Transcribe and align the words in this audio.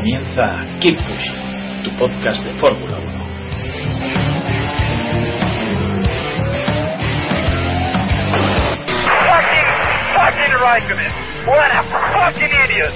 Comienza 0.00 0.64
Keep 0.80 0.96
Pushing, 0.96 1.84
tu 1.84 1.90
podcast 1.98 2.42
de 2.42 2.56
Fórmula 2.56 2.96
1. 2.96 3.20
Fucking, 9.28 9.68
fucking 10.16 10.54
Raikkonen. 10.56 11.12
What 11.44 11.68
a 11.68 11.82
fucking 12.16 12.48
idiot. 12.64 12.94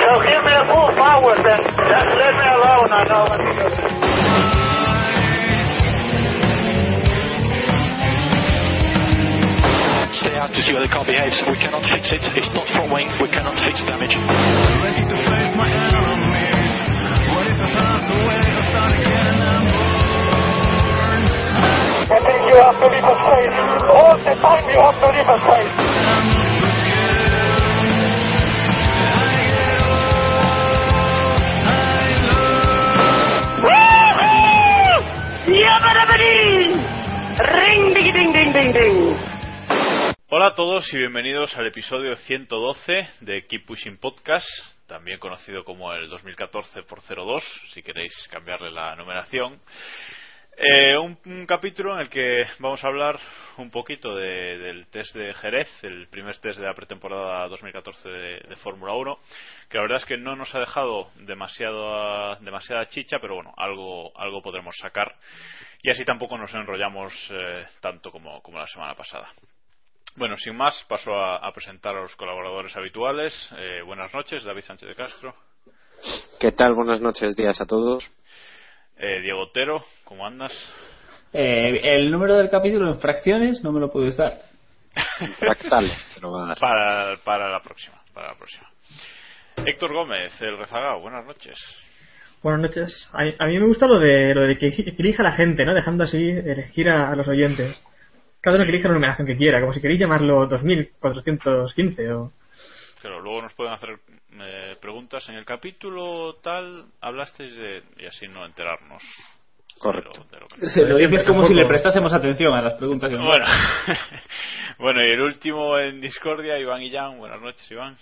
So 0.00 0.10
give 0.24 0.42
me 0.48 0.52
a 0.56 0.64
full 0.64 0.90
power 0.96 1.36
then. 1.44 1.60
Just 1.76 2.08
let 2.16 2.32
me 2.40 2.46
alone, 2.56 2.88
I 2.88 3.04
know 3.04 3.24
what 3.28 3.36
to 3.36 3.52
do. 3.52 3.69
Out 10.40 10.48
to 10.56 10.62
see 10.64 10.72
how 10.72 10.80
the 10.80 10.88
car 10.88 11.04
behaves. 11.04 11.36
We 11.44 11.60
cannot 11.60 11.84
fix 11.92 12.08
it. 12.16 12.24
It's 12.32 12.48
not 12.56 12.64
front 12.72 12.88
wing. 12.88 13.12
We 13.20 13.28
cannot 13.28 13.60
fix 13.60 13.84
the 13.84 13.92
damage. 13.92 14.16
I 14.16 14.24
think 22.24 22.40
you 22.48 22.56
have 22.56 22.80
to 22.80 22.88
leave 22.88 23.04
a 23.04 23.14
space. 23.20 23.52
All 23.92 24.16
the 24.16 24.32
time 24.40 24.64
you 24.64 24.80
have 24.80 24.96
to 24.96 25.12
leave 25.12 25.28
a 25.28 25.36
space. 25.44 25.76
Ring 37.40 37.94
ding 37.94 38.12
ding 38.12 38.32
ding 38.32 38.52
ding 38.52 38.72
ding. 38.72 39.09
Hola 40.30 40.48
a 40.48 40.54
todos 40.54 40.92
y 40.94 40.96
bienvenidos 40.96 41.56
al 41.56 41.66
episodio 41.66 42.14
112 42.14 43.08
de 43.20 43.46
Keep 43.46 43.66
Pushing 43.66 43.98
Podcast, 43.98 44.46
también 44.86 45.18
conocido 45.18 45.64
como 45.64 45.92
el 45.92 46.08
2014 46.08 46.82
por 46.84 47.00
02, 47.02 47.42
si 47.72 47.82
queréis 47.82 48.12
cambiarle 48.30 48.70
la 48.70 48.94
numeración. 48.94 49.60
Eh, 50.56 50.96
un, 50.98 51.46
capítulo 51.46 51.94
en 51.94 52.00
el 52.02 52.10
que 52.10 52.44
vamos 52.58 52.84
a 52.84 52.88
hablar 52.88 53.18
un 53.56 53.70
poquito 53.70 54.14
de- 54.14 54.58
del 54.58 54.86
test 54.88 55.14
de 55.16 55.32
Jerez, 55.34 55.68
el 55.82 56.06
primer 56.08 56.36
test 56.38 56.60
de 56.60 56.66
la 56.66 56.74
pretemporada 56.74 57.48
2014 57.48 58.08
de, 58.08 58.40
de 58.40 58.56
Fórmula 58.56 58.92
1, 58.92 59.18
que 59.70 59.78
la 59.78 59.82
verdad 59.82 59.98
es 59.98 60.04
que 60.04 60.18
no 60.18 60.36
nos 60.36 60.54
ha 60.54 60.60
dejado 60.60 61.10
demasiado, 61.16 62.36
demasiada 62.36 62.86
chicha, 62.88 63.18
pero 63.20 63.36
bueno, 63.36 63.52
algo, 63.56 64.12
algo 64.16 64.42
podremos 64.42 64.76
sacar 64.76 65.12
y 65.82 65.90
así 65.90 66.04
tampoco 66.04 66.36
nos 66.36 66.52
enrollamos 66.54 67.12
eh, 67.30 67.66
tanto 67.80 68.12
como 68.12 68.40
la 68.52 68.66
semana 68.66 68.94
pasada. 68.94 69.28
Bueno, 70.16 70.36
sin 70.36 70.56
más, 70.56 70.84
paso 70.88 71.14
a, 71.14 71.36
a 71.36 71.52
presentar 71.52 71.96
a 71.96 72.02
los 72.02 72.14
colaboradores 72.16 72.76
habituales. 72.76 73.32
Eh, 73.56 73.80
buenas 73.84 74.12
noches, 74.12 74.44
David 74.44 74.62
Sánchez 74.62 74.88
de 74.88 74.94
Castro. 74.94 75.34
¿Qué 76.38 76.52
tal? 76.52 76.74
Buenas 76.74 77.00
noches, 77.00 77.36
días 77.36 77.60
a 77.60 77.66
todos. 77.66 78.10
Eh, 78.98 79.20
Diego 79.22 79.42
Otero, 79.42 79.84
¿cómo 80.04 80.26
andas? 80.26 80.52
Eh, 81.32 81.80
el 81.84 82.10
número 82.10 82.36
del 82.36 82.50
capítulo 82.50 82.88
en 82.88 83.00
fracciones 83.00 83.62
no 83.62 83.72
me 83.72 83.80
lo 83.80 83.90
puedes 83.90 84.16
dar. 84.16 84.32
Fractales, 85.38 86.10
te 86.14 86.20
lo 86.20 86.32
va 86.32 86.44
a 86.44 86.46
dar. 86.48 86.58
Para, 86.58 87.16
para 87.24 87.48
la 87.48 87.62
próxima, 87.62 88.02
para 88.12 88.28
la 88.32 88.34
próxima. 88.34 88.68
Héctor 89.64 89.92
Gómez, 89.92 90.32
el 90.40 90.58
rezagado, 90.58 91.00
buenas 91.00 91.24
noches. 91.24 91.56
Buenas 92.42 92.62
noches. 92.62 93.10
A, 93.12 93.44
a 93.44 93.46
mí 93.46 93.58
me 93.58 93.66
gusta 93.66 93.86
lo 93.86 93.98
de 93.98 94.34
lo 94.34 94.42
de 94.42 94.56
que, 94.56 94.70
que 94.70 94.94
elija 94.98 95.22
la 95.22 95.32
gente, 95.32 95.64
¿no? 95.64 95.72
Dejando 95.72 96.04
así 96.04 96.30
elegir 96.30 96.90
a, 96.90 97.10
a 97.10 97.16
los 97.16 97.28
oyentes. 97.28 97.82
Cada 98.40 98.56
uno 98.56 98.64
que 98.64 98.70
elija 98.70 98.88
la 98.88 98.94
numeración 98.94 99.26
que 99.26 99.36
quiera, 99.36 99.60
como 99.60 99.72
si 99.72 99.80
queréis 99.80 100.00
llamarlo 100.00 100.46
2415 100.46 102.12
o... 102.12 102.32
Claro, 103.00 103.20
luego 103.20 103.42
nos 103.42 103.52
pueden 103.54 103.72
hacer 103.72 103.98
eh, 104.40 104.76
preguntas. 104.80 105.26
En 105.28 105.34
el 105.36 105.44
capítulo 105.44 106.34
tal 106.42 106.86
hablasteis 107.00 107.54
de... 107.56 107.82
y 107.98 108.06
así 108.06 108.28
no 108.28 108.44
enterarnos. 108.44 109.02
Correcto. 109.78 110.10
de 110.12 110.18
lo- 110.18 110.24
de 110.30 110.40
lo 110.40 110.48
que- 110.48 110.86
Lo 110.86 110.96
dices 110.96 111.24
como 111.26 111.46
si 111.46 111.54
le 111.54 111.66
prestásemos 111.66 112.12
atención 112.12 112.52
a 112.54 112.60
las 112.62 112.74
preguntas 112.74 113.08
que 113.10 113.16
nos 113.16 113.26
Bueno. 113.26 113.46
bueno, 114.78 115.02
y 115.06 115.12
el 115.12 115.20
último 115.22 115.78
en 115.78 116.00
Discordia, 116.00 116.58
Iván 116.58 116.82
y 116.82 116.90
Jan. 116.90 117.16
Buenas 117.18 117.40
noches, 117.40 117.70
Iván. 117.70 117.96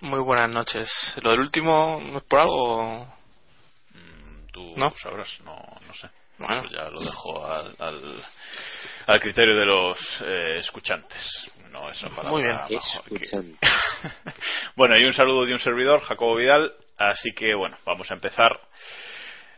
Muy 0.00 0.20
buenas 0.20 0.50
noches. 0.50 0.88
¿Lo 1.22 1.30
del 1.30 1.40
último 1.40 2.00
es 2.16 2.22
por 2.24 2.38
algo? 2.40 3.04
Mm, 3.94 4.46
Tú 4.52 4.74
¿No? 4.76 4.90
sabrás, 5.02 5.28
no, 5.44 5.56
no 5.86 5.94
sé. 5.94 6.08
Bueno. 6.40 6.68
Ya 6.70 6.88
lo 6.88 7.00
dejo 7.00 7.46
al, 7.46 7.74
al, 7.78 8.24
al 9.06 9.20
criterio 9.20 9.54
de 9.54 9.66
los 9.66 9.98
eh, 10.22 10.56
escuchantes. 10.58 11.22
No 11.70 11.88
esa 11.90 12.08
palabra 12.08 12.30
Muy 12.30 13.20
bien. 13.20 13.56
bueno, 14.76 14.98
y 14.98 15.04
un 15.04 15.12
saludo 15.12 15.44
de 15.44 15.52
un 15.52 15.58
servidor, 15.58 16.00
Jacobo 16.00 16.36
Vidal. 16.36 16.72
Así 16.96 17.32
que, 17.32 17.54
bueno, 17.54 17.76
vamos 17.84 18.10
a 18.10 18.14
empezar 18.14 18.58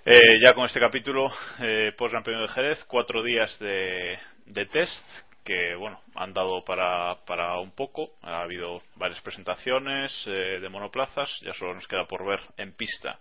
eh, 0.04 0.18
ya 0.44 0.54
con 0.54 0.64
este 0.64 0.80
capítulo 0.80 1.30
eh, 1.60 1.92
post 1.96 2.12
Gran 2.12 2.24
Premio 2.24 2.42
de 2.42 2.48
Jerez. 2.48 2.84
Cuatro 2.84 3.22
días 3.22 3.56
de, 3.60 4.18
de 4.46 4.66
test 4.66 5.04
que, 5.44 5.76
bueno, 5.76 6.00
han 6.16 6.32
dado 6.32 6.64
para, 6.64 7.16
para 7.24 7.58
un 7.60 7.70
poco. 7.70 8.10
Ha 8.22 8.42
habido 8.42 8.82
varias 8.96 9.20
presentaciones 9.20 10.12
eh, 10.26 10.58
de 10.60 10.68
monoplazas. 10.68 11.30
Ya 11.42 11.52
solo 11.52 11.74
nos 11.74 11.86
queda 11.86 12.06
por 12.06 12.26
ver 12.26 12.40
en 12.56 12.74
pista 12.74 13.20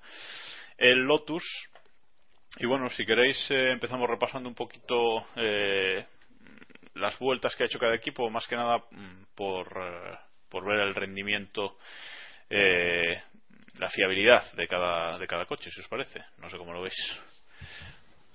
el 0.77 0.97
Lotus. 0.99 1.43
Y 2.57 2.65
bueno, 2.65 2.89
si 2.89 3.05
queréis, 3.05 3.37
eh, 3.49 3.71
empezamos 3.71 4.09
repasando 4.09 4.49
un 4.49 4.55
poquito 4.55 5.25
eh, 5.35 6.05
las 6.95 7.17
vueltas 7.17 7.55
que 7.55 7.63
ha 7.63 7.65
hecho 7.65 7.79
cada 7.79 7.95
equipo, 7.95 8.29
más 8.29 8.47
que 8.47 8.55
nada 8.55 8.79
mm, 8.91 9.23
por, 9.35 9.67
eh, 9.67 10.17
por 10.49 10.65
ver 10.65 10.79
el 10.79 10.93
rendimiento, 10.93 11.77
eh, 12.49 13.21
la 13.79 13.89
fiabilidad 13.89 14.51
de 14.53 14.67
cada, 14.67 15.17
de 15.17 15.27
cada 15.27 15.45
coche, 15.45 15.71
si 15.71 15.79
os 15.79 15.87
parece. 15.87 16.21
No 16.39 16.49
sé 16.49 16.57
cómo 16.57 16.73
lo 16.73 16.81
veis. 16.81 17.19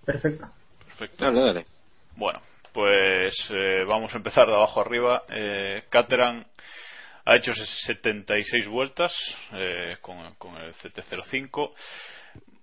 Perfecto. 0.04 0.50
Perfecto. 0.86 1.24
Dale, 1.24 1.40
dale. 1.40 1.66
Bueno, 2.16 2.40
pues 2.72 3.34
eh, 3.50 3.84
vamos 3.86 4.14
a 4.14 4.16
empezar 4.16 4.46
de 4.46 4.54
abajo 4.54 4.80
arriba. 4.80 5.24
Eh, 5.28 5.84
Caterham 5.90 6.44
ha 7.26 7.36
hecho 7.36 7.52
76 7.54 8.66
vueltas 8.68 9.12
eh, 9.52 9.98
con, 10.00 10.34
con 10.36 10.56
el 10.56 10.72
CT05. 10.74 11.74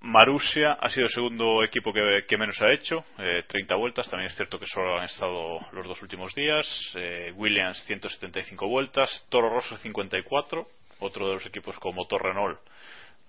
Marusia 0.04 0.74
ha 0.74 0.90
sido 0.90 1.06
el 1.06 1.14
segundo 1.14 1.64
equipo 1.64 1.94
que, 1.94 2.38
menos 2.38 2.62
ha 2.62 2.74
hecho, 2.74 3.06
eh, 3.18 3.44
30 3.48 3.74
vueltas. 3.76 4.10
También 4.10 4.30
es 4.30 4.36
cierto 4.36 4.60
que 4.60 4.66
solo 4.66 4.98
han 4.98 5.06
estado 5.06 5.62
los 5.72 5.88
dos 5.88 6.02
últimos 6.02 6.36
días. 6.36 6.68
Eh, 6.96 7.32
Williams 7.36 7.82
175 7.86 8.68
vueltas. 8.68 9.26
Toro 9.30 9.50
Rosso 9.50 9.78
54, 9.78 10.68
otro 11.00 11.28
de 11.28 11.34
los 11.36 11.46
equipos 11.46 11.80
con 11.80 11.96
motor 11.96 12.22
Renault 12.22 12.60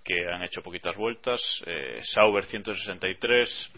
que 0.02 0.26
han 0.28 0.42
hecho 0.42 0.62
poquitas 0.62 0.96
vueltas. 0.96 1.40
Eh, 1.64 2.00
Sauber 2.02 2.44
163. 2.44 3.70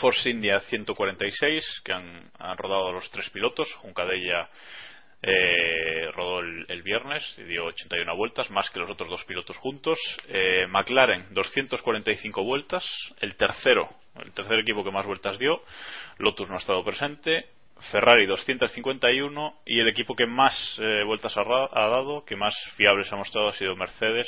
Force 0.00 0.28
India 0.28 0.60
146, 0.60 1.82
que 1.84 1.92
han, 1.92 2.30
han 2.38 2.58
rodado 2.58 2.92
los 2.92 3.10
tres 3.10 3.30
pilotos. 3.30 3.72
Juncadella 3.76 4.50
eh, 5.26 6.10
rodó 6.12 6.40
el, 6.40 6.82
viernes 6.82 7.24
y 7.38 7.44
dio 7.44 7.64
81 7.64 8.14
vueltas, 8.14 8.50
más 8.50 8.68
que 8.70 8.78
los 8.78 8.90
otros 8.90 9.08
dos 9.08 9.24
pilotos 9.24 9.56
juntos. 9.56 9.98
Eh, 10.28 10.66
McLaren 10.68 11.32
245 11.32 12.44
vueltas, 12.44 12.84
el 13.20 13.34
tercero, 13.36 13.88
el 14.22 14.32
tercer 14.32 14.58
equipo 14.58 14.84
que 14.84 14.90
más 14.90 15.06
vueltas 15.06 15.38
dio. 15.38 15.62
Lotus 16.18 16.50
no 16.50 16.56
ha 16.56 16.58
estado 16.58 16.84
presente. 16.84 17.46
Ferrari 17.90 18.26
251 18.26 19.54
y 19.64 19.80
el 19.80 19.88
equipo 19.88 20.14
que 20.14 20.26
más 20.26 20.78
eh, 20.78 21.02
vueltas 21.04 21.34
ha 21.36 21.42
dado, 21.42 22.24
que 22.24 22.36
más 22.36 22.54
fiables 22.76 23.12
ha 23.12 23.16
mostrado, 23.16 23.48
ha 23.48 23.52
sido 23.52 23.74
Mercedes 23.76 24.26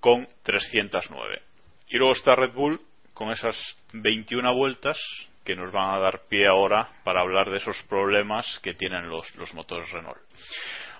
con 0.00 0.28
309. 0.44 1.42
Y 1.88 1.98
luego 1.98 2.12
está 2.12 2.36
Red 2.36 2.52
Bull 2.52 2.80
con 3.12 3.30
esas 3.32 3.56
21 3.92 4.54
vueltas 4.54 4.98
que 5.44 5.54
nos 5.56 5.72
van 5.72 5.94
a 5.94 5.98
dar 5.98 6.20
pie 6.28 6.46
ahora 6.46 6.88
para 7.04 7.20
hablar 7.20 7.50
de 7.50 7.58
esos 7.58 7.76
problemas 7.84 8.46
que 8.62 8.74
tienen 8.74 9.08
los, 9.08 9.34
los 9.36 9.52
motores 9.54 9.90
Renault. 9.90 10.18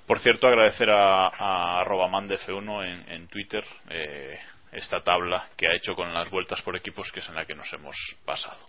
Por 0.07 0.19
cierto, 0.19 0.47
agradecer 0.47 0.91
a, 0.91 1.29
a 1.29 1.81
arroba 1.81 2.09
mandef1 2.09 2.85
en, 2.87 3.11
en 3.13 3.29
Twitter 3.29 3.65
eh, 3.89 4.39
esta 4.73 5.01
tabla 5.03 5.49
que 5.57 5.67
ha 5.69 5.75
hecho 5.75 5.95
con 5.95 6.13
las 6.13 6.29
vueltas 6.31 6.61
por 6.63 6.77
equipos 6.77 7.11
que 7.13 7.21
es 7.21 7.29
en 7.29 7.37
la 7.37 7.47
que 7.47 7.55
nos 7.55 7.73
hemos 7.73 7.97
basado. 8.27 8.61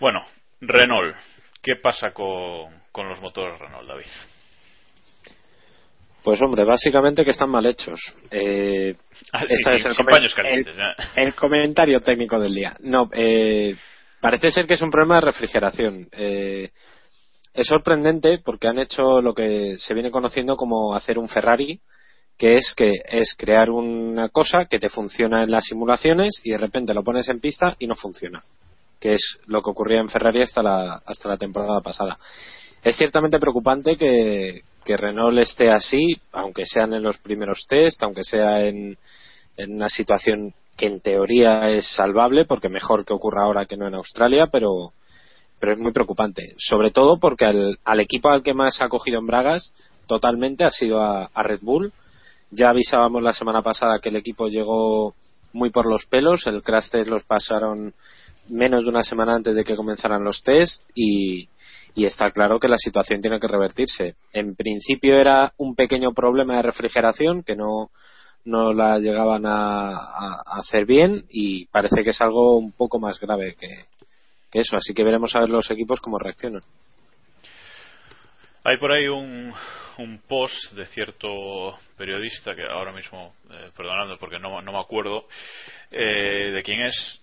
Bueno, 0.00 0.24
Renault, 0.60 1.16
¿Qué 1.62 1.76
pasa 1.76 2.10
con, 2.12 2.82
con 2.92 3.08
los 3.08 3.18
motores 3.22 3.58
Renault, 3.58 3.88
David? 3.88 4.04
Pues 6.22 6.40
hombre, 6.42 6.64
básicamente 6.64 7.24
que 7.24 7.30
están 7.30 7.48
mal 7.50 7.64
hechos. 7.66 7.98
Eh, 8.30 8.94
Ah, 9.32 9.40
sí, 9.40 9.46
este 9.54 9.70
sí, 9.70 9.76
es 9.76 9.86
el, 9.86 9.94
comen- 9.96 10.94
el 11.16 11.34
comentario 11.34 12.00
técnico 12.00 12.38
del 12.38 12.54
día. 12.54 12.76
No, 12.80 13.08
eh, 13.14 13.74
parece 14.24 14.50
ser 14.50 14.66
que 14.66 14.72
es 14.72 14.80
un 14.80 14.90
problema 14.90 15.16
de 15.16 15.26
refrigeración. 15.26 16.08
Eh, 16.12 16.70
es 17.52 17.66
sorprendente 17.66 18.38
porque 18.42 18.68
han 18.68 18.78
hecho 18.78 19.20
lo 19.20 19.34
que 19.34 19.74
se 19.76 19.92
viene 19.92 20.10
conociendo 20.10 20.56
como 20.56 20.94
hacer 20.94 21.18
un 21.18 21.28
Ferrari, 21.28 21.78
que 22.38 22.54
es 22.54 22.72
que 22.74 22.90
es 23.06 23.34
crear 23.36 23.68
una 23.68 24.30
cosa 24.30 24.64
que 24.64 24.78
te 24.78 24.88
funciona 24.88 25.44
en 25.44 25.50
las 25.50 25.66
simulaciones 25.66 26.40
y 26.42 26.52
de 26.52 26.56
repente 26.56 26.94
lo 26.94 27.04
pones 27.04 27.28
en 27.28 27.38
pista 27.38 27.76
y 27.78 27.86
no 27.86 27.96
funciona, 27.96 28.42
que 28.98 29.12
es 29.12 29.38
lo 29.44 29.60
que 29.60 29.68
ocurría 29.68 30.00
en 30.00 30.08
Ferrari 30.08 30.40
hasta 30.40 30.62
la 30.62 31.02
hasta 31.04 31.28
la 31.28 31.36
temporada 31.36 31.82
pasada. 31.82 32.16
Es 32.82 32.96
ciertamente 32.96 33.38
preocupante 33.38 33.94
que, 33.94 34.62
que 34.86 34.96
Renault 34.96 35.38
esté 35.38 35.70
así, 35.70 36.16
aunque 36.32 36.64
sean 36.64 36.94
en 36.94 37.02
los 37.02 37.18
primeros 37.18 37.66
test, 37.68 38.02
aunque 38.02 38.24
sea 38.24 38.62
en, 38.62 38.96
en 39.58 39.74
una 39.74 39.90
situación 39.90 40.54
que 40.76 40.86
en 40.86 41.00
teoría 41.00 41.70
es 41.70 41.86
salvable, 41.94 42.44
porque 42.44 42.68
mejor 42.68 43.04
que 43.04 43.12
ocurra 43.12 43.44
ahora 43.44 43.66
que 43.66 43.76
no 43.76 43.86
en 43.86 43.94
Australia, 43.94 44.48
pero, 44.50 44.92
pero 45.60 45.72
es 45.72 45.78
muy 45.78 45.92
preocupante. 45.92 46.54
Sobre 46.58 46.90
todo 46.90 47.18
porque 47.18 47.44
al, 47.44 47.78
al 47.84 48.00
equipo 48.00 48.30
al 48.30 48.42
que 48.42 48.54
más 48.54 48.80
ha 48.80 48.88
cogido 48.88 49.18
en 49.18 49.26
Bragas 49.26 49.72
totalmente 50.06 50.64
ha 50.64 50.70
sido 50.70 51.00
a, 51.00 51.30
Red 51.42 51.60
Bull. 51.62 51.92
Ya 52.50 52.70
avisábamos 52.70 53.22
la 53.22 53.32
semana 53.32 53.62
pasada 53.62 53.98
que 54.00 54.08
el 54.08 54.16
equipo 54.16 54.48
llegó 54.48 55.14
muy 55.52 55.70
por 55.70 55.86
los 55.86 56.06
pelos, 56.06 56.46
el 56.46 56.62
crash 56.62 56.90
test 56.90 57.08
los 57.08 57.24
pasaron 57.24 57.94
menos 58.48 58.84
de 58.84 58.90
una 58.90 59.02
semana 59.02 59.36
antes 59.36 59.54
de 59.54 59.64
que 59.64 59.76
comenzaran 59.76 60.24
los 60.24 60.42
test 60.42 60.82
y 60.94 61.48
está 61.94 62.30
claro 62.32 62.58
que 62.58 62.68
la 62.68 62.76
situación 62.76 63.20
tiene 63.20 63.38
que 63.38 63.46
revertirse. 63.46 64.16
En 64.32 64.56
principio 64.56 65.14
era 65.14 65.52
un 65.56 65.74
pequeño 65.76 66.12
problema 66.12 66.56
de 66.56 66.62
refrigeración 66.62 67.44
que 67.44 67.54
no, 67.54 67.90
no 68.44 68.72
la 68.72 68.98
llegaban 68.98 69.44
a, 69.46 70.42
hacer 70.58 70.86
bien 70.86 71.24
y 71.30 71.66
parece 71.66 72.02
que 72.02 72.10
es 72.10 72.20
algo 72.20 72.58
un 72.58 72.72
poco 72.72 72.98
más 72.98 73.18
grave 73.18 73.54
que, 73.54 73.86
que 74.50 74.60
eso. 74.60 74.76
Así 74.76 74.94
que 74.94 75.04
veremos 75.04 75.34
a 75.34 75.40
ver 75.40 75.50
los 75.50 75.70
equipos 75.70 76.00
cómo 76.00 76.18
reaccionan. 76.18 76.62
Hay 78.64 78.78
por 78.78 78.92
ahí 78.92 79.08
un, 79.08 79.52
un 79.98 80.18
post 80.26 80.72
de 80.72 80.86
cierto 80.86 81.76
periodista 81.96 82.54
que 82.54 82.64
ahora 82.64 82.92
mismo, 82.92 83.34
eh, 83.50 83.70
perdonando 83.76 84.18
porque 84.18 84.38
no, 84.38 84.60
no 84.62 84.72
me 84.72 84.80
acuerdo 84.80 85.26
eh, 85.90 86.50
de 86.52 86.62
quién 86.62 86.80
es, 86.80 87.20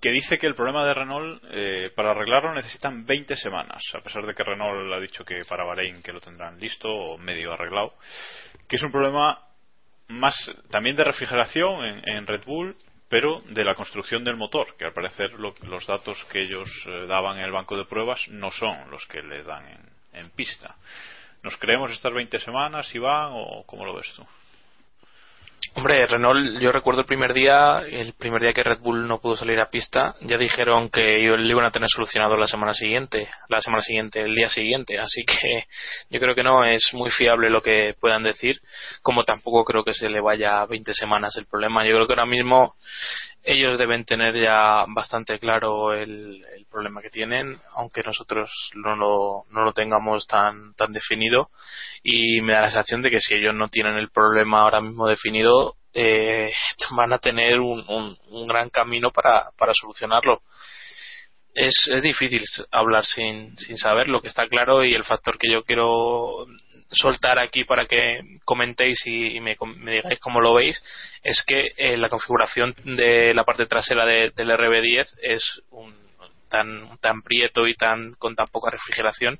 que 0.00 0.10
dice 0.10 0.38
que 0.38 0.46
el 0.46 0.54
problema 0.54 0.84
de 0.84 0.94
Renault 0.94 1.42
eh, 1.50 1.90
para 1.94 2.10
arreglarlo 2.10 2.52
necesitan 2.52 3.06
20 3.06 3.36
semanas, 3.36 3.82
a 3.94 4.00
pesar 4.00 4.26
de 4.26 4.34
que 4.34 4.42
Renault 4.42 4.92
ha 4.92 5.00
dicho 5.00 5.24
que 5.24 5.42
para 5.48 5.64
Bahrein 5.64 6.02
que 6.02 6.12
lo 6.12 6.20
tendrán 6.20 6.58
listo 6.58 6.88
o 6.88 7.18
medio 7.18 7.52
arreglado, 7.52 7.94
que 8.68 8.76
es 8.76 8.82
un 8.82 8.92
problema 8.92 9.38
más 10.18 10.34
también 10.70 10.96
de 10.96 11.04
refrigeración 11.04 11.84
en, 11.84 12.08
en 12.08 12.26
Red 12.26 12.44
Bull 12.44 12.76
pero 13.08 13.42
de 13.50 13.62
la 13.62 13.74
construcción 13.74 14.24
del 14.24 14.36
motor, 14.38 14.74
que 14.78 14.86
al 14.86 14.94
parecer 14.94 15.32
lo- 15.34 15.54
los 15.64 15.86
datos 15.86 16.16
que 16.32 16.40
ellos 16.40 16.66
eh, 16.86 17.04
daban 17.06 17.36
en 17.36 17.44
el 17.44 17.52
banco 17.52 17.76
de 17.76 17.84
pruebas 17.84 18.26
no 18.28 18.50
son 18.50 18.90
los 18.90 19.04
que 19.06 19.22
les 19.22 19.44
dan 19.44 19.66
en, 19.68 19.80
en 20.14 20.30
pista. 20.30 20.76
¿Nos 21.42 21.54
creemos 21.58 21.90
estas 21.92 22.14
20 22.14 22.38
semanas, 22.38 22.94
Iván, 22.94 23.32
o 23.34 23.64
cómo 23.66 23.84
lo 23.84 23.94
ves 23.94 24.10
tú? 24.16 24.24
Hombre, 25.74 26.06
Renault, 26.06 26.60
yo 26.60 26.70
recuerdo 26.70 27.00
el 27.00 27.06
primer 27.06 27.32
día, 27.32 27.78
el 27.78 28.12
primer 28.12 28.42
día 28.42 28.52
que 28.52 28.62
Red 28.62 28.80
Bull 28.80 29.08
no 29.08 29.20
pudo 29.20 29.36
salir 29.36 29.58
a 29.58 29.70
pista, 29.70 30.14
ya 30.20 30.36
dijeron 30.36 30.90
que 30.90 31.18
lo 31.20 31.50
iban 31.50 31.64
a 31.64 31.70
tener 31.70 31.88
solucionado 31.88 32.36
la 32.36 32.46
semana 32.46 32.74
siguiente, 32.74 33.30
la 33.48 33.62
semana 33.62 33.82
siguiente, 33.82 34.20
el 34.20 34.34
día 34.34 34.50
siguiente, 34.50 34.98
así 34.98 35.24
que 35.24 35.64
yo 36.10 36.20
creo 36.20 36.34
que 36.34 36.42
no 36.42 36.62
es 36.66 36.90
muy 36.92 37.10
fiable 37.10 37.48
lo 37.48 37.62
que 37.62 37.94
puedan 37.98 38.22
decir, 38.22 38.60
como 39.00 39.24
tampoco 39.24 39.64
creo 39.64 39.82
que 39.82 39.94
se 39.94 40.10
le 40.10 40.20
vaya 40.20 40.60
a 40.60 40.66
20 40.66 40.92
semanas 40.92 41.36
el 41.36 41.46
problema. 41.46 41.86
Yo 41.86 41.94
creo 41.94 42.06
que 42.06 42.12
ahora 42.12 42.26
mismo 42.26 42.74
ellos 43.44 43.76
deben 43.78 44.04
tener 44.04 44.40
ya 44.40 44.84
bastante 44.88 45.38
claro 45.38 45.94
el, 45.94 46.44
problema 46.70 47.02
que 47.02 47.10
tienen, 47.10 47.60
aunque 47.76 48.02
nosotros 48.02 48.50
no 48.74 48.96
lo, 48.96 49.44
no 49.50 49.62
lo 49.62 49.72
tengamos 49.74 50.26
tan, 50.26 50.72
tan 50.74 50.92
definido. 50.92 51.50
Y 52.02 52.40
me 52.40 52.54
da 52.54 52.62
la 52.62 52.70
sensación 52.70 53.02
de 53.02 53.10
que 53.10 53.20
si 53.20 53.34
ellos 53.34 53.54
no 53.54 53.68
tienen 53.68 53.96
el 53.96 54.10
problema 54.10 54.62
ahora 54.62 54.80
mismo 54.80 55.06
definido, 55.06 55.76
eh, 55.92 56.50
van 56.96 57.12
a 57.12 57.18
tener 57.18 57.60
un, 57.60 57.84
un, 57.88 58.16
un 58.28 58.46
gran 58.46 58.70
camino 58.70 59.10
para, 59.10 59.50
para 59.58 59.74
solucionarlo. 59.74 60.40
Es, 61.54 61.74
es 61.94 62.02
difícil 62.02 62.42
hablar 62.70 63.04
sin, 63.04 63.58
sin 63.58 63.76
saber 63.76 64.08
lo 64.08 64.22
que 64.22 64.28
está 64.28 64.48
claro 64.48 64.84
y 64.84 64.94
el 64.94 65.04
factor 65.04 65.36
que 65.36 65.52
yo 65.52 65.64
quiero 65.64 66.46
soltar 66.92 67.38
aquí 67.38 67.64
para 67.64 67.86
que 67.86 68.20
comentéis 68.44 69.00
y, 69.06 69.36
y 69.36 69.40
me, 69.40 69.56
me 69.76 69.92
digáis 69.94 70.20
cómo 70.20 70.40
lo 70.40 70.54
veis 70.54 70.82
es 71.22 71.42
que 71.46 71.72
eh, 71.76 71.96
la 71.96 72.08
configuración 72.08 72.74
de 72.84 73.34
la 73.34 73.44
parte 73.44 73.66
trasera 73.66 74.04
de- 74.06 74.30
del 74.30 74.50
RB10 74.50 75.06
es 75.22 75.62
un, 75.70 75.94
tan 76.48 76.98
tan 76.98 77.22
prieto 77.22 77.66
y 77.66 77.74
tan 77.74 78.12
con 78.14 78.36
tan 78.36 78.46
poca 78.48 78.70
refrigeración 78.70 79.38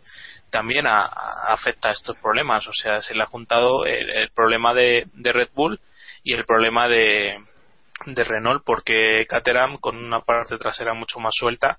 también 0.51 0.87
a- 0.87 1.05
afecta 1.49 1.91
a 1.91 1.93
estos 1.93 2.17
problemas. 2.19 2.67
O 2.67 2.73
sea 2.73 3.01
se 3.03 3.15
le 3.15 3.23
ha 3.23 3.27
juntado 3.27 3.85
el, 3.85 4.31
problema 4.31 4.73
de, 4.75 5.07
de 5.13 5.33
Red 5.33 5.51
Bull 5.55 5.79
y 6.25 6.33
el 6.33 6.45
problema 6.47 6.89
de, 6.89 7.37
de 8.07 8.25
Renault 8.25 8.63
porque 8.65 9.27
Caterham 9.29 9.77
con 9.79 9.97
una 9.97 10.21
parte 10.21 10.57
trasera 10.57 10.95
mucho 10.95 11.21
más 11.21 11.35
suelta 11.37 11.79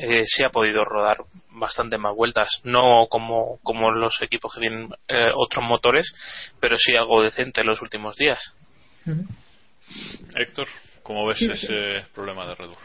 eh, 0.00 0.24
sí 0.26 0.44
ha 0.44 0.50
podido 0.50 0.84
rodar 0.84 1.18
bastante 1.50 1.98
más 1.98 2.14
vueltas 2.14 2.48
no 2.64 3.06
como 3.08 3.58
como 3.62 3.90
los 3.90 4.20
equipos 4.22 4.54
que 4.54 4.60
tienen 4.60 4.88
eh, 5.08 5.30
otros 5.34 5.64
motores 5.64 6.14
pero 6.60 6.76
sí 6.78 6.96
algo 6.96 7.22
decente 7.22 7.60
en 7.60 7.66
los 7.66 7.82
últimos 7.82 8.16
días 8.16 8.40
Héctor, 10.36 10.68
¿cómo 11.02 11.26
ves 11.26 11.38
Sí, 11.38 11.50
ese 11.50 12.06
problema 12.14 12.46
de 12.46 12.54
Red 12.54 12.66
Bull? 12.66 12.76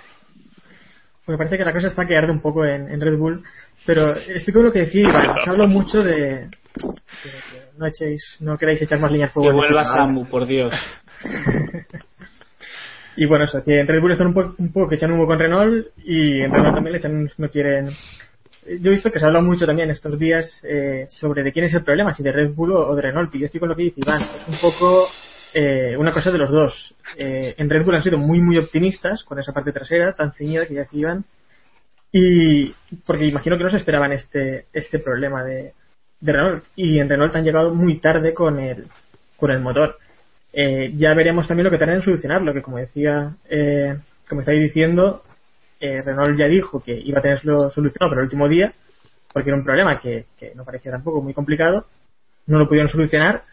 Porque 1.25 1.37
parece 1.37 1.57
que 1.57 1.65
la 1.65 1.73
cosa 1.73 1.87
está 1.87 2.05
que 2.05 2.15
arde 2.15 2.31
un 2.31 2.41
poco 2.41 2.65
en, 2.65 2.89
en 2.89 3.01
Red 3.01 3.17
Bull. 3.17 3.43
Pero 3.85 4.15
estoy 4.15 4.53
con 4.53 4.65
lo 4.65 4.71
que 4.71 4.79
decía 4.79 5.01
Iván. 5.01 5.35
Se 5.43 5.49
habla 5.49 5.67
mucho 5.67 6.01
de, 6.01 6.49
no 7.77 7.87
echéis, 7.87 8.37
no 8.41 8.57
queráis 8.57 8.81
echar 8.81 8.99
más 8.99 9.11
líneas 9.11 9.31
fuego. 9.31 9.49
Que 9.49 9.55
vuelva. 9.55 9.83
Samu, 9.83 10.25
por 10.27 10.45
Dios. 10.45 10.73
Y 13.17 13.25
bueno, 13.25 13.45
eso, 13.45 13.63
que 13.63 13.79
en 13.79 13.87
Red 13.87 14.01
Bull 14.01 14.11
están 14.11 14.27
un 14.27 14.33
poco, 14.33 14.55
un 14.57 14.71
poco 14.71 14.89
que 14.89 14.95
echan 14.95 15.11
humo 15.11 15.25
con 15.25 15.39
Renault 15.39 15.87
y 16.03 16.41
en 16.41 16.51
Renault 16.51 16.75
también 16.75 16.93
le 16.93 16.97
echan, 16.99 17.31
no 17.37 17.49
quieren. 17.49 17.87
Yo 18.65 18.89
he 18.89 18.95
visto 18.95 19.11
que 19.11 19.19
se 19.19 19.25
habla 19.25 19.41
mucho 19.41 19.65
también 19.65 19.89
estos 19.89 20.17
días 20.19 20.61
eh, 20.67 21.05
sobre 21.07 21.43
de 21.43 21.51
quién 21.51 21.65
es 21.65 21.73
el 21.73 21.83
problema, 21.83 22.13
si 22.13 22.23
de 22.23 22.31
Red 22.31 22.53
Bull 22.53 22.73
o 22.73 22.95
de 22.95 23.01
Renault. 23.01 23.33
Y 23.35 23.39
yo 23.39 23.45
estoy 23.45 23.59
con 23.59 23.69
lo 23.69 23.75
que 23.75 23.83
dice 23.83 24.01
Iván. 24.01 24.21
Es 24.21 24.47
un 24.47 24.59
poco 24.59 25.07
eh, 25.53 25.95
una 25.97 26.11
cosa 26.11 26.31
de 26.31 26.37
los 26.37 26.51
dos. 26.51 26.95
Eh, 27.17 27.53
en 27.57 27.69
Red 27.69 27.85
Bull 27.85 27.95
han 27.95 28.03
sido 28.03 28.17
muy, 28.17 28.41
muy 28.41 28.57
optimistas 28.57 29.23
con 29.23 29.39
esa 29.39 29.53
parte 29.53 29.71
trasera 29.71 30.13
tan 30.13 30.33
ceñida 30.33 30.65
que 30.65 30.73
ya 30.73 30.81
decía 30.81 30.99
Iván. 30.99 31.25
Y 32.11 32.73
porque 33.05 33.25
imagino 33.25 33.57
que 33.57 33.63
no 33.63 33.69
se 33.69 33.77
esperaban 33.77 34.11
este, 34.11 34.65
este 34.73 34.99
problema 34.99 35.43
de, 35.43 35.73
de 36.19 36.31
Renault. 36.33 36.65
Y 36.75 36.99
en 36.99 37.07
Renault 37.07 37.35
han 37.35 37.45
llegado 37.45 37.73
muy 37.73 37.99
tarde 37.99 38.33
con 38.33 38.59
el, 38.59 38.87
con 39.37 39.51
el 39.51 39.61
motor. 39.61 39.97
Eh, 40.57 40.93
ya 40.95 41.13
veremos 41.13 41.47
también 41.47 41.65
lo 41.65 41.71
que 41.71 41.77
tardan 41.77 41.97
en 41.97 42.01
solucionarlo, 42.03 42.53
que 42.53 42.61
como 42.61 42.77
decía, 42.77 43.35
eh, 43.49 43.97
como 44.29 44.39
estáis 44.39 44.61
diciendo, 44.61 45.21
eh, 45.81 46.01
Renault 46.01 46.39
ya 46.39 46.45
dijo 46.45 46.81
que 46.81 46.97
iba 46.97 47.19
a 47.19 47.21
tenerlo 47.21 47.69
solucionado 47.69 48.11
pero 48.11 48.21
el 48.21 48.27
último 48.27 48.47
día, 48.47 48.73
porque 49.33 49.49
era 49.49 49.57
un 49.57 49.65
problema 49.65 49.99
que, 49.99 50.27
que 50.39 50.55
no 50.55 50.63
parecía 50.63 50.93
tampoco 50.93 51.21
muy 51.21 51.33
complicado, 51.33 51.85
no 52.47 52.57
lo 52.57 52.67
pudieron 52.67 52.87
solucionar 52.87 53.43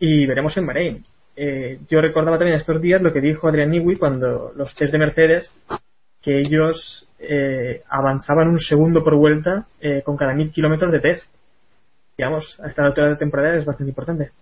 y 0.00 0.26
veremos 0.26 0.56
en 0.56 0.66
Bahrein. 0.66 1.04
Eh, 1.36 1.78
yo 1.88 2.00
recordaba 2.00 2.36
también 2.36 2.58
estos 2.58 2.82
días 2.82 3.00
lo 3.00 3.12
que 3.12 3.20
dijo 3.20 3.48
Adrian 3.48 3.70
Newey 3.70 3.96
cuando 3.96 4.52
los 4.56 4.74
test 4.74 4.92
de 4.92 4.98
Mercedes, 4.98 5.50
que 6.20 6.38
ellos 6.40 7.06
eh, 7.18 7.82
avanzaban 7.88 8.48
un 8.48 8.58
segundo 8.58 9.04
por 9.04 9.14
vuelta 9.14 9.66
eh, 9.80 10.02
con 10.04 10.16
cada 10.16 10.34
mil 10.34 10.50
kilómetros 10.50 10.92
de 10.92 11.00
test. 11.00 11.24
Digamos, 12.18 12.58
a 12.60 12.68
esta 12.68 12.84
altura 12.84 13.10
de 13.10 13.16
temporada 13.16 13.56
es 13.56 13.64
bastante 13.64 13.90
importante. 13.90 14.32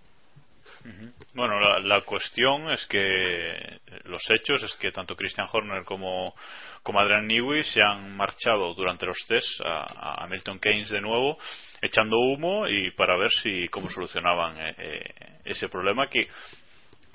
Bueno, 1.39 1.57
la, 1.57 1.79
la 1.79 2.01
cuestión 2.01 2.69
es 2.69 2.85
que 2.87 3.79
los 4.03 4.21
hechos 4.29 4.61
es 4.61 4.73
que 4.75 4.91
tanto 4.91 5.15
Christian 5.15 5.47
Horner 5.49 5.85
como, 5.85 6.35
como 6.83 6.99
Adrian 6.99 7.27
Newey 7.27 7.63
se 7.63 7.81
han 7.81 8.13
marchado 8.17 8.73
durante 8.73 9.05
los 9.05 9.17
tests 9.25 9.61
a, 9.65 10.27
Milton 10.29 10.59
Keynes 10.59 10.89
de 10.89 10.99
nuevo, 10.99 11.37
echando 11.81 12.17
humo 12.17 12.67
y 12.67 12.91
para 12.91 13.15
ver 13.17 13.31
si 13.41 13.69
cómo 13.69 13.89
solucionaban 13.89 14.57
eh, 14.59 14.75
eh, 14.77 15.03
ese 15.45 15.69
problema 15.69 16.09
que 16.09 16.27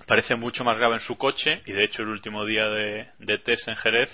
parece 0.07 0.37
mucho 0.37 0.65
más 0.65 0.79
grave 0.79 0.95
en 0.95 1.01
su 1.01 1.19
coche. 1.19 1.61
Y 1.67 1.73
de 1.73 1.85
hecho 1.85 2.03
el 2.03 2.09
último 2.09 2.47
día 2.47 2.67
de, 2.69 3.39
test 3.45 3.69
en 3.69 3.77
Jerez 3.77 4.11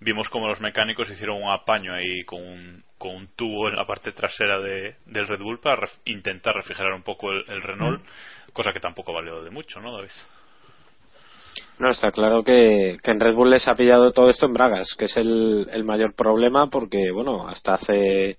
vimos 0.00 0.30
como 0.30 0.48
los 0.48 0.60
mecánicos 0.60 1.10
hicieron 1.10 1.42
un 1.42 1.50
apaño 1.50 1.92
ahí 1.94 2.24
con 2.24 2.40
un, 2.42 2.84
con 2.96 3.16
un 3.16 3.36
tubo 3.36 3.68
en 3.68 3.76
la 3.76 3.86
parte 3.86 4.12
trasera 4.12 4.60
de, 4.60 4.96
del 5.06 5.28
Red 5.28 5.40
Bull 5.40 5.60
para 5.60 5.82
ref- 5.82 6.00
intentar 6.06 6.54
refrigerar 6.54 6.94
un 6.94 7.02
poco 7.02 7.30
el, 7.32 7.44
el 7.48 7.62
Renault, 7.62 8.02
cosa 8.52 8.72
que 8.72 8.80
tampoco 8.80 9.12
valió 9.12 9.42
de 9.42 9.50
mucho, 9.50 9.80
¿no, 9.80 9.92
David? 9.92 10.10
No, 11.78 11.90
está 11.90 12.10
claro 12.10 12.44
que, 12.44 12.98
en 13.02 13.20
Red 13.20 13.34
Bull 13.34 13.50
les 13.50 13.66
ha 13.66 13.74
pillado 13.74 14.12
todo 14.12 14.28
esto 14.28 14.46
en 14.46 14.52
Bragas, 14.52 14.94
que 14.96 15.06
es 15.06 15.16
el, 15.16 15.68
el 15.72 15.84
mayor 15.84 16.14
problema 16.14 16.68
porque, 16.68 17.10
bueno, 17.10 17.48
hasta 17.48 17.74
hace 17.74 18.38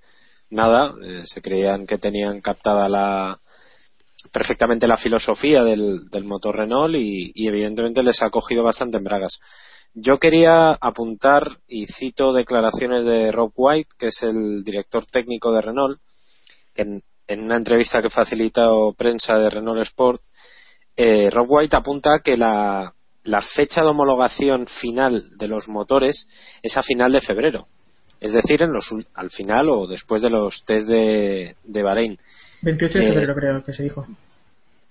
nada, 0.49 0.93
eh, 1.03 1.23
se 1.25 1.41
creían 1.41 1.85
que 1.85 1.97
tenían 1.97 2.41
captada 2.41 2.87
la 2.87 3.39
perfectamente 4.31 4.87
la 4.87 4.97
filosofía 4.97 5.63
del, 5.63 6.07
del 6.09 6.23
motor 6.23 6.55
Renault 6.55 6.95
y, 6.95 7.31
y, 7.35 7.47
evidentemente 7.47 8.01
les 8.01 8.21
ha 8.23 8.29
cogido 8.29 8.63
bastante 8.63 8.97
en 8.97 9.03
bragas. 9.03 9.37
Yo 9.93 10.17
quería 10.17 10.71
apuntar 10.79 11.57
y 11.67 11.85
cito 11.87 12.31
declaraciones 12.31 13.05
de 13.05 13.31
Rob 13.31 13.51
White, 13.55 13.89
que 13.99 14.07
es 14.07 14.23
el 14.23 14.63
director 14.63 15.05
técnico 15.05 15.51
de 15.51 15.61
Renault, 15.61 15.99
que 16.73 17.01
en, 17.27 17.41
una 17.41 17.57
entrevista 17.57 18.01
que 18.01 18.09
facilitó 18.09 18.93
prensa 18.97 19.35
de 19.35 19.49
Renault 19.49 19.81
Sport, 19.81 20.21
eh, 20.95 21.29
Rob 21.29 21.47
White 21.49 21.75
apunta 21.75 22.19
que 22.23 22.37
la, 22.37 22.93
la 23.23 23.41
fecha 23.41 23.81
de 23.81 23.87
homologación 23.87 24.67
final 24.67 25.37
de 25.37 25.47
los 25.47 25.67
motores 25.67 26.27
es 26.61 26.77
a 26.77 26.83
final 26.83 27.11
de 27.11 27.21
febrero. 27.21 27.67
Es 28.19 28.33
decir, 28.33 28.61
en 28.63 28.71
los, 28.71 28.89
al 29.15 29.29
final 29.31 29.69
o 29.69 29.87
después 29.87 30.21
de 30.21 30.29
los 30.29 30.63
test 30.65 30.87
de, 30.87 31.55
de 31.63 31.83
Bahrein. 31.83 32.17
28 32.61 32.99
de 32.99 33.05
febrero 33.05 33.35
creo 33.35 33.63
que 33.65 33.73
se 33.73 33.83
dijo. 33.83 34.05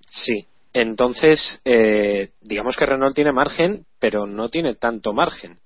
Sí. 0.07 0.47
Entonces, 0.75 1.61
eh, 1.65 2.31
digamos 2.41 2.77
que 2.77 2.87
Renault 2.87 3.15
tiene 3.15 3.33
margen, 3.33 3.85
pero 3.99 4.27
no 4.27 4.49
tiene 4.49 4.75
tanto 4.75 5.13
margen. 5.13 5.59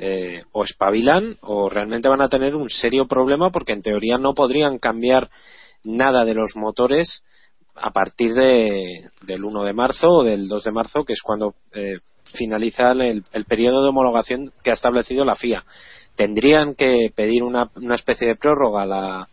Eh, 0.00 0.42
o 0.52 0.64
espabilan 0.64 1.38
o 1.40 1.70
realmente 1.70 2.10
van 2.10 2.20
a 2.20 2.28
tener 2.28 2.54
un 2.54 2.68
serio 2.68 3.06
problema 3.08 3.50
porque 3.50 3.72
en 3.72 3.80
teoría 3.80 4.18
no 4.18 4.34
podrían 4.34 4.78
cambiar 4.78 5.30
nada 5.84 6.24
de 6.24 6.34
los 6.34 6.56
motores 6.56 7.22
a 7.74 7.90
partir 7.90 8.34
de, 8.34 9.10
del 9.22 9.44
1 9.44 9.64
de 9.64 9.72
marzo 9.72 10.08
o 10.08 10.24
del 10.24 10.48
2 10.48 10.64
de 10.64 10.72
marzo, 10.72 11.04
que 11.04 11.12
es 11.12 11.22
cuando 11.22 11.54
eh, 11.72 11.98
finaliza 12.34 12.92
el, 12.92 13.24
el, 13.32 13.44
periodo 13.44 13.82
de 13.82 13.90
homologación 13.90 14.52
que 14.62 14.70
ha 14.70 14.74
establecido 14.74 15.24
la 15.24 15.36
FIA. 15.36 15.64
Tendrían 16.16 16.74
que 16.74 17.12
pedir 17.14 17.42
una, 17.42 17.70
una 17.76 17.94
especie 17.94 18.26
de 18.26 18.36
prórroga 18.36 18.82
a 18.82 18.86
la, 18.86 19.28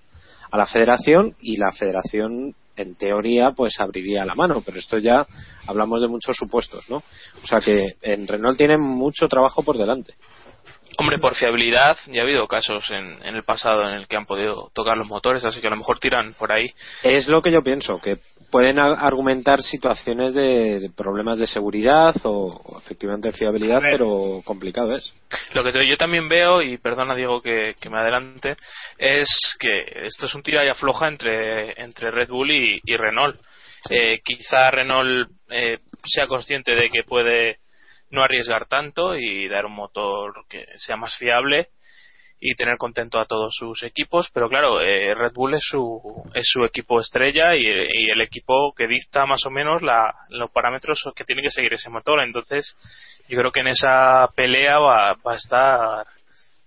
a 0.51 0.57
la 0.57 0.65
federación 0.67 1.35
y 1.41 1.57
la 1.57 1.71
federación 1.71 2.55
en 2.77 2.95
teoría 2.95 3.51
pues 3.55 3.79
abriría 3.79 4.25
la 4.25 4.35
mano 4.35 4.61
pero 4.65 4.77
esto 4.77 4.97
ya 4.97 5.25
hablamos 5.65 6.01
de 6.01 6.09
muchos 6.09 6.35
supuestos 6.35 6.89
no 6.89 6.97
o 6.97 7.47
sea 7.47 7.61
que 7.61 7.95
en 8.01 8.27
Renault 8.27 8.57
tienen 8.57 8.81
mucho 8.81 9.27
trabajo 9.29 9.63
por 9.63 9.77
delante 9.77 10.13
Hombre, 10.97 11.19
por 11.19 11.35
fiabilidad, 11.35 11.97
ya 12.07 12.21
ha 12.21 12.23
habido 12.23 12.47
casos 12.47 12.89
en, 12.91 13.17
en, 13.23 13.35
el 13.35 13.43
pasado 13.43 13.87
en 13.89 13.95
el 13.95 14.07
que 14.07 14.15
han 14.15 14.25
podido 14.25 14.69
tocar 14.73 14.97
los 14.97 15.07
motores, 15.07 15.43
así 15.43 15.59
que 15.59 15.67
a 15.67 15.71
lo 15.71 15.77
mejor 15.77 15.99
tiran 15.99 16.33
por 16.33 16.51
ahí. 16.51 16.71
Es 17.03 17.27
lo 17.27 17.41
que 17.41 17.51
yo 17.51 17.61
pienso, 17.61 17.99
que 17.99 18.17
pueden 18.51 18.79
argumentar 18.79 19.61
situaciones 19.61 20.33
de, 20.33 20.79
de 20.79 20.89
problemas 20.89 21.37
de 21.37 21.47
seguridad 21.47 22.15
o, 22.23 22.47
o 22.63 22.79
efectivamente 22.79 23.27
de 23.27 23.37
fiabilidad, 23.37 23.81
pero 23.81 24.41
complicado 24.45 24.95
es. 24.95 25.13
Lo 25.53 25.63
que 25.63 25.85
yo 25.85 25.97
también 25.97 26.29
veo, 26.29 26.61
y 26.61 26.77
perdona 26.77 27.15
Diego 27.15 27.41
que, 27.41 27.75
que 27.79 27.89
me 27.89 27.99
adelante, 27.99 28.55
es 28.97 29.57
que 29.59 29.85
esto 30.05 30.27
es 30.27 30.35
un 30.35 30.43
tira 30.43 30.63
y 30.65 30.69
afloja 30.69 31.07
entre, 31.07 31.81
entre 31.81 32.11
Red 32.11 32.29
Bull 32.29 32.51
y, 32.51 32.79
y 32.85 32.95
Renault. 32.95 33.37
Eh, 33.89 34.21
quizá 34.23 34.71
Renault 34.71 35.29
eh, 35.49 35.79
sea 36.03 36.27
consciente 36.27 36.75
de 36.75 36.89
que 36.89 37.03
puede 37.03 37.59
no 38.15 38.23
arriesgar 38.23 38.67
tanto 38.67 39.15
y 39.15 39.47
dar 39.47 39.65
un 39.65 39.73
motor 39.73 40.45
que 40.49 40.65
sea 40.77 40.97
más 40.97 41.15
fiable 41.17 41.69
y 42.39 42.55
tener 42.55 42.77
contento 42.77 43.19
a 43.19 43.25
todos 43.25 43.53
sus 43.55 43.83
equipos. 43.83 44.29
Pero 44.33 44.49
claro 44.49 44.81
eh, 44.81 45.13
Red 45.13 45.33
Bull 45.33 45.53
es 45.53 45.63
su 45.63 46.01
es 46.33 46.47
su 46.47 46.63
equipo 46.65 46.99
estrella 46.99 47.55
y, 47.55 47.65
y, 47.67 48.09
el 48.11 48.21
equipo 48.21 48.73
que 48.75 48.87
dicta 48.87 49.25
más 49.25 49.45
o 49.45 49.51
menos 49.51 49.81
la, 49.81 50.13
los 50.29 50.51
parámetros 50.51 51.03
que 51.15 51.23
tiene 51.23 51.41
que 51.41 51.49
seguir 51.51 51.73
ese 51.73 51.89
motor. 51.89 52.21
Entonces 52.21 52.75
yo 53.27 53.37
creo 53.37 53.51
que 53.51 53.61
en 53.61 53.67
esa 53.67 54.27
pelea 54.35 54.79
va, 54.79 55.13
va 55.15 55.33
a 55.33 55.35
estar 55.35 56.05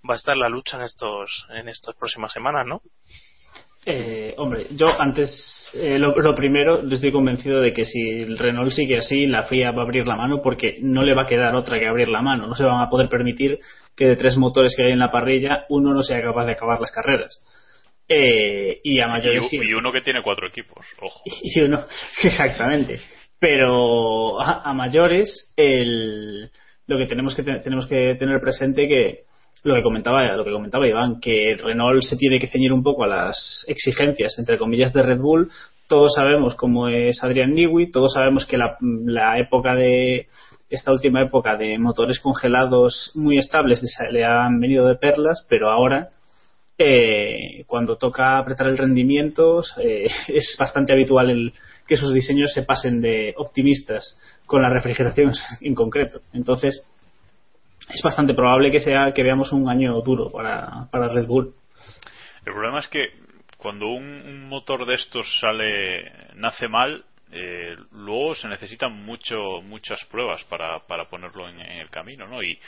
va 0.09 0.15
a 0.15 0.17
estar 0.17 0.37
la 0.37 0.49
lucha 0.49 0.77
en 0.77 0.85
estos 0.85 1.47
en 1.51 1.69
estas 1.69 1.95
próximas 1.97 2.33
semanas 2.33 2.65
no 2.67 2.81
eh, 3.91 4.35
hombre, 4.37 4.67
yo 4.77 4.87
antes, 5.01 5.71
eh, 5.75 5.99
lo, 5.99 6.15
lo, 6.15 6.35
primero, 6.35 6.87
estoy 6.87 7.11
convencido 7.11 7.61
de 7.61 7.73
que 7.73 7.87
si 7.87 8.01
el 8.01 8.37
Renault 8.37 8.71
sigue 8.71 8.99
así, 8.99 9.27
la 9.27 9.45
FIA 9.45 9.71
va 9.71 9.83
a 9.83 9.85
abrir 9.87 10.07
la 10.07 10.15
mano 10.15 10.43
porque 10.43 10.77
no 10.83 11.03
le 11.03 11.15
va 11.15 11.23
a 11.23 11.27
quedar 11.27 11.55
otra 11.55 11.79
que 11.79 11.87
abrir 11.87 12.09
la 12.09 12.21
mano. 12.21 12.47
No 12.47 12.55
se 12.55 12.65
van 12.65 12.83
a 12.83 12.91
poder 12.91 13.09
permitir 13.09 13.59
que 13.97 14.07
de 14.07 14.17
tres 14.17 14.37
motores 14.37 14.75
que 14.77 14.85
hay 14.85 14.93
en 14.93 14.99
la 14.99 15.11
parrilla, 15.11 15.65
uno 15.71 15.95
no 15.95 16.03
sea 16.03 16.21
capaz 16.21 16.45
de 16.45 16.53
acabar 16.53 16.79
las 16.79 16.93
carreras. 16.93 17.43
Eh, 18.07 18.81
y 18.85 19.01
a 19.01 19.09
mayores. 19.09 19.51
Y, 19.53 19.57
y, 19.57 19.73
uno 19.73 19.91
que 19.91 20.03
tiene 20.03 20.23
cuatro 20.23 20.49
equipos, 20.49 20.87
ojo. 21.01 21.23
Y 21.43 21.61
uno, 21.63 21.85
exactamente. 22.23 23.01
Pero 23.41 24.39
a, 24.39 24.69
a 24.69 24.73
mayores, 24.75 25.55
el, 25.57 26.51
lo 26.87 26.99
que 26.99 27.07
tenemos 27.07 27.35
que, 27.35 27.43
tenemos 27.43 27.87
que 27.87 28.15
tener 28.19 28.39
presente 28.41 28.87
que 28.87 29.29
lo 29.63 29.75
que 29.75 29.83
comentaba 29.83 30.37
lo 30.37 30.45
que 30.45 30.53
comentaba 30.53 30.89
Iván 30.89 31.21
que 31.21 31.57
Renault 31.63 32.03
se 32.03 32.17
tiene 32.17 32.39
que 32.39 32.47
ceñir 32.47 32.73
un 32.73 32.83
poco 32.83 33.05
a 33.05 33.09
las 33.09 33.65
exigencias 33.69 34.39
entre 34.39 34.59
comillas 34.59 34.93
de 34.93 35.03
Red 35.03 35.19
Bull. 35.19 35.51
Todos 35.89 36.15
sabemos 36.15 36.55
cómo 36.55 36.89
es 36.89 37.23
Adrian 37.23 37.55
Newey 37.55 37.91
todos 37.91 38.13
sabemos 38.13 38.47
que 38.47 38.59
la, 38.59 38.77
la 38.81 39.39
época 39.39 39.75
de 39.75 40.29
esta 40.71 40.93
última 40.93 41.23
época 41.23 41.57
de 41.57 41.79
motores 41.79 42.21
congelados 42.21 43.11
muy 43.15 43.39
estables 43.39 43.83
le 44.11 44.25
han 44.25 44.61
venido 44.61 44.87
de 44.87 44.97
perlas 44.97 45.47
pero 45.49 45.71
ahora 45.71 46.11
eh, 46.81 47.65
cuando 47.67 47.97
toca 47.97 48.39
apretar 48.39 48.69
el 48.69 48.79
rendimiento 48.79 49.63
eh, 49.83 50.07
es 50.29 50.57
bastante 50.59 50.93
habitual 50.93 51.31
el, 51.31 51.53
que 51.89 51.97
sus 51.97 52.15
diseños 52.15 52.53
se 52.53 52.63
pasen 52.63 53.01
de 53.01 53.35
optimistas 53.37 54.17
con 54.47 54.63
la 54.63 54.71
refrigeración 54.71 55.33
en 55.61 55.75
concreto. 55.75 56.21
Entonces 56.33 56.87
es 57.89 58.03
bastante 58.03 58.35
probable 58.35 58.71
que 58.71 58.81
sea 58.81 59.13
que 59.13 59.23
veamos 59.23 59.53
un 59.53 59.69
año 59.69 60.01
duro 60.03 60.31
para, 60.31 60.89
para 60.91 61.09
Red 61.09 61.27
Bull. 61.27 61.55
El 62.45 62.53
problema 62.53 62.81
es 62.81 62.89
que 62.89 63.09
cuando 63.57 63.89
un, 63.89 64.05
un 64.05 64.49
motor 64.49 64.87
de 64.87 64.95
estos 64.95 65.27
sale 65.41 66.13
nace 66.35 66.69
mal, 66.69 67.05
eh, 67.31 67.77
luego 67.93 68.35
se 68.35 68.49
necesitan 68.49 68.93
mucho 69.05 69.61
muchas 69.63 70.03
pruebas 70.07 70.43
para, 70.45 70.81
para 70.87 71.09
ponerlo 71.09 71.49
en, 71.49 71.61
el 71.61 71.91
camino, 71.91 72.27
¿no? 72.27 72.43
Y, 72.43 72.59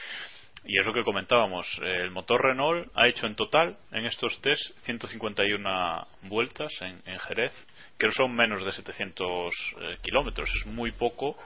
y 0.64 0.78
es 0.78 0.84
lo 0.84 0.92
que 0.92 1.04
comentábamos, 1.04 1.66
eh, 1.82 2.02
el 2.02 2.10
motor 2.10 2.42
Renault 2.42 2.90
ha 2.94 3.08
hecho 3.08 3.26
en 3.26 3.34
total 3.34 3.78
en 3.92 4.04
estos 4.04 4.38
test 4.42 4.76
151 4.84 6.06
vueltas 6.24 6.70
en, 6.82 7.00
en 7.06 7.18
Jerez, 7.20 7.54
que 7.98 8.10
son 8.12 8.34
menos 8.34 8.62
de 8.64 8.72
700 8.72 9.54
eh, 9.80 9.96
kilómetros, 10.02 10.50
es 10.54 10.66
muy 10.66 10.92
poco 10.92 11.36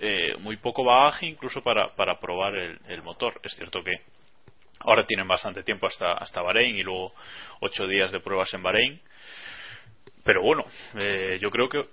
eh, 0.00 0.36
muy 0.38 0.56
poco 0.56 0.84
bagaje 0.84 1.26
incluso 1.26 1.62
para, 1.62 1.94
para 1.94 2.18
probar 2.18 2.54
el, 2.54 2.78
el, 2.88 3.02
motor. 3.02 3.40
Es 3.42 3.54
cierto 3.54 3.82
que 3.84 3.92
ahora 4.80 5.04
tienen 5.04 5.28
bastante 5.28 5.62
tiempo 5.62 5.86
hasta, 5.86 6.12
hasta 6.12 6.42
Bahrein 6.42 6.76
y 6.76 6.82
luego 6.82 7.12
ocho 7.60 7.86
días 7.86 8.10
de 8.10 8.20
pruebas 8.20 8.52
en 8.54 8.62
Bahrein. 8.62 9.00
Pero 10.24 10.42
bueno, 10.42 10.64
eh, 10.96 11.38
yo 11.40 11.50
creo 11.50 11.68
que 11.68 11.84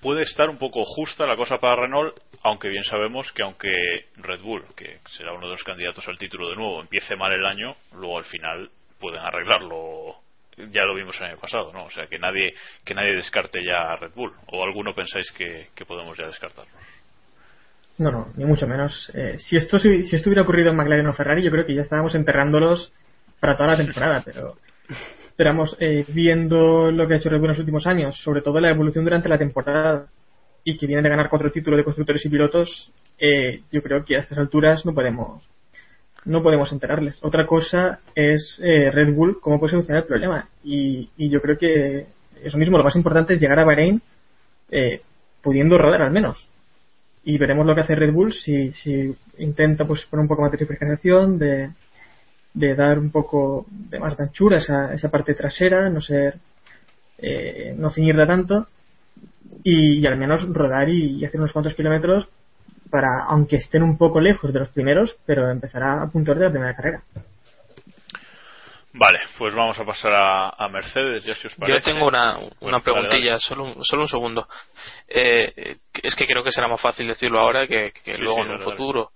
puede 0.00 0.22
estar 0.22 0.48
un 0.48 0.58
poco 0.58 0.84
justa 0.84 1.26
la 1.26 1.36
cosa 1.36 1.58
para 1.58 1.82
Renault, 1.82 2.14
aunque 2.42 2.68
bien 2.68 2.84
sabemos 2.84 3.32
que 3.32 3.42
aunque 3.42 3.70
Red 4.16 4.40
Bull, 4.40 4.64
que 4.74 5.00
será 5.06 5.32
uno 5.32 5.46
de 5.46 5.52
los 5.52 5.64
candidatos 5.64 6.06
al 6.08 6.18
título 6.18 6.50
de 6.50 6.56
nuevo, 6.56 6.80
empiece 6.80 7.16
mal 7.16 7.32
el 7.32 7.44
año, 7.44 7.76
luego 7.92 8.18
al 8.18 8.24
final 8.24 8.70
pueden 8.98 9.20
arreglarlo 9.20 10.16
ya 10.56 10.84
lo 10.84 10.94
vimos 10.94 11.18
el 11.20 11.26
año 11.26 11.38
pasado, 11.38 11.70
¿no? 11.72 11.84
O 11.84 11.90
sea, 11.90 12.06
que 12.06 12.18
nadie, 12.18 12.54
que 12.84 12.94
nadie 12.94 13.14
descarte 13.14 13.62
ya 13.62 13.92
a 13.92 13.96
Red 13.96 14.12
Bull. 14.14 14.34
¿O 14.46 14.64
alguno 14.64 14.94
pensáis 14.94 15.30
que, 15.32 15.68
que 15.74 15.84
podemos 15.84 16.16
ya 16.16 16.26
descartarlos? 16.26 16.95
No, 17.98 18.10
no, 18.10 18.28
ni 18.36 18.44
mucho 18.44 18.66
menos. 18.66 19.10
Eh, 19.14 19.36
si, 19.38 19.56
esto, 19.56 19.78
si, 19.78 20.02
si 20.02 20.16
esto 20.16 20.28
hubiera 20.28 20.42
ocurrido 20.42 20.70
en 20.70 20.76
McLaren 20.76 21.06
o 21.06 21.12
Ferrari, 21.12 21.42
yo 21.42 21.50
creo 21.50 21.64
que 21.64 21.74
ya 21.74 21.82
estábamos 21.82 22.14
enterrándolos 22.14 22.92
para 23.40 23.56
toda 23.56 23.70
la 23.70 23.76
temporada, 23.76 24.22
pero 24.24 24.56
esperamos 25.26 25.76
eh, 25.80 26.04
viendo 26.08 26.90
lo 26.90 27.06
que 27.06 27.14
ha 27.14 27.16
hecho 27.16 27.30
Red 27.30 27.38
Bull 27.38 27.46
en 27.46 27.52
los 27.52 27.58
últimos 27.58 27.86
años, 27.86 28.16
sobre 28.22 28.42
todo 28.42 28.60
la 28.60 28.70
evolución 28.70 29.04
durante 29.04 29.28
la 29.28 29.38
temporada 29.38 30.06
y 30.64 30.76
que 30.76 30.86
vienen 30.86 31.04
de 31.04 31.10
ganar 31.10 31.30
cuatro 31.30 31.50
títulos 31.50 31.78
de 31.78 31.84
constructores 31.84 32.24
y 32.24 32.28
pilotos, 32.28 32.90
eh, 33.18 33.60
yo 33.70 33.82
creo 33.82 34.04
que 34.04 34.16
a 34.16 34.20
estas 34.20 34.38
alturas 34.38 34.84
no 34.84 34.92
podemos 34.92 35.48
no 36.24 36.42
podemos 36.42 36.72
enterarles. 36.72 37.20
Otra 37.22 37.46
cosa 37.46 38.00
es 38.14 38.60
eh, 38.64 38.90
Red 38.90 39.14
Bull, 39.14 39.38
cómo 39.40 39.60
puede 39.60 39.70
solucionar 39.70 40.02
el 40.02 40.08
problema. 40.08 40.48
Y, 40.64 41.08
y, 41.16 41.30
yo 41.30 41.40
creo 41.40 41.56
que 41.56 42.06
eso 42.42 42.58
mismo, 42.58 42.76
lo 42.76 42.82
más 42.82 42.96
importante 42.96 43.34
es 43.34 43.40
llegar 43.40 43.60
a 43.60 43.64
Bahrein 43.64 44.02
eh, 44.72 45.02
pudiendo 45.40 45.78
rodar 45.78 46.02
al 46.02 46.10
menos 46.10 46.48
y 47.26 47.38
veremos 47.38 47.66
lo 47.66 47.74
que 47.74 47.80
hace 47.80 47.96
Red 47.96 48.12
Bull 48.12 48.32
si, 48.32 48.72
si 48.72 49.14
intenta 49.38 49.84
pues 49.84 50.06
poner 50.06 50.22
un 50.22 50.28
poco 50.28 50.42
más 50.42 50.52
de 50.52 50.58
refrigeración 50.58 51.38
de, 51.38 51.70
de 52.54 52.74
dar 52.76 53.00
un 53.00 53.10
poco 53.10 53.66
de 53.68 53.98
más 53.98 54.16
de 54.16 54.22
anchura 54.22 54.58
esa, 54.58 54.94
esa 54.94 55.10
parte 55.10 55.34
trasera 55.34 55.90
no 55.90 56.00
ser 56.00 56.36
eh, 57.18 57.74
no 57.76 57.90
ceñirla 57.90 58.28
tanto 58.28 58.68
y, 59.64 59.98
y, 59.98 60.06
al 60.06 60.16
menos 60.16 60.48
rodar 60.48 60.88
y, 60.88 61.24
hacer 61.24 61.40
unos 61.40 61.52
cuantos 61.52 61.74
kilómetros 61.74 62.28
para 62.90 63.24
aunque 63.26 63.56
estén 63.56 63.82
un 63.82 63.98
poco 63.98 64.20
lejos 64.20 64.52
de 64.52 64.60
los 64.60 64.68
primeros 64.68 65.16
pero 65.26 65.50
empezar 65.50 65.82
a 65.82 66.06
puntuar 66.06 66.38
de 66.38 66.44
la 66.44 66.50
primera 66.50 66.76
carrera 66.76 67.02
Vale, 68.98 69.20
pues 69.38 69.54
vamos 69.54 69.78
a 69.78 69.84
pasar 69.84 70.12
a, 70.12 70.48
a 70.50 70.68
Mercedes, 70.68 71.24
ya 71.24 71.34
si 71.34 71.46
os 71.46 71.54
parece. 71.54 71.78
Yo 71.78 71.84
tengo 71.84 72.06
una, 72.06 72.38
una 72.60 72.80
preguntilla, 72.80 73.10
dale, 73.10 73.28
dale. 73.30 73.40
Solo, 73.40 73.64
un, 73.64 73.84
solo 73.84 74.02
un 74.02 74.08
segundo. 74.08 74.48
Eh, 75.08 75.76
es 76.02 76.14
que 76.14 76.26
creo 76.26 76.42
que 76.42 76.50
será 76.50 76.68
más 76.68 76.80
fácil 76.80 77.06
decirlo 77.06 77.40
ahora 77.40 77.66
que, 77.66 77.92
que 78.04 78.14
sí, 78.14 78.22
luego 78.22 78.36
sí, 78.36 78.42
en 78.42 78.50
un 78.50 78.60
futuro. 78.60 79.10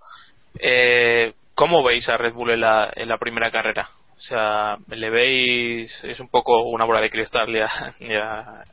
Eh, 0.59 1.33
¿Cómo 1.55 1.83
veis 1.83 2.07
a 2.09 2.17
Red 2.17 2.33
Bull 2.33 2.51
en 2.51 2.61
la, 2.61 2.91
en 2.95 3.09
la 3.09 3.17
primera 3.17 3.51
carrera? 3.51 3.89
sea, 4.21 4.77
le 4.87 5.09
veis, 5.09 6.03
es 6.03 6.19
un 6.19 6.29
poco 6.29 6.61
una 6.69 6.85
bola 6.85 7.01
de 7.01 7.09
cristal 7.09 7.51
ya, 7.51 7.69
ya 7.99 8.63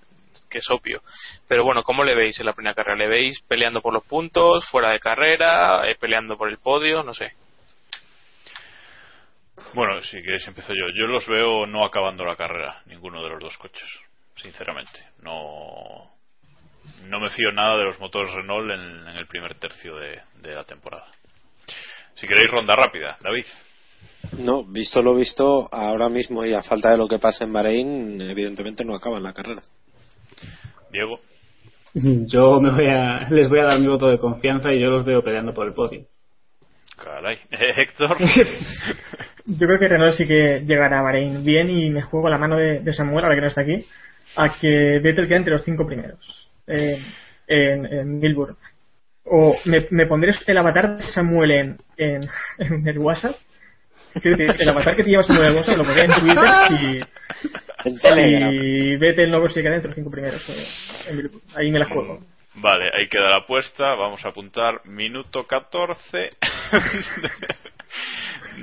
que 0.50 0.58
es 0.58 0.70
obvio. 0.70 1.02
Pero 1.48 1.64
bueno, 1.64 1.82
¿cómo 1.82 2.04
le 2.04 2.14
veis 2.14 2.38
en 2.38 2.46
la 2.46 2.52
primera 2.52 2.74
carrera? 2.74 2.96
¿Le 2.96 3.08
veis 3.08 3.40
peleando 3.48 3.80
por 3.80 3.92
los 3.92 4.04
puntos, 4.04 4.68
fuera 4.68 4.92
de 4.92 5.00
carrera, 5.00 5.88
eh, 5.88 5.96
peleando 5.98 6.36
por 6.36 6.48
el 6.48 6.58
podio? 6.58 7.02
No 7.02 7.14
sé. 7.14 7.32
Bueno, 9.74 10.00
si 10.02 10.22
queréis 10.22 10.46
empiezo 10.46 10.72
yo. 10.74 10.88
Yo 10.94 11.06
los 11.06 11.26
veo 11.26 11.66
no 11.66 11.84
acabando 11.84 12.24
la 12.24 12.36
carrera, 12.36 12.82
ninguno 12.86 13.22
de 13.22 13.30
los 13.30 13.40
dos 13.40 13.58
coches, 13.58 13.88
sinceramente. 14.36 14.98
No, 15.22 16.10
no 17.06 17.20
me 17.20 17.30
fío 17.30 17.52
nada 17.52 17.76
de 17.76 17.84
los 17.84 18.00
motores 18.00 18.32
Renault 18.34 18.70
en, 18.70 19.08
en 19.08 19.16
el 19.16 19.26
primer 19.26 19.54
tercio 19.56 19.96
de, 19.96 20.20
de 20.40 20.54
la 20.54 20.64
temporada. 20.64 21.06
Si 22.14 22.26
queréis 22.26 22.50
ronda 22.50 22.74
rápida, 22.74 23.16
David. 23.20 23.44
No, 24.38 24.64
visto 24.64 25.00
lo 25.02 25.14
visto, 25.14 25.68
ahora 25.72 26.08
mismo 26.08 26.44
y 26.44 26.52
a 26.52 26.62
falta 26.62 26.90
de 26.90 26.98
lo 26.98 27.08
que 27.08 27.18
pasa 27.18 27.44
en 27.44 27.52
Bahrein, 27.52 28.20
evidentemente 28.20 28.84
no 28.84 28.94
acaban 28.94 29.22
la 29.22 29.32
carrera. 29.32 29.62
Diego. 30.90 31.20
Yo 31.94 32.60
me 32.60 32.70
voy 32.70 32.88
a, 32.88 33.20
les 33.30 33.48
voy 33.48 33.60
a 33.60 33.64
dar 33.64 33.78
mi 33.78 33.86
voto 33.86 34.08
de 34.08 34.18
confianza 34.18 34.72
y 34.72 34.80
yo 34.80 34.90
los 34.90 35.04
veo 35.04 35.22
peleando 35.22 35.54
por 35.54 35.66
el 35.66 35.72
podio. 35.72 36.06
Caray. 36.96 37.38
Héctor. 37.50 38.16
Yo 39.50 39.66
creo 39.66 39.78
que 39.78 39.88
Renault 39.88 40.14
sí 40.14 40.26
que 40.26 40.60
llegará 40.66 40.98
a 40.98 41.02
Bahrein 41.02 41.42
bien 41.42 41.70
y 41.70 41.88
me 41.88 42.02
juego 42.02 42.28
la 42.28 42.36
mano 42.36 42.56
de, 42.56 42.80
de 42.80 42.92
Samuel, 42.92 43.24
ahora 43.24 43.34
que 43.34 43.40
no 43.40 43.46
está 43.46 43.62
aquí, 43.62 43.86
a 44.36 44.58
que 44.60 45.00
Vettel 45.02 45.26
quede 45.26 45.38
entre 45.38 45.54
los 45.54 45.64
cinco 45.64 45.86
primeros 45.86 46.50
eh, 46.66 47.02
en, 47.46 47.86
en 47.86 48.18
Milburn. 48.18 48.56
O 49.24 49.56
me, 49.64 49.86
me 49.90 50.06
pondré 50.06 50.34
el 50.46 50.58
avatar 50.58 50.98
de 50.98 51.02
Samuel 51.04 51.50
en, 51.50 51.78
en, 51.96 52.20
en 52.58 52.86
el 52.86 52.98
WhatsApp. 52.98 53.36
Quiero 54.20 54.36
decir, 54.36 54.54
el 54.60 54.68
avatar 54.68 54.94
que 54.96 55.04
te 55.04 55.10
lleva 55.10 55.22
Samuel 55.22 55.46
en 55.46 55.50
el 55.52 55.56
WhatsApp 55.56 55.76
lo 55.78 55.84
pondré 55.84 56.04
en 56.04 56.20
Twitter 56.20 57.06
Telegram. 58.02 58.50
si 58.52 58.96
Vettel 58.96 59.30
no 59.30 59.40
consigue 59.40 59.62
quedar 59.62 59.76
entre 59.76 59.88
los 59.88 59.96
cinco 59.96 60.10
primeros 60.10 60.46
eh, 60.50 60.66
en 61.08 61.16
Milburn. 61.16 61.42
Ahí 61.54 61.70
me 61.70 61.78
la 61.78 61.86
juego. 61.86 62.20
Vale, 62.56 62.90
ahí 62.98 63.08
queda 63.08 63.30
la 63.30 63.36
apuesta. 63.38 63.94
Vamos 63.94 64.24
a 64.26 64.28
apuntar 64.28 64.84
minuto 64.84 65.46
14 65.46 66.32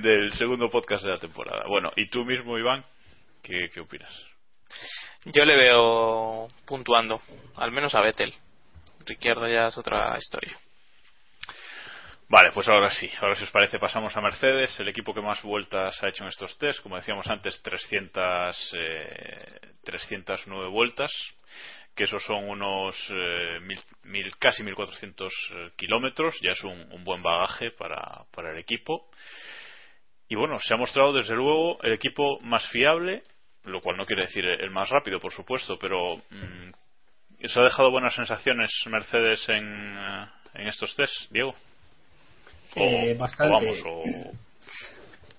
del 0.01 0.31
segundo 0.33 0.69
podcast 0.69 1.03
de 1.03 1.11
la 1.11 1.17
temporada. 1.17 1.63
Bueno, 1.67 1.91
¿y 1.95 2.07
tú 2.09 2.23
mismo, 2.25 2.57
Iván? 2.57 2.83
¿Qué, 3.41 3.69
qué 3.73 3.79
opinas? 3.79 4.11
Yo 5.25 5.45
le 5.45 5.55
veo 5.57 6.47
puntuando, 6.65 7.21
al 7.57 7.71
menos 7.71 7.95
a 7.95 8.01
Vettel. 8.01 8.33
Ricciardo 9.05 9.47
ya 9.47 9.67
es 9.67 9.77
otra 9.77 10.17
historia. 10.17 10.57
Vale, 12.27 12.51
pues 12.51 12.67
ahora 12.67 12.89
sí. 12.89 13.09
Ahora, 13.21 13.35
si 13.35 13.43
os 13.43 13.51
parece, 13.51 13.77
pasamos 13.77 14.15
a 14.17 14.21
Mercedes, 14.21 14.79
el 14.79 14.87
equipo 14.87 15.13
que 15.13 15.21
más 15.21 15.41
vueltas 15.43 16.01
ha 16.03 16.09
hecho 16.09 16.23
en 16.23 16.29
estos 16.29 16.57
test. 16.57 16.81
Como 16.81 16.95
decíamos 16.95 17.27
antes, 17.27 17.61
300, 17.61 18.73
eh, 18.75 19.45
309 19.83 20.69
vueltas, 20.69 21.11
que 21.95 22.05
esos 22.05 22.23
son 22.23 22.49
unos 22.49 22.95
eh, 23.11 23.59
mil, 23.61 23.79
mil- 24.05 24.35
casi 24.37 24.63
1.400 24.63 25.29
eh, 25.51 25.71
kilómetros. 25.75 26.35
Ya 26.41 26.51
es 26.51 26.63
un, 26.63 26.91
un 26.91 27.03
buen 27.03 27.21
bagaje 27.21 27.69
para, 27.71 28.23
para 28.33 28.51
el 28.51 28.57
equipo. 28.57 29.07
Y 30.27 30.35
bueno, 30.35 30.57
se 30.59 30.73
ha 30.73 30.77
mostrado 30.77 31.13
desde 31.13 31.35
luego 31.35 31.81
el 31.83 31.93
equipo 31.93 32.39
más 32.41 32.67
fiable, 32.69 33.23
lo 33.63 33.81
cual 33.81 33.97
no 33.97 34.05
quiere 34.05 34.23
decir 34.23 34.45
el 34.45 34.71
más 34.71 34.89
rápido, 34.89 35.19
por 35.19 35.31
supuesto, 35.31 35.77
pero 35.79 36.17
mm, 36.17 37.45
¿se 37.47 37.59
ha 37.59 37.63
dejado 37.63 37.91
buenas 37.91 38.15
sensaciones 38.15 38.71
Mercedes 38.87 39.47
en, 39.49 39.95
eh, 39.97 40.25
en 40.55 40.67
estos 40.67 40.95
test, 40.95 41.13
Diego? 41.31 41.53
O- 42.75 42.79
Eh, 42.81 43.13
o 43.15 43.19
bastante. 43.19 43.53
vamos, 43.53 43.79
o- 43.85 44.31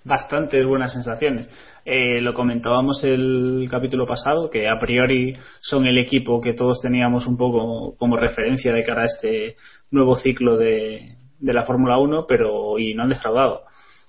bastantes 0.04 0.64
buenas 0.64 0.92
sensaciones. 0.92 1.48
Eh, 1.84 2.20
lo 2.20 2.32
comentábamos 2.32 3.02
el 3.04 3.66
capítulo 3.70 4.06
pasado, 4.06 4.48
que 4.50 4.68
a 4.68 4.78
priori 4.78 5.36
son 5.60 5.86
el 5.86 5.98
equipo 5.98 6.40
que 6.40 6.52
todos 6.54 6.80
teníamos 6.80 7.26
un 7.26 7.36
poco 7.36 7.96
como 7.96 8.16
referencia 8.16 8.72
de 8.72 8.84
cara 8.84 9.02
a 9.02 9.06
este 9.06 9.56
nuevo 9.90 10.14
ciclo 10.16 10.56
de, 10.56 11.16
de 11.40 11.52
la 11.52 11.64
Fórmula 11.64 11.98
1, 11.98 12.24
pero 12.28 12.78
y 12.78 12.94
no 12.94 13.02
han 13.02 13.08
defraudado. 13.08 13.64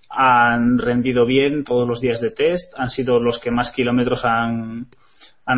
Han 0.09 0.77
rendido 0.77 1.25
bien 1.25 1.63
todos 1.63 1.87
los 1.87 2.01
días 2.01 2.21
de 2.21 2.31
test, 2.31 2.73
han 2.77 2.89
sido 2.89 3.19
los 3.19 3.39
que 3.39 3.51
más 3.51 3.71
kilómetros 3.71 4.23
han, 4.23 4.87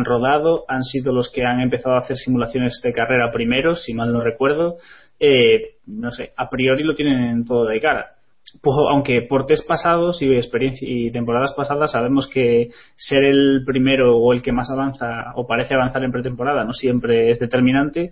rodado, 0.04 0.64
han 0.68 0.84
sido 0.84 1.12
los 1.12 1.30
que 1.30 1.44
han 1.44 1.60
empezado 1.60 1.94
a 1.94 2.00
hacer 2.00 2.16
simulaciones 2.16 2.80
de 2.82 2.92
carrera 2.92 3.30
primero, 3.32 3.74
si 3.74 3.94
mal 3.94 4.12
no 4.12 4.20
recuerdo. 4.20 4.76
Eh, 5.18 5.76
no 5.86 6.10
sé, 6.10 6.32
a 6.36 6.48
priori 6.48 6.82
lo 6.82 6.94
tienen 6.94 7.44
todo 7.44 7.66
de 7.66 7.80
cara 7.80 8.16
pues, 8.62 8.76
aunque 8.90 9.22
por 9.22 9.46
test 9.46 9.66
pasados 9.66 10.20
y 10.22 10.30
y 10.80 11.10
temporadas 11.10 11.54
pasadas 11.54 11.92
sabemos 11.92 12.28
que 12.28 12.70
ser 12.96 13.24
el 13.24 13.62
primero 13.64 14.18
o 14.18 14.32
el 14.32 14.42
que 14.42 14.52
más 14.52 14.70
avanza 14.70 15.32
o 15.36 15.46
parece 15.46 15.74
avanzar 15.74 16.02
en 16.02 16.12
pretemporada 16.12 16.64
no 16.64 16.72
siempre 16.72 17.30
es 17.30 17.38
determinante 17.38 18.10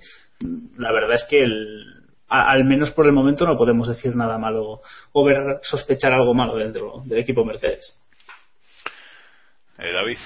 la 0.77 0.93
verdad 0.93 1.15
es 1.15 1.27
que 1.29 1.43
el, 1.43 1.98
a- 2.29 2.51
al 2.51 2.65
menos 2.65 2.91
por 2.93 3.07
el 3.07 3.13
momento 3.13 3.47
no 3.47 3.57
podemos 3.57 3.89
decir 3.89 4.15
nada 4.17 4.39
malo 4.39 4.81
o 5.13 5.25
ver 5.25 5.59
sospechar 5.63 6.13
algo 6.13 6.35
malo 6.35 6.57
dentro 6.57 7.03
del 7.05 7.19
equipo 7.21 7.45
Mercedes 7.45 8.03
Eh, 9.79 9.93
David, 9.93 10.19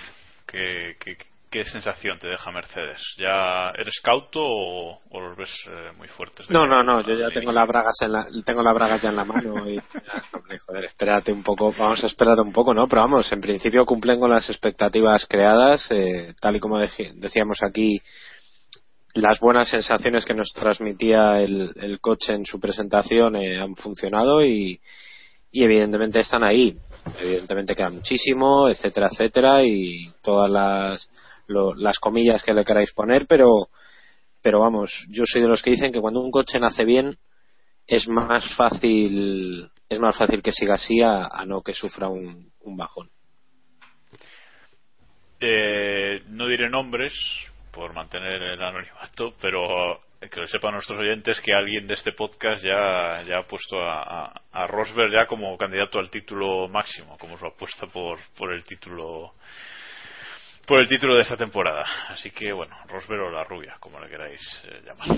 ¿qué, 0.46 0.96
qué, 0.98 1.16
qué 1.50 1.64
sensación 1.66 2.18
te 2.18 2.26
deja 2.28 2.50
Mercedes? 2.50 3.00
¿Ya 3.18 3.68
eres 3.78 4.00
cauto 4.02 4.40
o, 4.42 4.98
o 5.10 5.20
los 5.20 5.36
ves 5.36 5.50
eh, 5.68 5.90
muy 5.98 6.08
fuertes? 6.08 6.48
No, 6.50 6.66
no, 6.66 6.82
no, 6.82 7.02
yo 7.02 7.14
ya 7.14 7.28
tengo 7.28 7.52
las 7.52 7.68
bragas 7.68 7.94
en 8.00 8.12
la, 8.12 8.26
tengo 8.46 8.62
las 8.62 8.74
bragas 8.74 9.02
ya 9.02 9.10
en 9.10 9.16
la 9.16 9.24
mano 9.26 9.68
y 9.68 9.76
ya, 9.76 9.82
hombre, 10.32 10.58
joder, 10.58 10.84
espérate 10.86 11.32
un 11.32 11.42
poco, 11.42 11.70
vamos 11.78 12.02
a 12.02 12.06
esperar 12.06 12.40
un 12.40 12.50
poco, 12.52 12.72
¿no? 12.72 12.88
Pero 12.88 13.02
vamos, 13.02 13.30
en 13.30 13.42
principio 13.42 13.84
cumplen 13.84 14.18
con 14.18 14.30
las 14.30 14.48
expectativas 14.48 15.26
creadas, 15.28 15.86
eh, 15.90 16.34
tal 16.40 16.56
y 16.56 16.60
como 16.60 16.78
decíamos 16.78 17.62
aquí, 17.62 18.00
las 19.14 19.40
buenas 19.40 19.68
sensaciones 19.68 20.24
que 20.24 20.34
nos 20.34 20.52
transmitía 20.52 21.40
el, 21.42 21.72
el 21.76 22.00
coche 22.00 22.32
en 22.34 22.46
su 22.46 22.58
presentación 22.58 23.36
eh, 23.36 23.60
han 23.60 23.76
funcionado 23.76 24.44
y, 24.44 24.80
y 25.50 25.64
evidentemente 25.64 26.20
están 26.20 26.42
ahí. 26.44 26.76
Evidentemente 27.20 27.74
queda 27.74 27.90
muchísimo, 27.90 28.68
etcétera, 28.68 29.08
etcétera, 29.10 29.64
y 29.64 30.08
todas 30.22 30.50
las, 30.50 31.10
lo- 31.48 31.74
las 31.74 31.98
comillas 31.98 32.42
que 32.42 32.54
le 32.54 32.64
queráis 32.64 32.92
poner, 32.92 33.26
pero 33.26 33.68
pero 34.40 34.58
vamos, 34.58 34.90
yo 35.08 35.22
soy 35.24 35.40
de 35.40 35.46
los 35.48 35.62
que 35.62 35.70
dicen 35.70 35.92
que 35.92 36.00
cuando 36.00 36.20
un 36.20 36.30
coche 36.32 36.58
nace 36.58 36.84
bien 36.84 37.16
es 37.86 38.08
más 38.08 38.44
fácil 38.56 39.70
es 39.88 40.00
más 40.00 40.16
fácil 40.16 40.42
que 40.42 40.50
siga 40.52 40.74
así 40.74 41.00
a, 41.02 41.28
no 41.46 41.60
que 41.62 41.74
sufra 41.74 42.08
un, 42.08 42.50
un 42.62 42.76
bajón. 42.76 43.08
Eh, 45.40 46.22
no 46.28 46.46
diré 46.46 46.70
nombres 46.70 47.12
por 47.72 47.92
mantener 47.94 48.42
el 48.42 48.62
anonimato, 48.62 49.34
pero 49.40 50.00
que 50.30 50.40
lo 50.40 50.46
sepan 50.46 50.74
nuestros 50.74 51.00
oyentes 51.00 51.40
que 51.40 51.52
alguien 51.52 51.86
de 51.88 51.94
este 51.94 52.12
podcast 52.12 52.62
ya, 52.64 53.22
ya 53.26 53.38
ha 53.38 53.42
puesto 53.42 53.80
a, 53.82 54.02
a, 54.26 54.32
a 54.52 54.66
Rosberg 54.68 55.10
ya 55.12 55.26
como 55.26 55.56
candidato 55.58 55.98
al 55.98 56.10
título 56.10 56.68
máximo, 56.68 57.18
como 57.18 57.36
su 57.36 57.46
apuesta 57.46 57.86
por, 57.88 58.18
por 58.36 58.52
el 58.52 58.62
título 58.62 59.32
por 60.66 60.78
el 60.78 60.88
título 60.88 61.16
de 61.16 61.22
esta 61.22 61.36
temporada. 61.36 61.84
Así 62.08 62.30
que 62.30 62.52
bueno, 62.52 62.76
Rosberg 62.88 63.20
o 63.22 63.30
la 63.30 63.42
rubia, 63.42 63.76
como 63.80 63.98
le 63.98 64.08
queráis 64.08 64.40
eh, 64.68 64.80
llamar. 64.86 65.08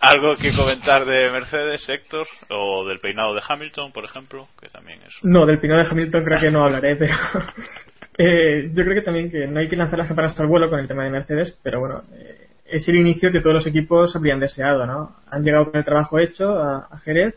¿Algo 0.00 0.34
que 0.34 0.50
comentar 0.56 1.04
de 1.04 1.30
Mercedes, 1.30 1.88
Héctor? 1.88 2.26
¿O 2.50 2.84
del 2.88 2.98
peinado 2.98 3.34
de 3.34 3.42
Hamilton, 3.48 3.92
por 3.92 4.04
ejemplo? 4.04 4.48
Que 4.60 4.66
también 4.68 5.00
es 5.02 5.14
un- 5.22 5.30
No, 5.30 5.46
del 5.46 5.60
pino 5.60 5.76
de 5.76 5.88
Hamilton 5.88 6.24
creo 6.24 6.40
que 6.40 6.50
no 6.50 6.64
hablaré, 6.64 6.96
pero 6.96 7.14
eh, 8.18 8.70
yo 8.74 8.84
creo 8.84 8.94
que 8.94 9.02
también 9.02 9.30
que 9.30 9.46
no 9.46 9.60
hay 9.60 9.68
que 9.68 9.76
lanzar 9.76 9.98
las 9.98 10.08
campanas 10.08 10.32
hasta 10.32 10.42
el 10.42 10.48
vuelo 10.48 10.68
con 10.68 10.78
el 10.78 10.88
tema 10.88 11.04
de 11.04 11.10
Mercedes, 11.10 11.58
pero 11.62 11.80
bueno, 11.80 12.02
eh, 12.14 12.48
es 12.66 12.88
el 12.88 12.96
inicio 12.96 13.30
que 13.30 13.40
todos 13.40 13.54
los 13.54 13.66
equipos 13.66 14.14
habrían 14.16 14.40
deseado, 14.40 14.86
¿no? 14.86 15.16
Han 15.30 15.42
llegado 15.42 15.70
con 15.70 15.78
el 15.78 15.84
trabajo 15.84 16.18
hecho 16.18 16.58
a, 16.58 16.88
a 16.90 16.98
Jerez 16.98 17.34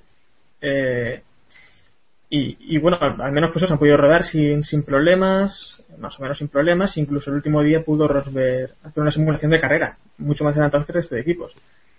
eh, 0.62 1.22
y, 2.30 2.76
y 2.76 2.78
bueno, 2.80 2.98
al, 3.00 3.20
al 3.22 3.32
menos 3.32 3.52
pues 3.52 3.64
eso, 3.64 3.74
han 3.74 3.80
podido 3.80 3.98
rodar 3.98 4.24
sin, 4.24 4.64
sin 4.64 4.84
problemas, 4.84 5.82
más 5.98 6.20
o 6.20 6.22
menos 6.22 6.38
sin 6.38 6.48
problemas, 6.48 6.98
incluso 6.98 7.30
el 7.30 7.38
último 7.38 7.62
día 7.64 7.84
pudo 7.84 8.08
Rosberg 8.08 8.72
hacer 8.84 9.02
una 9.02 9.12
simulación 9.12 9.52
de 9.52 9.62
carrera, 9.62 9.98
mucho 10.18 10.44
más 10.44 10.54
adelantados 10.56 10.86
que 10.86 10.92
el 10.92 10.98
resto 10.98 11.16
de 11.16 11.22
equipos. 11.22 11.56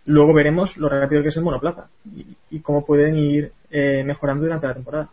Luego 0.07 0.33
veremos 0.33 0.77
lo 0.77 0.89
rápido 0.89 1.23
que 1.23 1.31
es 1.31 1.37
el 1.37 1.43
monoplaza 1.43 1.89
y, 2.05 2.27
y 2.51 2.61
cómo 2.61 2.85
pueden 2.87 3.17
ir 3.17 3.53
eh, 3.71 4.03
mejorando 4.05 4.45
durante 4.45 4.67
la 4.67 4.75
temporada. 4.75 5.09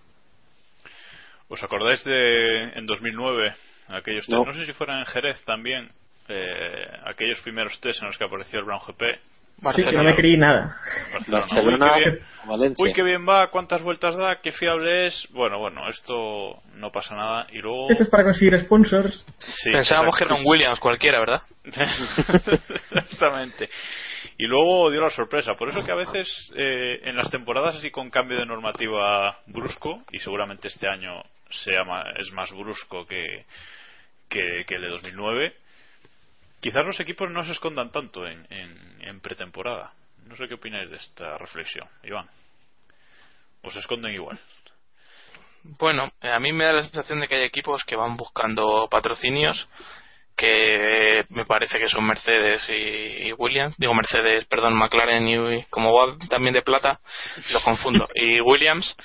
¿Os 1.53 1.61
acordáis 1.61 2.03
de 2.03 2.63
en 2.73 2.87
2009 2.87 3.53
aquellos 3.89 4.25
test? 4.25 4.35
No. 4.35 4.43
No 4.43 4.53
sé 4.53 4.65
si 4.65 4.73
fueran 4.73 4.99
en 4.99 5.05
Jerez 5.05 5.39
también, 5.45 5.87
eh, 6.27 6.87
aquellos 7.05 7.39
primeros 7.41 7.79
test 7.79 8.01
en 8.01 8.07
los 8.07 8.17
que 8.17 8.23
apareció 8.23 8.57
el 8.57 8.65
Brown 8.65 8.79
GP. 8.79 9.19
Sí, 9.75 9.85
que 9.85 9.91
no 9.91 10.03
me 10.03 10.15
creí 10.15 10.35
nada. 10.35 10.75
Barcelona 11.27 11.93
Uy, 11.95 12.03
qué 12.03 12.09
bien. 12.09 12.19
o 12.43 12.49
Valencia. 12.49 12.83
Uy, 12.83 12.93
qué 12.93 13.03
bien 13.03 13.29
va, 13.29 13.51
cuántas 13.51 13.83
vueltas 13.83 14.17
da, 14.17 14.39
qué 14.41 14.51
fiable 14.51 15.05
es. 15.05 15.27
Bueno, 15.29 15.59
bueno, 15.59 15.87
esto 15.89 16.59
no 16.73 16.91
pasa 16.91 17.15
nada. 17.15 17.45
Y 17.51 17.59
luego. 17.59 17.91
Esto 17.91 18.01
es 18.01 18.09
para 18.09 18.23
conseguir 18.23 18.59
sponsors. 18.59 19.23
Sí, 19.37 19.71
Pensábamos 19.71 20.15
que 20.15 20.23
era 20.23 20.33
un 20.33 20.41
Williams 20.43 20.79
cualquiera, 20.79 21.19
¿verdad? 21.19 21.43
Exactamente. 21.63 23.69
Y 24.39 24.47
luego 24.47 24.89
dio 24.89 25.01
la 25.01 25.11
sorpresa. 25.11 25.53
Por 25.53 25.69
eso 25.69 25.83
que 25.83 25.91
a 25.91 25.95
veces 25.95 26.51
eh, 26.55 27.01
en 27.03 27.15
las 27.15 27.29
temporadas 27.29 27.75
así 27.75 27.91
con 27.91 28.09
cambio 28.09 28.39
de 28.39 28.47
normativa 28.47 29.37
brusco, 29.45 30.01
y 30.11 30.17
seguramente 30.17 30.67
este 30.67 30.87
año 30.87 31.21
sea 31.63 31.83
ma- 31.83 32.11
es 32.17 32.31
más 32.31 32.51
brusco 32.51 33.05
que, 33.05 33.45
que, 34.29 34.65
que 34.65 34.75
el 34.75 34.81
de 34.81 34.89
2009. 34.89 35.55
Quizás 36.61 36.85
los 36.85 36.99
equipos 36.99 37.29
no 37.29 37.43
se 37.43 37.51
escondan 37.51 37.91
tanto 37.91 38.25
en, 38.25 38.45
en, 38.49 38.97
en 39.01 39.19
pretemporada. 39.19 39.93
No 40.25 40.35
sé 40.35 40.47
qué 40.47 40.53
opináis 40.55 40.89
de 40.89 40.97
esta 40.97 41.37
reflexión, 41.37 41.87
Iván. 42.03 42.29
¿O 43.61 43.69
se 43.71 43.79
esconden 43.79 44.13
igual? 44.13 44.39
Bueno, 45.63 46.11
a 46.21 46.39
mí 46.39 46.51
me 46.51 46.65
da 46.65 46.73
la 46.73 46.83
sensación 46.83 47.19
de 47.21 47.27
que 47.27 47.35
hay 47.35 47.43
equipos 47.43 47.83
que 47.85 47.95
van 47.95 48.17
buscando 48.17 48.87
patrocinios 48.89 49.67
que 50.35 51.25
me 51.29 51.45
parece 51.45 51.77
que 51.79 51.87
son 51.87 52.05
Mercedes 52.05 52.67
y, 52.67 53.27
y 53.27 53.33
Williams, 53.33 53.75
digo 53.77 53.93
Mercedes, 53.93 54.45
perdón, 54.45 54.73
McLaren 54.75 55.27
y 55.27 55.63
como 55.65 55.93
va 55.93 56.17
también 56.27 56.53
de 56.55 56.63
plata, 56.63 56.99
los 57.51 57.63
confundo, 57.63 58.09
y 58.15 58.41
Williams 58.41 58.95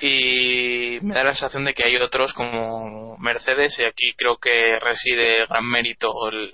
y 0.00 0.98
me 1.02 1.14
da 1.14 1.24
la 1.24 1.32
sensación 1.32 1.64
de 1.64 1.74
que 1.74 1.84
hay 1.86 1.96
otros 1.96 2.32
como 2.34 3.16
Mercedes 3.18 3.78
y 3.78 3.84
aquí 3.84 4.12
creo 4.14 4.36
que 4.36 4.78
reside 4.80 5.46
gran 5.46 5.66
mérito 5.66 6.10
o 6.10 6.28
el, 6.28 6.52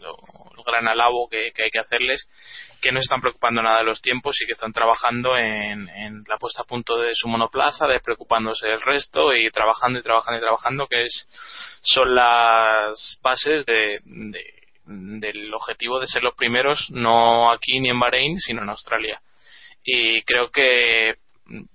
gran 0.64 0.86
alabo 0.86 1.28
que, 1.28 1.50
que 1.52 1.64
hay 1.64 1.70
que 1.70 1.80
hacerles 1.80 2.28
que 2.80 2.92
no 2.92 3.00
se 3.00 3.04
están 3.04 3.20
preocupando 3.20 3.62
nada 3.62 3.78
de 3.78 3.84
los 3.84 4.00
tiempos 4.00 4.36
y 4.40 4.46
que 4.46 4.52
están 4.52 4.72
trabajando 4.72 5.36
en, 5.36 5.88
en 5.88 6.24
la 6.28 6.36
puesta 6.38 6.62
a 6.62 6.66
punto 6.66 6.96
de 6.98 7.14
su 7.14 7.28
monoplaza, 7.28 7.86
despreocupándose 7.86 8.66
del 8.66 8.80
resto 8.80 9.34
y 9.34 9.50
trabajando 9.50 9.98
y 10.00 10.02
trabajando 10.02 10.38
y 10.38 10.42
trabajando, 10.42 10.86
que 10.88 11.04
es 11.04 11.26
son 11.82 12.14
las 12.14 13.18
bases 13.22 13.64
de- 13.66 14.00
del 14.84 15.54
objetivo 15.54 16.00
de 16.00 16.08
ser 16.08 16.22
los 16.24 16.34
primeros, 16.34 16.88
no 16.90 17.50
aquí 17.52 17.78
ni 17.80 17.88
en 17.88 18.00
Bahrein, 18.00 18.38
sino 18.40 18.62
en 18.62 18.70
Australia. 18.70 19.20
Y 19.84 20.22
creo 20.22 20.50
que 20.50 21.14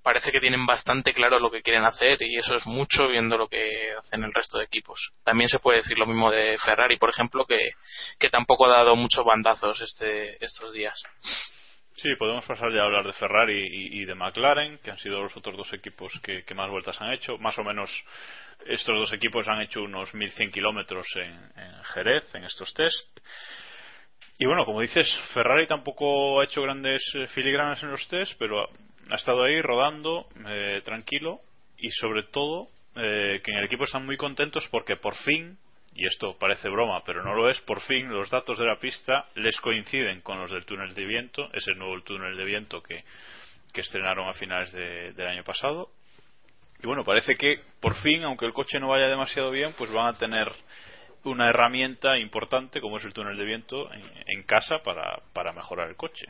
parece 0.01 0.31
que 0.31 0.39
tienen 0.39 0.65
bastante 0.65 1.13
claro 1.13 1.39
lo 1.39 1.51
que 1.51 1.61
quieren 1.61 1.85
hacer 1.85 2.21
y 2.21 2.37
eso 2.37 2.55
es 2.55 2.65
mucho 2.65 3.07
viendo 3.07 3.37
lo 3.37 3.47
que 3.47 3.91
hacen 3.97 4.23
el 4.23 4.33
resto 4.33 4.57
de 4.57 4.65
equipos. 4.65 5.11
También 5.23 5.47
se 5.47 5.59
puede 5.59 5.77
decir 5.77 5.97
lo 5.97 6.05
mismo 6.05 6.31
de 6.31 6.57
Ferrari, 6.57 6.97
por 6.97 7.09
ejemplo, 7.09 7.45
que, 7.45 7.71
que 8.19 8.29
tampoco 8.29 8.65
ha 8.65 8.77
dado 8.77 8.95
muchos 8.95 9.23
bandazos 9.25 9.81
este, 9.81 10.43
estos 10.43 10.73
días. 10.73 11.01
Sí, 11.95 12.09
podemos 12.19 12.45
pasar 12.45 12.71
ya 12.71 12.81
a 12.81 12.85
hablar 12.85 13.05
de 13.05 13.13
Ferrari 13.13 13.59
y, 13.99 14.05
de 14.05 14.13
McLaren, 14.13 14.77
que 14.83 14.91
han 14.91 14.99
sido 14.99 15.23
los 15.23 15.35
otros 15.35 15.57
dos 15.57 15.73
equipos 15.73 16.13
que, 16.21 16.43
que 16.43 16.53
más 16.53 16.69
vueltas 16.69 17.01
han 17.01 17.11
hecho. 17.11 17.39
Más 17.39 17.57
o 17.57 17.63
menos 17.63 17.91
estos 18.67 18.95
dos 18.95 19.13
equipos 19.13 19.47
han 19.47 19.61
hecho 19.61 19.81
unos 19.81 20.13
1100 20.13 20.51
kilómetros 20.51 21.07
en, 21.15 21.33
en 21.59 21.83
Jerez, 21.95 22.35
en 22.35 22.43
estos 22.43 22.71
test. 22.75 23.19
Y 24.37 24.45
bueno, 24.45 24.63
como 24.65 24.81
dices, 24.81 25.11
Ferrari 25.33 25.65
tampoco 25.65 26.39
ha 26.39 26.43
hecho 26.43 26.61
grandes 26.61 27.01
eh, 27.15 27.25
filigranas 27.27 27.81
en 27.81 27.89
los 27.89 28.07
test, 28.07 28.33
pero 28.37 28.69
ha, 29.11 29.15
estado 29.15 29.43
ahí 29.43 29.61
rodando 29.61 30.27
eh, 30.47 30.81
tranquilo 30.83 31.39
y 31.77 31.89
sobre 31.91 32.23
todo 32.23 32.67
eh, 32.95 33.41
que 33.43 33.51
en 33.51 33.57
el 33.57 33.65
equipo 33.65 33.83
están 33.83 34.05
muy 34.05 34.17
contentos 34.17 34.67
porque 34.71 34.95
por 34.95 35.15
fin, 35.15 35.57
y 35.93 36.05
esto 36.05 36.37
parece 36.37 36.69
broma, 36.69 37.03
pero 37.05 37.23
no 37.23 37.33
lo 37.33 37.49
es, 37.49 37.59
por 37.61 37.81
fin 37.81 38.09
los 38.09 38.29
datos 38.29 38.57
de 38.57 38.65
la 38.65 38.79
pista 38.79 39.27
les 39.35 39.59
coinciden 39.61 40.21
con 40.21 40.39
los 40.39 40.51
del 40.51 40.65
túnel 40.65 40.93
de 40.93 41.05
viento, 41.05 41.49
ese 41.53 41.73
nuevo 41.73 42.01
túnel 42.01 42.35
de 42.37 42.45
viento 42.45 42.81
que, 42.81 43.03
que 43.73 43.81
estrenaron 43.81 44.27
a 44.27 44.33
finales 44.33 44.71
de- 44.71 45.13
del 45.13 45.27
año 45.27 45.43
pasado. 45.43 45.89
Y 46.81 46.87
bueno, 46.87 47.03
parece 47.03 47.35
que 47.35 47.61
por 47.79 47.95
fin, 47.95 48.23
aunque 48.23 48.45
el 48.45 48.53
coche 48.53 48.79
no 48.79 48.89
vaya 48.89 49.07
demasiado 49.07 49.51
bien, 49.51 49.73
pues 49.77 49.91
van 49.91 50.07
a 50.07 50.17
tener 50.17 50.51
una 51.23 51.49
herramienta 51.49 52.17
importante 52.17 52.79
como 52.79 52.97
es 52.97 53.03
el 53.03 53.13
túnel 53.13 53.37
de 53.37 53.45
viento 53.45 53.91
en, 53.91 54.03
en 54.27 54.43
casa 54.43 54.77
para, 54.83 55.19
para 55.33 55.51
mejorar 55.53 55.89
el 55.89 55.95
coche. 55.95 56.25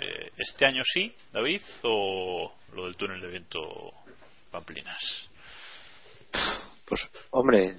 Eh, 0.00 0.30
¿Este 0.36 0.64
año 0.64 0.82
sí, 0.84 1.12
David, 1.32 1.60
o 1.82 2.52
lo 2.74 2.84
del 2.84 2.96
túnel 2.96 3.20
de 3.20 3.28
viento 3.28 3.60
Pamplinas? 4.50 5.28
Pues, 6.86 7.10
hombre, 7.30 7.74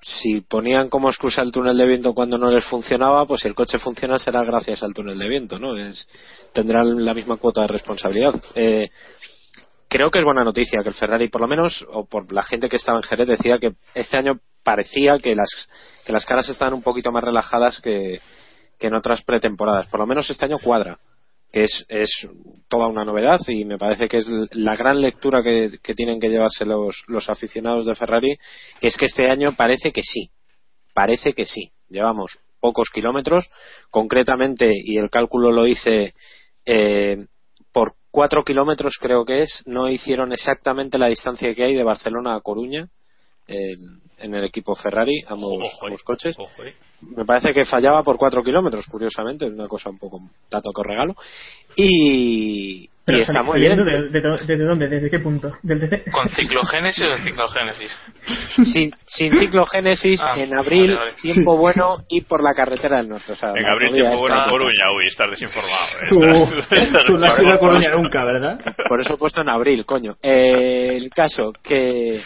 si 0.00 0.40
ponían 0.42 0.88
como 0.88 1.08
excusa 1.08 1.42
el 1.42 1.52
túnel 1.52 1.76
de 1.76 1.86
viento 1.86 2.14
cuando 2.14 2.38
no 2.38 2.50
les 2.50 2.64
funcionaba, 2.64 3.26
pues 3.26 3.42
si 3.42 3.48
el 3.48 3.54
coche 3.54 3.78
funciona 3.78 4.18
será 4.18 4.44
gracias 4.44 4.82
al 4.82 4.94
túnel 4.94 5.18
de 5.18 5.28
viento, 5.28 5.58
¿no? 5.58 5.76
Es, 5.76 6.08
tendrán 6.52 7.04
la 7.04 7.14
misma 7.14 7.36
cuota 7.36 7.62
de 7.62 7.68
responsabilidad. 7.68 8.34
Eh, 8.54 8.90
creo 9.88 10.10
que 10.10 10.20
es 10.20 10.24
buena 10.24 10.44
noticia 10.44 10.82
que 10.82 10.88
el 10.88 10.94
Ferrari, 10.94 11.28
por 11.28 11.40
lo 11.40 11.48
menos, 11.48 11.84
o 11.88 12.04
por 12.04 12.32
la 12.32 12.42
gente 12.42 12.68
que 12.68 12.76
estaba 12.76 12.98
en 12.98 13.04
Jerez, 13.04 13.28
decía 13.28 13.58
que 13.58 13.74
este 13.94 14.16
año 14.16 14.38
parecía 14.62 15.18
que 15.18 15.34
las, 15.34 15.68
que 16.04 16.12
las 16.12 16.24
caras 16.24 16.48
estaban 16.48 16.74
un 16.74 16.82
poquito 16.82 17.10
más 17.10 17.22
relajadas 17.22 17.80
que, 17.80 18.20
que 18.82 18.88
en 18.88 18.94
otras 18.96 19.22
pretemporadas. 19.22 19.86
Por 19.86 20.00
lo 20.00 20.06
menos 20.06 20.28
este 20.28 20.44
año 20.44 20.58
cuadra 20.58 20.98
que 21.52 21.64
es, 21.64 21.84
es 21.88 22.26
toda 22.68 22.88
una 22.88 23.04
novedad 23.04 23.38
y 23.46 23.64
me 23.66 23.76
parece 23.76 24.08
que 24.08 24.16
es 24.16 24.26
la 24.52 24.74
gran 24.74 25.00
lectura 25.00 25.42
que, 25.42 25.78
que 25.82 25.94
tienen 25.94 26.18
que 26.18 26.30
llevarse 26.30 26.64
los, 26.64 27.04
los 27.08 27.28
aficionados 27.28 27.84
de 27.84 27.94
Ferrari, 27.94 28.38
que 28.80 28.88
es 28.88 28.96
que 28.96 29.04
este 29.04 29.30
año 29.30 29.52
parece 29.54 29.92
que 29.92 30.00
sí, 30.02 30.30
parece 30.94 31.34
que 31.34 31.44
sí. 31.44 31.70
Llevamos 31.90 32.38
pocos 32.58 32.88
kilómetros, 32.88 33.50
concretamente, 33.90 34.72
y 34.74 34.96
el 34.96 35.10
cálculo 35.10 35.52
lo 35.52 35.66
hice 35.66 36.14
eh, 36.64 37.26
por 37.70 37.96
cuatro 38.10 38.44
kilómetros 38.44 38.96
creo 38.98 39.26
que 39.26 39.42
es, 39.42 39.62
no 39.66 39.90
hicieron 39.90 40.32
exactamente 40.32 40.98
la 40.98 41.08
distancia 41.08 41.54
que 41.54 41.64
hay 41.64 41.74
de 41.74 41.84
Barcelona 41.84 42.34
a 42.34 42.40
Coruña 42.40 42.88
eh, 43.46 43.76
en 44.22 44.34
el 44.34 44.44
equipo 44.44 44.74
Ferrari, 44.74 45.22
ambos, 45.28 45.52
Ojo, 45.52 45.64
eh. 45.64 45.78
ambos 45.86 46.02
coches 46.02 46.36
Ojo, 46.38 46.64
eh. 46.64 46.74
me 47.16 47.24
parece 47.24 47.52
que 47.52 47.64
fallaba 47.64 48.02
por 48.02 48.16
4 48.16 48.42
kilómetros, 48.42 48.86
curiosamente, 48.86 49.46
es 49.46 49.52
una 49.52 49.68
cosa 49.68 49.90
un 49.90 49.98
poco 49.98 50.18
dato 50.50 50.70
que 50.72 50.80
os 50.80 50.86
regalo. 50.86 51.14
Y, 51.76 52.88
y 53.08 53.20
está 53.20 53.42
muy 53.42 53.58
bien. 53.60 53.76
de, 53.84 54.08
de 54.10 54.20
¿Desde 54.46 54.64
dónde? 54.64 54.86
¿Desde 54.88 55.10
qué 55.10 55.18
punto? 55.18 55.50
¿Con 56.12 56.28
ciclogénesis 56.28 57.04
o 57.04 57.16
sin 57.16 57.24
ciclogénesis? 57.24 57.90
Sin, 58.72 58.94
sin 59.06 59.36
ciclogénesis, 59.38 60.20
Ah, 60.22 60.38
en 60.38 60.54
abril, 60.54 60.94
vale, 60.94 61.10
vale. 61.10 61.12
tiempo 61.20 61.56
bueno 61.56 61.96
y 62.08 62.20
por 62.20 62.42
la 62.44 62.54
carretera 62.54 62.98
del 62.98 63.08
norte. 63.08 63.32
O 63.32 63.34
sea, 63.36 63.50
En 63.56 63.66
abril 63.66 63.92
tiempo 63.94 64.18
bueno 64.18 64.44
en 64.44 64.50
Coruña, 64.50 64.92
uy, 64.96 65.06
estás 65.08 65.30
desinformado. 65.30 65.74
eh. 66.02 66.06
Tú, 66.68 66.74
Estás- 66.76 67.04
tú 67.06 67.18
no 67.18 67.24
has 67.26 67.40
ido 67.42 67.52
a 67.52 67.58
Coruña 67.58 67.88
nunca, 67.90 68.24
¿verdad? 68.24 68.60
Por 68.88 69.00
eso 69.00 69.14
he 69.14 69.16
puesto 69.18 69.40
en 69.40 69.48
abril, 69.48 69.84
coño. 69.84 70.14
Eh, 70.22 70.96
el 70.96 71.10
caso 71.10 71.52
que, 71.62 72.20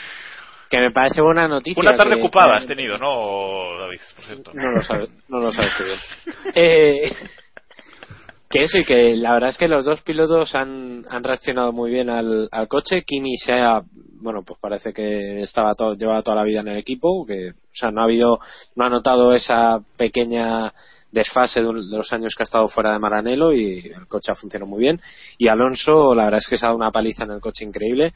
que 0.71 0.79
me 0.79 0.91
parece 0.91 1.21
buena 1.21 1.47
noticia. 1.49 1.81
Una 1.81 1.97
tarde 1.97 2.15
que- 2.17 2.21
ocupada 2.23 2.57
has 2.57 2.67
tenido, 2.67 2.99
¿no, 2.99 3.79
David? 3.79 4.01
Por 4.17 4.25
cierto. 4.25 4.51
No 4.55 4.71
lo 4.73 4.83
sabes, 4.83 5.11
no 5.29 5.39
lo 5.41 5.51
sabes 5.53 5.73
tú 5.77 5.85
bien. 5.85 5.99
Eh, 6.55 7.13
que 8.49 8.61
eso 8.63 8.79
y 8.79 8.85
que 8.85 9.17
la 9.17 9.33
verdad 9.35 9.51
es 9.51 9.59
que 9.59 9.69
los 9.69 9.85
dos 9.85 10.03
pilotos 10.03 10.55
han, 10.55 11.05
han 11.09 11.25
reaccionado 11.25 11.73
muy 11.73 11.91
bien 11.91 12.09
al, 12.11 12.49
al 12.53 12.69
coche. 12.69 13.03
Kimi 13.03 13.37
se 13.37 13.55
ha, 13.55 13.83
bueno, 14.21 14.43
pues 14.45 14.59
parece 14.61 14.93
que 14.93 15.43
estaba 15.43 15.75
todo, 15.75 15.95
llevaba 15.95 16.23
toda 16.23 16.37
la 16.37 16.45
vida 16.45 16.61
en 16.61 16.69
el 16.69 16.77
equipo, 16.79 17.27
que, 17.27 17.51
o 17.51 17.55
sea, 17.75 17.91
no 17.91 18.01
ha 18.01 18.05
habido, 18.05 18.39
no 18.77 18.85
ha 18.85 18.89
notado 18.91 19.33
esa 19.35 19.81
pequeña 19.97 20.73
desfase 21.11 21.61
de, 21.63 21.69
un- 21.69 21.91
de 21.91 21.97
los 21.97 22.13
años 22.13 22.35
que 22.37 22.43
ha 22.43 22.45
estado 22.45 22.69
fuera 22.69 22.93
de 22.93 22.99
Maranello 22.99 23.53
y 23.53 23.79
el 23.95 24.07
coche 24.07 24.31
ha 24.33 24.37
funcionado 24.37 24.69
muy 24.71 24.81
bien. 24.81 25.01
Y 25.39 25.49
Alonso, 25.49 26.15
la 26.15 26.25
verdad 26.25 26.39
es 26.39 26.49
que 26.49 26.57
se 26.57 26.67
ha 26.67 26.69
dado 26.69 26.77
una 26.79 26.91
paliza 26.93 27.25
en 27.25 27.33
el 27.33 27.41
coche 27.41 27.65
increíble. 27.65 28.13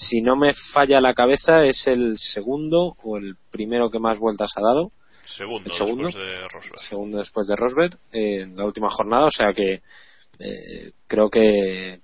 Si 0.00 0.20
no 0.20 0.36
me 0.36 0.52
falla 0.72 1.00
la 1.00 1.12
cabeza, 1.12 1.64
es 1.64 1.88
el 1.88 2.16
segundo 2.18 2.94
o 3.02 3.18
el 3.18 3.34
primero 3.50 3.90
que 3.90 3.98
más 3.98 4.18
vueltas 4.20 4.52
ha 4.54 4.60
dado 4.60 4.92
Segundo, 5.26 5.70
el 5.70 5.76
segundo, 5.76 6.06
después 6.06 6.24
de 6.24 6.48
Rosberg. 6.48 6.78
segundo 6.78 7.18
después 7.18 7.46
de 7.48 7.56
Rosberg 7.56 7.98
eh, 8.12 8.40
en 8.42 8.56
la 8.56 8.64
última 8.64 8.90
jornada, 8.90 9.26
o 9.26 9.30
sea 9.30 9.52
que 9.52 9.74
eh, 9.74 10.92
creo 11.08 11.28
que 11.28 12.00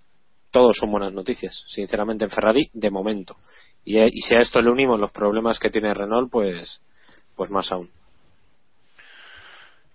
todos 0.51 0.77
son 0.77 0.91
buenas 0.91 1.13
noticias, 1.13 1.65
sinceramente 1.69 2.25
en 2.25 2.31
Ferrari 2.31 2.69
de 2.73 2.91
momento. 2.91 3.37
Y, 3.85 3.99
eh, 3.99 4.09
y 4.13 4.21
si 4.23 4.35
a 4.35 4.41
esto 4.41 4.61
le 4.61 4.71
unimos 4.71 4.99
los 4.99 5.13
problemas 5.13 5.59
que 5.61 5.71
tiene 5.71 5.95
Renault, 5.95 6.31
pues 6.31 6.83
pues 7.37 7.51
más 7.51 7.71
aún. 7.71 7.91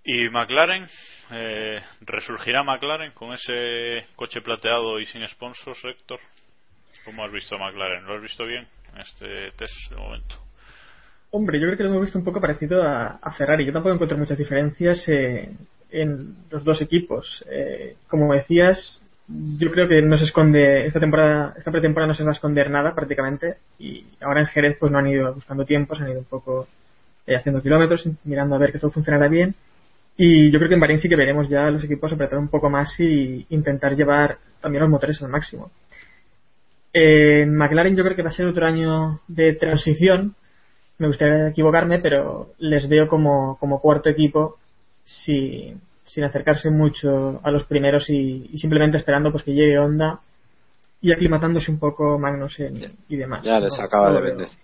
Y 0.05 0.29
McLaren, 0.29 0.87
eh, 1.31 1.81
¿resurgirá 2.01 2.63
McLaren 2.63 3.11
con 3.11 3.33
ese 3.33 4.07
coche 4.15 4.41
plateado 4.41 4.99
y 4.99 5.05
sin 5.05 5.27
sponsors, 5.27 5.83
Héctor? 5.83 6.19
¿Cómo 7.05 7.23
has 7.23 7.31
visto 7.31 7.57
McLaren? 7.57 8.05
¿Lo 8.05 8.15
has 8.15 8.21
visto 8.21 8.45
bien 8.45 8.67
en 8.93 9.01
este 9.01 9.51
test 9.57 9.73
de 9.89 9.95
momento? 9.95 10.35
Hombre, 11.31 11.59
yo 11.59 11.67
creo 11.67 11.77
que 11.77 11.83
lo 11.83 11.89
hemos 11.89 12.01
visto 12.01 12.17
un 12.17 12.25
poco 12.25 12.41
parecido 12.41 12.83
a, 12.83 13.31
Ferrari. 13.37 13.65
Yo 13.65 13.73
tampoco 13.73 13.93
encuentro 13.93 14.17
muchas 14.17 14.37
diferencias 14.37 15.07
eh, 15.07 15.49
en 15.91 16.35
los 16.49 16.63
dos 16.63 16.81
equipos. 16.81 17.45
Eh, 17.49 17.95
como 18.07 18.33
decías, 18.33 19.01
yo 19.27 19.71
creo 19.71 19.87
que 19.87 20.01
no 20.01 20.17
se 20.17 20.25
esconde 20.25 20.87
esta 20.87 20.99
temporada, 20.99 21.53
esta 21.55 21.71
pretemporada 21.71 22.07
no 22.07 22.15
se 22.15 22.23
va 22.23 22.31
a 22.31 22.33
esconder 22.33 22.71
nada 22.71 22.95
prácticamente. 22.95 23.57
Y 23.77 24.05
ahora 24.21 24.41
en 24.41 24.47
Jerez 24.47 24.77
pues 24.79 24.91
no 24.91 24.97
han 24.97 25.07
ido 25.07 25.33
buscando 25.33 25.65
tiempos, 25.65 26.01
han 26.01 26.09
ido 26.09 26.19
un 26.19 26.25
poco 26.25 26.67
eh, 27.27 27.35
haciendo 27.35 27.61
kilómetros, 27.61 28.09
mirando 28.23 28.55
a 28.55 28.59
ver 28.59 28.71
que 28.71 28.79
todo 28.79 28.91
funcionará 28.91 29.27
bien. 29.27 29.53
Y 30.17 30.51
yo 30.51 30.57
creo 30.57 30.67
que 30.67 30.75
en 30.75 30.81
Bahrein 30.81 30.99
sí 30.99 31.07
que 31.07 31.15
veremos 31.15 31.47
ya 31.47 31.67
a 31.67 31.71
los 31.71 31.83
equipos 31.83 32.11
apretar 32.11 32.39
un 32.39 32.49
poco 32.49 32.69
más 32.69 32.99
y 32.99 33.45
intentar 33.51 33.95
llevar 33.95 34.39
también 34.59 34.81
los 34.81 34.89
motores 34.89 35.21
al 35.21 35.29
máximo. 35.29 35.71
Eh, 36.93 37.41
En 37.43 37.55
McLaren 37.55 37.95
yo 37.95 38.03
creo 38.03 38.15
que 38.15 38.23
va 38.23 38.29
a 38.29 38.33
ser 38.33 38.47
otro 38.47 38.65
año 38.65 39.19
de 39.27 39.53
transición. 39.53 40.35
Me 40.97 41.07
gustaría 41.07 41.49
equivocarme, 41.49 41.99
pero 41.99 42.49
les 42.59 42.87
veo 42.89 43.07
como, 43.07 43.57
como 43.59 43.79
cuarto 43.79 44.09
equipo 44.09 44.57
si- 45.03 45.73
sin 46.07 46.23
acercarse 46.23 46.69
mucho 46.69 47.39
a 47.43 47.51
los 47.51 47.65
primeros 47.65 48.09
y, 48.09 48.49
y 48.51 48.57
simplemente 48.57 48.97
esperando 48.97 49.31
pues 49.31 49.43
que 49.43 49.53
llegue 49.53 49.77
Honda 49.77 50.19
y 51.01 51.11
aclimatándose 51.13 51.71
un 51.71 51.79
poco 51.79 52.17
Magnussen 52.19 52.93
y 53.07 53.15
demás. 53.15 53.45
Ya 53.45 53.59
les 53.59 53.79
acaba 53.79 54.11
de 54.13 54.21
bendecir. 54.21 54.57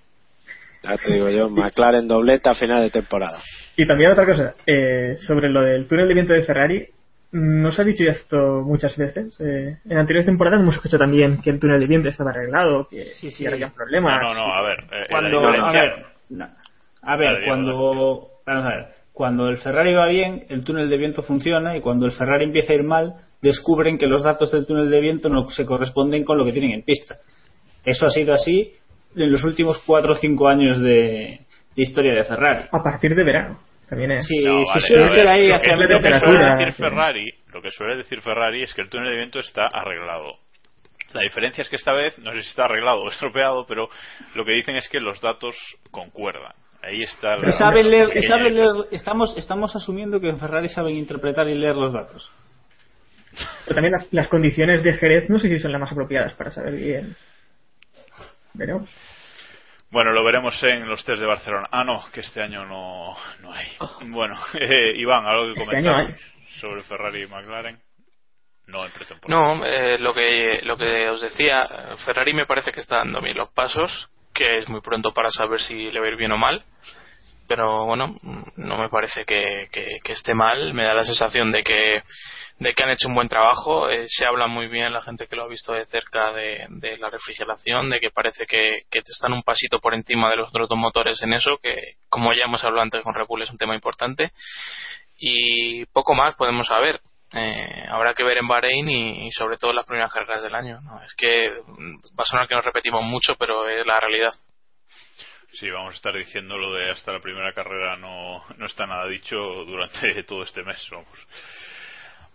Ya 0.84 0.98
te 0.98 1.14
digo 1.14 1.30
yo, 1.30 1.50
McLaren 1.50 2.08
dobleta 2.08 2.52
a 2.52 2.56
final 2.56 2.82
de 2.84 2.90
temporada. 2.90 3.42
Y 3.78 3.86
también 3.88 4.12
otra 4.12 4.26
cosa, 4.26 4.56
eh, 4.66 5.16
sobre 5.26 5.50
lo 5.50 5.62
del 5.62 5.88
túnel 5.88 6.08
de 6.08 6.14
viento 6.14 6.34
de 6.34 6.44
Ferrari, 6.44 6.88
nos 7.36 7.78
ha 7.80 7.84
dicho 7.84 8.04
ya 8.04 8.12
esto 8.12 8.62
muchas 8.66 8.96
veces. 8.98 9.36
Eh, 9.40 9.78
en 9.90 9.98
anteriores 9.98 10.26
temporadas 10.26 10.62
hemos 10.62 10.76
escuchado 10.76 11.00
también 11.04 11.42
que 11.42 11.50
el 11.50 11.60
túnel 11.60 11.80
de 11.80 11.86
viento 11.88 12.10
estaba 12.10 12.32
arreglado, 12.32 12.88
que 12.90 13.04
Sí, 13.06 13.30
había 13.46 13.70
problemas. 13.70 14.22
No, 14.22 14.34
no, 14.34 14.48
no, 14.48 14.54
a 14.54 14.62
ver. 14.62 14.80
eh, 14.92 15.06
cuando 15.10 15.40
a 15.40 15.72
ver, 15.72 16.06
no. 16.30 16.46
a 17.02 17.16
ver, 17.18 17.28
Vale, 17.28 17.40
Diego, 17.40 17.46
cuando 17.46 18.30
vamos 18.46 18.66
a 18.66 18.70
ver, 18.70 18.86
cuando 19.12 19.50
el 19.50 19.58
Ferrari 19.58 19.94
va 19.94 20.08
bien 20.08 20.46
el 20.50 20.64
túnel 20.64 20.90
de 20.90 20.98
viento 20.98 21.24
funciona 21.24 21.76
y 21.76 21.82
cuando 21.82 22.06
el 22.06 22.12
Ferrari 22.12 22.46
empieza 22.46 22.74
a 22.74 22.76
ir 22.78 22.84
mal 22.84 23.14
descubren 23.42 23.98
que 23.98 24.08
los 24.08 24.24
datos 24.24 24.52
del 24.52 24.66
túnel 24.66 24.90
de 24.90 25.00
viento 25.02 25.30
no 25.30 25.48
se 25.50 25.66
corresponden 25.66 26.24
con 26.24 26.38
lo 26.38 26.46
que 26.46 26.52
tienen 26.52 26.72
en 26.72 26.84
pista 26.84 27.18
eso 27.84 28.06
ha 28.08 28.10
sido 28.10 28.34
así 28.34 28.74
en 29.16 29.32
los 29.32 29.44
últimos 29.44 29.80
cuatro 29.86 30.14
o 30.14 30.16
cinco 30.16 30.48
años 30.48 30.80
de, 30.82 31.40
de 31.76 31.82
historia 31.82 32.14
de 32.14 32.24
Ferrari 32.24 32.66
A 32.72 32.84
partir 32.84 33.16
de 33.16 33.24
verano. 33.24 33.60
También 33.90 34.12
es. 34.12 34.26
Sí, 34.26 34.44
No, 34.44 34.64
si 34.64 34.70
vale, 34.70 34.82
suele 34.88 35.08
ser 35.10 35.28
ahí 35.28 35.48
lo 35.48 35.60
que- 35.62 35.68
lo 35.68 35.76
suele 35.76 35.94
temperatura, 35.94 36.56
decir. 36.58 36.74
Ferrari, 36.74 37.34
lo 37.54 37.62
que 37.62 37.72
suele 37.72 37.96
decir 37.98 38.22
Ferrari 38.22 38.64
es 38.64 38.74
que 38.74 38.82
el 38.82 38.90
túnel 38.90 39.10
de 39.12 39.16
viento 39.18 39.40
está 39.40 39.68
arreglado. 39.72 40.40
La 41.14 41.22
diferencia 41.22 41.62
es 41.62 41.70
que 41.70 41.76
esta 41.76 41.94
vez, 41.94 42.18
no 42.20 42.34
sé 42.34 42.42
si 42.42 42.50
está 42.50 42.66
arreglado 42.66 43.02
o 43.04 43.10
estropeado, 43.10 43.66
pero 43.68 43.88
lo 44.34 44.44
que 44.44 44.52
dicen 44.54 44.76
es 44.76 44.90
que 44.90 45.00
los 45.00 45.22
datos 45.22 45.56
concuerdan. 45.92 46.54
Ahí 46.82 47.04
está 47.04 47.38
la- 47.38 47.52
saben 47.54 47.90
leer- 47.90 48.88
estamos, 48.92 49.38
estamos 49.38 49.76
asumiendo 49.76 50.20
que 50.20 50.30
en 50.30 50.38
Ferrari 50.40 50.68
saben 50.70 50.96
interpretar 50.98 51.48
y 51.48 51.56
leer 51.56 51.76
los 51.76 51.94
datos. 51.94 52.32
Pero 53.66 53.76
también 53.76 53.94
las, 53.94 54.08
las 54.12 54.28
condiciones 54.28 54.84
de 54.84 54.94
Jerez 54.94 55.30
no 55.30 55.38
sé 55.40 55.50
si 55.50 55.60
son 55.60 55.72
las 55.72 55.82
más 55.82 55.92
apropiadas 55.92 56.34
para 56.34 56.52
saber 56.52 56.74
bien. 56.76 57.16
Veremos. 58.54 58.90
Bueno, 59.96 60.12
lo 60.12 60.26
veremos 60.26 60.62
en 60.64 60.90
los 60.90 61.06
test 61.06 61.22
de 61.22 61.26
Barcelona. 61.26 61.70
Ah, 61.72 61.86
no, 61.86 62.04
que 62.12 62.20
este 62.20 62.42
año 62.42 62.66
no, 62.66 63.16
no 63.40 63.54
hay. 63.54 63.66
Bueno, 64.08 64.38
eh, 64.60 64.92
Iván, 64.98 65.26
algo 65.26 65.46
que 65.46 65.62
Este 65.62 65.66
comentar 65.66 66.18
sobre 66.60 66.84
Ferrari 66.84 67.24
y 67.24 67.28
McLaren. 67.28 67.80
No 68.68 68.86
en 68.86 68.92
pretemporada. 68.92 69.56
No, 69.56 69.66
eh, 69.66 69.98
lo 70.00 70.14
que 70.14 70.60
lo 70.64 70.76
que 70.76 71.10
os 71.10 71.22
decía, 71.22 71.96
Ferrari 72.06 72.34
me 72.34 72.46
parece 72.46 72.74
que 72.74 72.82
está 72.82 72.98
dando 72.98 73.22
bien 73.22 73.38
los 73.38 73.48
pasos, 73.52 74.10
que 74.34 74.58
es 74.58 74.68
muy 74.68 74.82
pronto 74.82 75.14
para 75.14 75.30
saber 75.30 75.62
si 75.62 75.90
le 75.90 76.02
va 76.02 76.08
a 76.08 76.10
ir 76.10 76.18
bien 76.18 76.34
o 76.34 76.38
mal. 76.38 76.62
Pero 77.48 77.86
bueno, 77.86 78.16
no 78.58 78.78
me 78.78 78.90
parece 78.90 79.24
que, 79.26 79.68
que- 79.72 80.00
esté 80.14 80.34
mal. 80.34 80.74
Me 80.74 80.84
da 80.84 80.94
la 80.94 81.04
sensación 81.04 81.52
de 81.52 81.64
que 81.64 82.02
de 82.58 82.74
que 82.74 82.84
han 82.84 82.90
hecho 82.92 83.08
un 83.10 83.16
buen 83.16 83.28
trabajo. 83.30 83.90
Eh, 83.90 84.06
se 84.08 84.26
habla 84.26 84.48
muy 84.48 84.68
bien 84.68 84.94
la 84.94 85.02
gente 85.02 85.28
que 85.28 85.36
lo 85.36 85.44
ha 85.44 85.48
visto 85.48 85.74
de 85.74 85.86
cerca 85.86 86.32
de, 86.32 86.66
de 86.70 86.98
la 86.98 87.10
refrigeración, 87.10 87.90
de 87.90 88.00
que 88.00 88.12
parece 88.12 88.46
que, 88.46 88.84
que 88.90 89.00
están 89.00 89.34
un 89.34 89.44
pasito 89.44 89.80
por 89.80 89.94
encima 89.94 90.30
de 90.30 90.38
los 90.38 90.50
otros 90.50 90.70
dos 90.70 90.78
motores 90.78 91.22
en 91.22 91.34
eso, 91.34 91.58
que 91.62 91.76
como 92.10 92.32
ya 92.34 92.44
hemos 92.46 92.64
hablado 92.64 92.84
antes 92.84 93.02
con 93.04 93.14
Red 93.14 93.26
es 93.42 93.50
un 93.52 93.58
tema 93.58 93.76
importante. 93.76 94.32
Y 95.18 95.86
poco 95.88 96.14
más 96.16 96.36
podemos 96.36 96.68
saber. 96.68 97.00
Eh, 97.34 97.86
habrá 97.90 98.14
que 98.14 98.24
ver 98.24 98.38
en 98.38 98.48
Bahrein 98.48 98.88
y, 98.90 99.30
sobre 99.32 99.58
todo 99.58 99.72
en 99.72 99.78
las 99.78 99.86
primeras 99.86 100.14
carreras 100.14 100.42
del 100.44 100.56
año. 100.56 100.80
¿no? 100.82 101.02
Es 101.04 101.14
que 101.16 101.50
va 102.18 102.24
a 102.24 102.26
sonar 102.26 102.48
que 102.48 102.56
nos 102.56 102.64
repetimos 102.66 103.04
mucho, 103.04 103.36
pero 103.38 103.68
es 103.68 103.86
la 103.86 104.00
realidad. 104.00 104.32
Sí, 105.60 105.70
vamos 105.70 105.94
a 105.94 105.98
estar 105.98 106.14
diciendo 106.16 106.58
lo 106.58 106.74
de 106.74 106.92
hasta 106.92 107.14
la 107.14 107.20
primera 107.20 107.54
carrera 107.54 107.96
no, 107.98 108.44
no 108.58 108.66
está 108.66 108.86
nada 108.86 109.08
dicho 109.08 109.36
durante 109.36 110.24
todo 110.28 110.44
este 110.44 110.64
mes. 110.64 110.78
Vamos. 110.92 111.08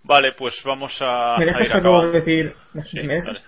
Vale, 0.03 0.33
pues 0.33 0.55
vamos 0.65 0.97
a, 1.01 1.37
¿Me 1.39 1.45
a 1.45 1.47
dejas 1.47 1.71
acabo 1.71 2.07
de 2.07 2.13
decir? 2.13 2.55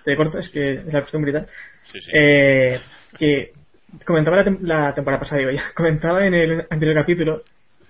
Te 0.03 0.15
corto, 0.15 0.37
es 0.37 0.49
que 0.49 0.73
es 0.73 0.93
la 0.93 1.01
costumbre 1.01 1.31
y 1.31 1.33
tal. 1.33 1.47
Sí, 1.91 1.99
sí. 2.01 2.11
Eh, 2.13 2.79
que 3.17 3.51
comentaba 4.05 4.37
la, 4.37 4.45
tem- 4.45 4.59
la 4.61 4.93
temporada 4.93 5.19
pasada, 5.19 5.39
digo 5.39 5.51
ya, 5.51 5.63
comentaba 5.75 6.25
en 6.25 6.33
el 6.35 6.65
anterior 6.69 6.95
capítulo 6.95 7.41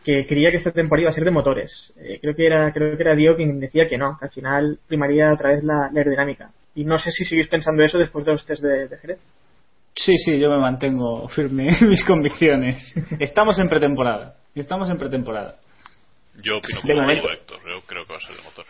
que 0.05 0.25
creía 0.25 0.51
que 0.51 0.57
esta 0.57 0.71
temporada 0.71 1.01
iba 1.03 1.09
a 1.11 1.13
ser 1.13 1.23
de 1.25 1.31
motores. 1.31 1.93
Eh, 1.97 2.19
creo 2.21 2.35
que 2.35 2.45
era 2.45 2.71
creo 2.71 2.95
que 2.95 3.03
era 3.03 3.15
Dio 3.15 3.35
quien 3.35 3.59
decía 3.59 3.87
que 3.87 3.97
no, 3.97 4.17
que 4.17 4.25
al 4.25 4.31
final 4.31 4.79
primaría 4.87 5.33
otra 5.33 5.49
vez 5.49 5.63
la, 5.63 5.89
la 5.91 5.99
aerodinámica. 5.99 6.51
Y 6.75 6.85
no 6.85 6.97
sé 6.97 7.11
si 7.11 7.25
seguís 7.25 7.47
pensando 7.47 7.83
eso 7.83 7.97
después 7.97 8.25
de 8.25 8.31
los 8.31 8.45
test 8.45 8.63
de, 8.63 8.87
de 8.87 8.97
Jerez. 8.97 9.19
Sí, 9.95 10.15
sí, 10.17 10.39
yo 10.39 10.49
me 10.49 10.57
mantengo 10.57 11.27
firme 11.29 11.67
en 11.67 11.89
mis 11.89 12.03
convicciones. 12.03 12.93
Estamos 13.19 13.59
en 13.59 13.67
pretemporada. 13.67 14.35
Estamos 14.55 14.89
en 14.89 14.97
pretemporada. 14.97 15.55
Yo 16.41 16.57
opino 16.57 16.81
como 16.81 16.93
momento. 17.01 17.27
Diego 17.27 17.33
Héctor. 17.33 17.59
Yo 17.59 17.81
creo 17.85 18.05
que 18.05 18.13
va 18.13 18.17
a 18.17 18.21
ser 18.21 18.35
de 18.35 18.41
motor. 18.41 18.65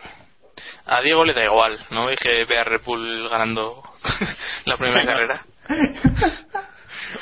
A 0.85 1.01
Diego 1.01 1.23
le 1.23 1.33
da 1.33 1.43
igual, 1.43 1.79
¿no? 1.91 2.05
Ve 2.05 2.15
que 2.15 2.45
ve 2.45 2.57
a 2.57 2.63
Red 2.63 2.81
Bull 2.85 3.29
ganando 3.29 3.81
la 4.65 4.77
primera 4.77 5.05
carrera. 5.05 5.45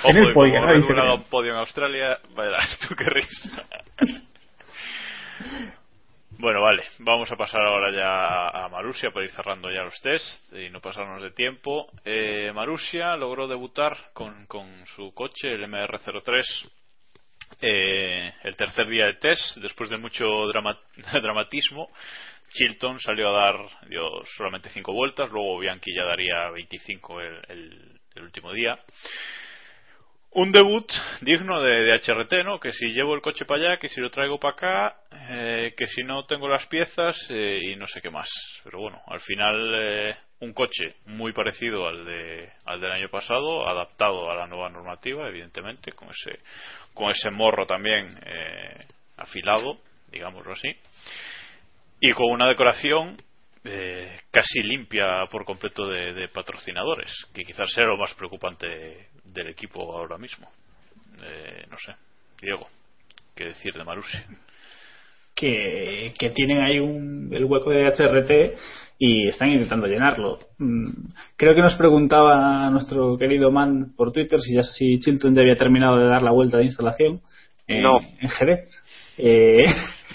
Ojo, 0.04 0.10
En 0.10 0.18
el 0.18 0.32
y 0.32 0.34
podio, 0.34 0.60
como 0.62 1.04
¿no? 1.04 1.16
Un 1.16 1.24
podio 1.26 1.52
en 1.52 1.58
Australia, 1.60 2.18
verás 2.36 2.80
tú 2.80 2.96
qué 2.96 3.06
risa. 3.06 3.68
Bueno, 6.42 6.60
vale, 6.64 6.82
vamos 6.98 7.32
a 7.32 7.36
pasar 7.36 7.62
ahora 7.62 7.92
ya 7.96 8.48
a 8.66 8.68
Marusia 8.68 9.12
para 9.12 9.26
ir 9.26 9.32
cerrando 9.32 9.70
ya 9.72 9.84
los 9.84 10.02
test 10.02 10.52
y 10.54 10.72
no 10.72 10.82
pasarnos 10.82 11.22
de 11.22 11.30
tiempo. 11.30 11.88
Eh, 12.04 12.52
Marusia 12.52 13.16
logró 13.16 13.48
debutar 13.48 13.96
con, 14.14 14.48
con 14.48 14.84
su 14.88 15.14
coche, 15.14 15.54
el 15.54 15.64
MR03, 15.66 16.42
eh, 17.62 18.34
el 18.44 18.56
tercer 18.56 18.88
día 18.88 19.06
de 19.06 19.14
test, 19.18 19.58
después 19.58 19.92
de 19.92 19.98
mucho 19.98 20.26
drama- 20.48 20.80
dramatismo. 21.22 21.90
Chilton 22.54 23.00
salió 23.00 23.30
a 23.30 23.32
dar 23.46 23.56
solamente 24.36 24.70
5 24.70 24.94
vueltas, 24.94 25.30
luego 25.30 25.60
Bianchi 25.60 25.94
ya 25.96 26.06
daría 26.06 26.50
25 26.50 27.22
el, 27.22 27.40
el- 27.50 28.00
el 28.16 28.24
último 28.24 28.52
día. 28.52 28.80
Un 30.34 30.54
debut 30.54 30.90
digno 31.20 31.62
de, 31.62 31.94
HRT, 32.00 32.46
¿no? 32.46 32.58
Que 32.58 32.72
si 32.72 32.88
llevo 32.94 33.16
el 33.16 33.22
coche 33.22 33.44
para 33.44 33.72
allá, 33.72 33.78
que 33.78 33.90
si 33.90 34.00
lo 34.00 34.10
traigo 34.10 34.40
para 34.40 34.54
acá, 34.54 34.96
eh, 35.30 35.74
que 35.76 35.88
si 35.88 36.04
no 36.04 36.26
tengo 36.26 36.48
las 36.48 36.66
piezas 36.68 37.18
eh, 37.30 37.60
y 37.62 37.76
no 37.76 37.86
sé 37.86 38.02
qué 38.02 38.10
más. 38.10 38.30
Pero 38.64 38.80
bueno, 38.80 39.02
al 39.08 39.20
final 39.20 39.74
eh, 39.76 40.16
un 40.40 40.54
coche 40.54 40.96
muy 41.08 41.34
parecido 41.34 41.86
al 41.86 42.06
de 42.06 42.50
al 42.64 42.80
del 42.80 42.92
año 42.92 43.10
pasado, 43.10 43.68
adaptado 43.68 44.32
a 44.32 44.36
la 44.36 44.48
nueva 44.48 44.70
normativa, 44.70 45.28
evidentemente, 45.28 45.92
con 45.92 46.08
ese 46.10 46.40
con 46.94 47.12
ese 47.12 47.30
morro 47.30 47.66
también 47.68 48.18
eh, 48.26 48.86
afilado, 49.18 49.80
digámoslo 50.12 50.54
así, 50.54 50.74
y 52.00 52.14
con 52.14 52.32
una 52.32 52.48
decoración 52.48 53.18
eh, 53.64 54.18
casi 54.32 54.64
limpia 54.64 55.26
por 55.30 55.46
completo 55.46 55.88
de, 55.88 56.14
de 56.14 56.28
patrocinadores, 56.30 57.12
que 57.34 57.44
quizás 57.44 57.70
sea 57.74 57.86
lo 57.86 57.98
más 57.98 58.14
preocupante 58.16 59.10
del 59.34 59.48
equipo 59.50 59.98
ahora 59.98 60.18
mismo. 60.18 60.50
Eh, 61.24 61.66
no 61.70 61.78
sé, 61.78 61.94
Diego, 62.42 62.68
¿qué 63.36 63.46
decir 63.46 63.74
de 63.74 63.84
Marusia? 63.84 64.26
que, 65.36 66.14
que 66.20 66.30
tienen 66.30 66.62
ahí 66.62 66.80
un, 66.80 67.30
el 67.32 67.46
hueco 67.46 67.72
de 67.72 67.88
HRT 67.88 68.58
y 69.00 69.28
están 69.30 69.50
intentando 69.50 69.88
llenarlo. 69.88 70.40
Mm, 70.60 70.90
Creo 71.36 71.56
que 71.56 71.62
nos 71.62 71.74
preguntaba 71.76 72.70
nuestro 72.70 73.18
querido 73.18 73.50
man 73.52 73.94
por 73.98 74.12
Twitter 74.12 74.40
si 74.40 74.54
ya 74.54 74.62
si 74.62 75.00
Chilton 75.00 75.34
ya 75.34 75.42
había 75.42 75.56
terminado 75.56 75.98
de 75.98 76.06
dar 76.06 76.22
la 76.22 76.32
vuelta 76.32 76.58
de 76.58 76.66
instalación 76.66 77.22
en, 77.68 77.82
No. 77.82 77.98
en 78.20 78.30
Jerez. 78.30 78.60
Eh, 79.18 79.64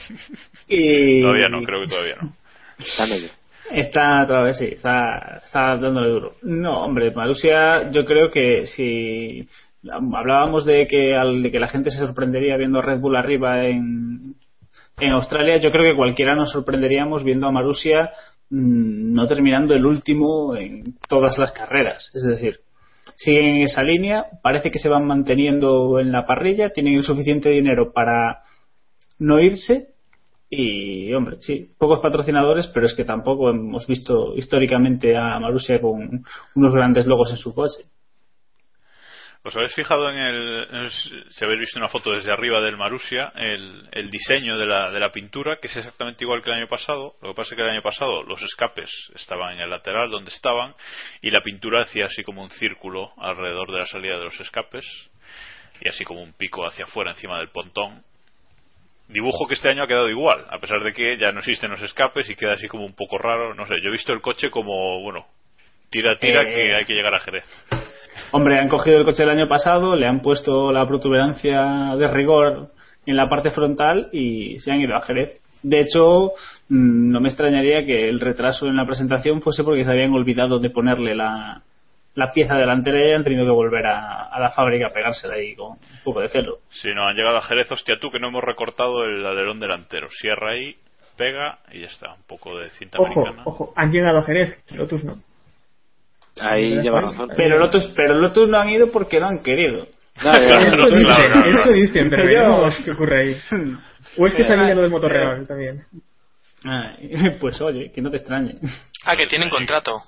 y 0.68 1.22
Todavía 1.22 1.48
no, 1.48 1.62
creo 1.64 1.80
que 1.80 1.88
todavía 1.88 2.16
no. 2.20 2.32
Está 3.70 4.24
vez, 4.42 4.58
sí, 4.58 4.66
está, 4.66 5.42
está 5.44 5.76
dándole 5.76 6.08
duro. 6.08 6.34
No, 6.42 6.82
hombre, 6.82 7.10
Marusia, 7.10 7.90
yo 7.90 8.04
creo 8.04 8.30
que 8.30 8.66
si 8.66 9.48
hablábamos 9.90 10.64
de 10.64 10.86
que, 10.86 11.14
al, 11.14 11.42
de 11.42 11.50
que 11.50 11.58
la 11.58 11.68
gente 11.68 11.90
se 11.90 11.98
sorprendería 11.98 12.56
viendo 12.56 12.78
a 12.78 12.82
Red 12.82 13.00
Bull 13.00 13.16
arriba 13.16 13.64
en, 13.66 14.34
en 15.00 15.12
Australia, 15.12 15.58
yo 15.58 15.70
creo 15.70 15.84
que 15.84 15.96
cualquiera 15.96 16.34
nos 16.34 16.52
sorprenderíamos 16.52 17.24
viendo 17.24 17.48
a 17.48 17.52
Marusia 17.52 18.10
mm, 18.50 19.14
no 19.14 19.26
terminando 19.26 19.74
el 19.74 19.84
último 19.84 20.56
en 20.56 20.96
todas 21.08 21.36
las 21.38 21.52
carreras. 21.52 22.10
Es 22.14 22.22
decir, 22.22 22.60
siguen 23.16 23.46
en 23.46 23.62
esa 23.62 23.82
línea, 23.82 24.26
parece 24.42 24.70
que 24.70 24.78
se 24.78 24.88
van 24.88 25.06
manteniendo 25.06 25.98
en 26.00 26.12
la 26.12 26.26
parrilla, 26.26 26.70
tienen 26.70 26.94
el 26.94 27.02
suficiente 27.02 27.50
dinero 27.50 27.92
para 27.92 28.42
no 29.18 29.40
irse 29.40 29.95
y, 30.48 31.12
hombre, 31.12 31.38
sí, 31.40 31.74
pocos 31.78 32.00
patrocinadores, 32.00 32.68
pero 32.68 32.86
es 32.86 32.94
que 32.94 33.04
tampoco 33.04 33.50
hemos 33.50 33.86
visto 33.86 34.36
históricamente 34.36 35.16
a 35.16 35.38
Marusia 35.40 35.80
con 35.80 36.24
unos 36.54 36.72
grandes 36.72 37.06
logos 37.06 37.30
en 37.30 37.36
su 37.36 37.54
coche. 37.54 37.84
¿Os 39.46 39.54
habéis 39.54 39.74
fijado 39.74 40.10
en 40.10 40.18
el. 40.18 40.90
si 40.90 41.44
habéis 41.44 41.60
visto 41.60 41.78
una 41.78 41.88
foto 41.88 42.10
desde 42.10 42.32
arriba 42.32 42.60
del 42.60 42.76
Marusia, 42.76 43.32
el, 43.36 43.88
el 43.92 44.10
diseño 44.10 44.58
de 44.58 44.66
la, 44.66 44.90
de 44.90 44.98
la 44.98 45.12
pintura, 45.12 45.58
que 45.60 45.68
es 45.68 45.76
exactamente 45.76 46.24
igual 46.24 46.42
que 46.42 46.50
el 46.50 46.56
año 46.56 46.68
pasado? 46.68 47.14
Lo 47.22 47.28
que 47.28 47.36
pasa 47.36 47.54
es 47.54 47.56
que 47.56 47.62
el 47.62 47.70
año 47.70 47.82
pasado 47.82 48.24
los 48.24 48.42
escapes 48.42 48.90
estaban 49.14 49.54
en 49.54 49.60
el 49.60 49.70
lateral 49.70 50.10
donde 50.10 50.30
estaban 50.30 50.74
y 51.22 51.30
la 51.30 51.42
pintura 51.42 51.84
hacía 51.84 52.06
así 52.06 52.24
como 52.24 52.42
un 52.42 52.50
círculo 52.50 53.12
alrededor 53.18 53.70
de 53.70 53.78
la 53.78 53.86
salida 53.86 54.18
de 54.18 54.24
los 54.24 54.40
escapes 54.40 54.84
y 55.80 55.88
así 55.88 56.02
como 56.04 56.24
un 56.24 56.32
pico 56.32 56.66
hacia 56.66 56.84
afuera 56.84 57.12
encima 57.12 57.38
del 57.38 57.50
pontón. 57.50 58.02
Dibujo 59.08 59.46
que 59.46 59.54
este 59.54 59.70
año 59.70 59.84
ha 59.84 59.86
quedado 59.86 60.10
igual, 60.10 60.44
a 60.50 60.58
pesar 60.58 60.82
de 60.82 60.92
que 60.92 61.16
ya 61.16 61.30
no 61.30 61.38
existen 61.38 61.70
los 61.70 61.82
escapes 61.82 62.28
y 62.28 62.34
queda 62.34 62.54
así 62.54 62.66
como 62.66 62.84
un 62.84 62.94
poco 62.94 63.18
raro. 63.18 63.54
No 63.54 63.64
sé, 63.66 63.74
yo 63.82 63.88
he 63.88 63.92
visto 63.92 64.12
el 64.12 64.20
coche 64.20 64.50
como, 64.50 65.00
bueno, 65.02 65.26
tira, 65.90 66.18
tira, 66.18 66.42
Eh. 66.42 66.54
que 66.54 66.74
hay 66.74 66.84
que 66.84 66.94
llegar 66.94 67.14
a 67.14 67.20
Jerez. 67.20 67.44
Hombre, 68.32 68.58
han 68.58 68.68
cogido 68.68 68.98
el 68.98 69.04
coche 69.04 69.22
del 69.22 69.30
año 69.38 69.48
pasado, 69.48 69.94
le 69.94 70.06
han 70.06 70.20
puesto 70.20 70.72
la 70.72 70.86
protuberancia 70.86 71.94
de 71.96 72.08
rigor 72.08 72.70
en 73.06 73.16
la 73.16 73.28
parte 73.28 73.52
frontal 73.52 74.08
y 74.12 74.58
se 74.58 74.72
han 74.72 74.80
ido 74.80 74.96
a 74.96 75.02
Jerez. 75.02 75.40
De 75.62 75.80
hecho, 75.80 76.32
mm, 76.68 77.10
no 77.10 77.20
me 77.20 77.28
extrañaría 77.28 77.86
que 77.86 78.08
el 78.08 78.20
retraso 78.20 78.66
en 78.66 78.76
la 78.76 78.86
presentación 78.86 79.40
fuese 79.40 79.62
porque 79.62 79.84
se 79.84 79.90
habían 79.90 80.12
olvidado 80.12 80.58
de 80.58 80.70
ponerle 80.70 81.14
la, 81.14 81.62
la 82.16 82.32
pieza 82.32 82.54
delantera 82.56 82.98
y 82.98 83.04
hayan 83.10 83.22
tenido 83.24 83.44
que 83.44 83.50
volver 83.52 83.86
a, 83.86 84.24
a 84.24 84.40
la 84.40 84.50
fábrica 84.50 84.86
a 84.88 84.92
pegársela 84.92 85.34
ahí 85.34 85.54
con 85.54 85.72
un 85.72 85.78
poco 86.02 86.20
de 86.20 86.28
celo. 86.28 86.58
Si 86.70 86.88
no, 86.92 87.06
han 87.06 87.14
llegado 87.14 87.36
a 87.36 87.42
Jerez, 87.42 87.70
hostia 87.70 87.98
tú, 88.00 88.10
que 88.10 88.18
no 88.18 88.28
hemos 88.28 88.42
recortado 88.42 89.04
el 89.04 89.24
alerón 89.24 89.60
delantero. 89.60 90.08
Cierra 90.10 90.52
ahí, 90.52 90.74
pega 91.16 91.58
y 91.72 91.80
ya 91.80 91.86
está. 91.86 92.14
Un 92.14 92.22
poco 92.26 92.58
de 92.58 92.70
cinta 92.70 92.98
Ojo, 92.98 93.20
americana. 93.20 93.42
ojo, 93.46 93.72
han 93.76 93.92
llegado 93.92 94.18
a 94.18 94.22
Jerez, 94.24 94.58
Lotus 94.74 95.04
no. 95.04 95.22
Ahí 96.40 96.80
lleva 96.82 97.00
razón. 97.00 97.30
Pero 97.36 97.58
Lotus, 97.58 97.90
pero 97.96 98.14
Lotus 98.14 98.48
no 98.48 98.58
han 98.58 98.68
ido 98.68 98.90
porque 98.90 99.18
no 99.20 99.26
han 99.28 99.42
querido. 99.42 99.86
No, 100.22 100.32
ya- 100.32 100.38
Eso 100.68 100.76
claro, 100.88 100.96
dicen, 100.96 101.32
claro. 101.32 101.50
eso 101.50 101.70
dicen, 101.70 102.10
pero 102.10 102.22
Yo- 102.24 102.28
veremos 102.28 102.74
qué 102.84 102.90
ocurre 102.92 103.18
ahí. 103.18 103.36
O 104.18 104.24
es 104.26 104.34
que 104.34 104.44
Pero- 104.44 104.56
sabía 104.56 104.74
lo 104.74 104.82
del 104.82 104.90
motorreal 104.90 105.46
también. 105.46 105.82
Ay, 106.64 107.10
pues 107.40 107.60
oye, 107.60 107.90
que 107.92 108.00
no 108.00 108.10
te 108.10 108.16
extrañe. 108.18 108.54
Ah, 109.04 109.16
que 109.16 109.26
tienen 109.26 109.50
contrato 109.50 110.00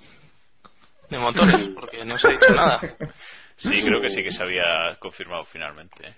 de 1.11 1.19
motores, 1.19 1.69
porque 1.75 2.05
no 2.05 2.19
se 2.19 2.29
ha 2.29 2.31
dicho 2.31 2.53
nada. 2.53 2.81
Sí, 3.57 3.83
creo 3.83 4.01
que 4.01 4.11
sí 4.11 4.23
que 4.23 4.31
se 4.31 4.43
había 4.43 4.97
confirmado 4.99 5.45
finalmente. 5.45 6.09
¿eh? 6.09 6.15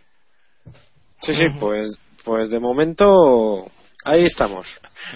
Sí, 1.21 1.35
sí, 1.35 1.45
pues, 1.59 1.99
pues 2.25 2.51
de 2.51 2.61
momento 2.61 3.71
ahí 4.05 4.25
estamos. 4.25 4.67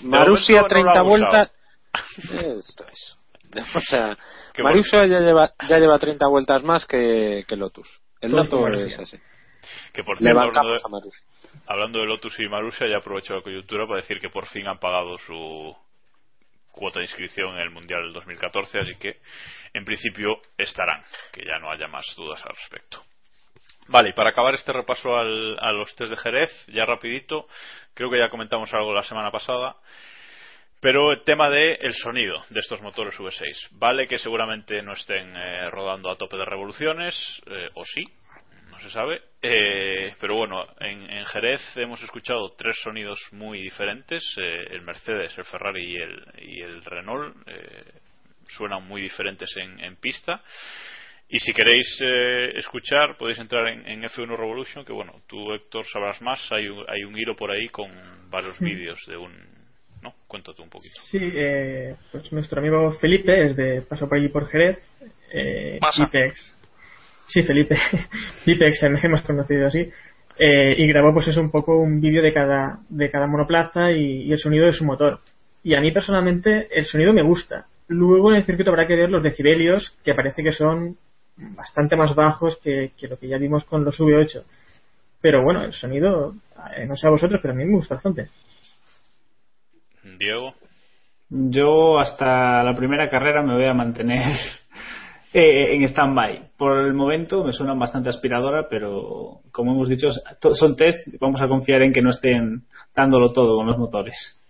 Marusia 0.02 0.56
no 0.56 0.62
lo 0.62 0.68
30 0.68 0.90
ha 0.92 1.02
vueltas. 1.02 1.50
Esto 2.58 2.84
es. 2.90 3.18
O 3.76 3.80
sea, 3.80 4.18
Marusia 4.58 5.06
ya 5.06 5.20
lleva, 5.20 5.52
ya 5.68 5.78
lleva 5.78 5.96
30 5.96 6.26
vueltas 6.26 6.64
más 6.64 6.86
que, 6.86 7.44
que 7.46 7.56
Lotus. 7.56 8.00
El 8.20 8.32
dato 8.32 8.66
es 8.68 8.98
así. 8.98 9.16
Que 9.92 10.02
por 10.02 10.18
cierto, 10.18 10.40
hablando 10.40 10.72
de, 10.72 10.80
a 10.84 10.88
Marusia. 10.88 11.26
hablando 11.66 12.00
de 12.00 12.06
Lotus 12.06 12.40
y 12.40 12.48
Marussia, 12.48 12.88
ya 12.88 12.98
aprovecho 12.98 13.34
la 13.34 13.42
coyuntura 13.42 13.86
para 13.86 14.00
decir 14.00 14.20
que 14.20 14.28
por 14.28 14.46
fin 14.46 14.66
han 14.66 14.78
pagado 14.78 15.18
su 15.18 15.76
cuota 16.74 16.98
de 16.98 17.04
inscripción 17.06 17.54
en 17.54 17.60
el 17.62 17.70
Mundial 17.70 18.02
del 18.02 18.12
2014, 18.12 18.78
así 18.80 18.94
que 18.96 19.18
en 19.72 19.84
principio 19.84 20.40
estarán, 20.58 21.02
que 21.32 21.44
ya 21.44 21.58
no 21.58 21.70
haya 21.70 21.88
más 21.88 22.04
dudas 22.16 22.42
al 22.44 22.54
respecto. 22.56 23.02
Vale, 23.86 24.10
y 24.10 24.12
para 24.12 24.30
acabar 24.30 24.54
este 24.54 24.72
repaso 24.72 25.16
al- 25.16 25.58
a 25.60 25.70
los 25.72 25.94
test 25.94 26.10
de 26.10 26.16
Jerez, 26.16 26.66
ya 26.68 26.84
rapidito, 26.86 27.46
creo 27.94 28.10
que 28.10 28.18
ya 28.18 28.30
comentamos 28.30 28.72
algo 28.74 28.94
la 28.94 29.02
semana 29.02 29.30
pasada, 29.30 29.76
pero 30.80 31.12
el 31.12 31.22
tema 31.24 31.48
de 31.48 31.74
el 31.80 31.94
sonido 31.94 32.44
de 32.50 32.60
estos 32.60 32.82
motores 32.82 33.18
V6. 33.18 33.68
Vale 33.72 34.06
que 34.06 34.18
seguramente 34.18 34.82
no 34.82 34.92
estén 34.92 35.34
eh, 35.36 35.70
rodando 35.70 36.10
a 36.10 36.16
tope 36.16 36.36
de 36.36 36.44
revoluciones, 36.44 37.14
eh, 37.46 37.66
o 37.74 37.84
sí, 37.84 38.04
no 38.70 38.78
se 38.80 38.90
sabe. 38.90 39.22
Eh, 39.46 40.14
pero 40.20 40.36
bueno, 40.36 40.64
en, 40.80 41.10
en 41.10 41.24
Jerez 41.26 41.60
hemos 41.76 42.02
escuchado 42.02 42.54
tres 42.56 42.76
sonidos 42.82 43.20
muy 43.32 43.60
diferentes: 43.60 44.24
eh, 44.40 44.68
el 44.70 44.80
Mercedes, 44.82 45.36
el 45.36 45.44
Ferrari 45.44 45.84
y 45.84 45.96
el, 45.96 46.24
y 46.38 46.60
el 46.62 46.82
Renault. 46.84 47.36
eh, 47.46 47.84
suenan 48.48 48.86
muy 48.86 49.02
diferentes 49.02 49.50
en, 49.56 49.80
en 49.80 49.96
pista. 49.96 50.42
Y 51.28 51.38
si 51.40 51.52
queréis 51.52 51.98
eh, 52.00 52.52
escuchar, 52.56 53.16
podéis 53.16 53.38
entrar 53.38 53.66
en, 53.68 53.86
en 53.86 54.02
F1 54.02 54.36
Revolution, 54.36 54.84
que 54.84 54.92
bueno, 54.92 55.22
tú 55.26 55.52
Héctor 55.52 55.84
sabrás 55.92 56.20
más. 56.22 56.40
Hay 56.52 56.68
un, 56.68 56.84
hay 56.88 57.04
un 57.04 57.16
hilo 57.16 57.34
por 57.34 57.50
ahí 57.50 57.68
con 57.68 57.90
varios 58.30 58.58
vídeos 58.60 58.98
de 59.06 59.16
un. 59.16 59.32
¿No? 60.02 60.14
Cuéntate 60.26 60.60
un 60.60 60.68
poquito. 60.68 60.94
Sí, 61.10 61.18
eh, 61.34 61.96
pues 62.12 62.30
nuestro 62.32 62.60
amigo 62.60 62.92
Felipe 63.00 63.46
es 63.46 63.56
de 63.56 63.80
paso 63.82 64.06
por 64.06 64.18
allí 64.18 64.28
por 64.28 64.46
Jerez. 64.48 64.78
Eh. 65.32 65.80
Ipex. 65.80 66.53
Sí, 67.26 67.42
Felipe. 67.42 67.76
Ipex, 68.46 68.82
el 68.82 68.98
hemos 69.02 69.22
conocido 69.22 69.66
así. 69.66 69.90
Eh, 70.36 70.74
y 70.78 70.86
grabó 70.88 71.12
pues 71.14 71.28
eso 71.28 71.40
un 71.40 71.50
poco 71.50 71.78
un 71.78 72.00
vídeo 72.00 72.22
de 72.22 72.32
cada, 72.32 72.80
de 72.88 73.10
cada 73.10 73.26
monoplaza 73.26 73.92
y, 73.92 74.22
y 74.22 74.32
el 74.32 74.38
sonido 74.38 74.66
de 74.66 74.72
su 74.72 74.84
motor. 74.84 75.20
Y 75.62 75.74
a 75.74 75.80
mí 75.80 75.92
personalmente 75.92 76.68
el 76.76 76.84
sonido 76.84 77.12
me 77.12 77.22
gusta. 77.22 77.66
Luego 77.88 78.30
en 78.30 78.38
el 78.38 78.44
circuito 78.44 78.70
habrá 78.70 78.86
que 78.86 78.96
ver 78.96 79.10
los 79.10 79.22
decibelios, 79.22 79.96
que 80.04 80.14
parece 80.14 80.42
que 80.42 80.52
son 80.52 80.96
bastante 81.36 81.96
más 81.96 82.14
bajos 82.14 82.58
que, 82.62 82.92
que 82.96 83.08
lo 83.08 83.18
que 83.18 83.28
ya 83.28 83.38
vimos 83.38 83.64
con 83.64 83.84
los 83.84 83.98
V8. 83.98 84.42
Pero 85.20 85.42
bueno, 85.42 85.64
el 85.64 85.72
sonido, 85.72 86.34
eh, 86.76 86.86
no 86.86 86.96
sé 86.96 87.06
a 87.06 87.10
vosotros, 87.10 87.40
pero 87.40 87.54
a 87.54 87.56
mí 87.56 87.64
me 87.64 87.76
gusta 87.76 87.94
bastante. 87.94 88.28
Diego. 90.18 90.52
Yo 91.30 91.98
hasta 91.98 92.62
la 92.62 92.76
primera 92.76 93.08
carrera 93.08 93.42
me 93.42 93.54
voy 93.54 93.64
a 93.64 93.74
mantener 93.74 94.32
eh, 95.36 95.74
en 95.74 95.82
stand-by. 95.82 96.52
Por 96.56 96.78
el 96.86 96.94
momento 96.94 97.42
me 97.42 97.52
suenan 97.52 97.76
bastante 97.76 98.08
aspiradora, 98.08 98.68
pero 98.70 99.40
como 99.50 99.72
hemos 99.72 99.88
dicho, 99.88 100.08
son 100.52 100.76
test. 100.76 101.08
Vamos 101.20 101.42
a 101.42 101.48
confiar 101.48 101.82
en 101.82 101.92
que 101.92 102.02
no 102.02 102.10
estén 102.10 102.62
dándolo 102.94 103.32
todo 103.32 103.56
con 103.56 103.66
los 103.66 103.76
motores. 103.76 104.40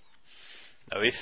David. 0.86 1.14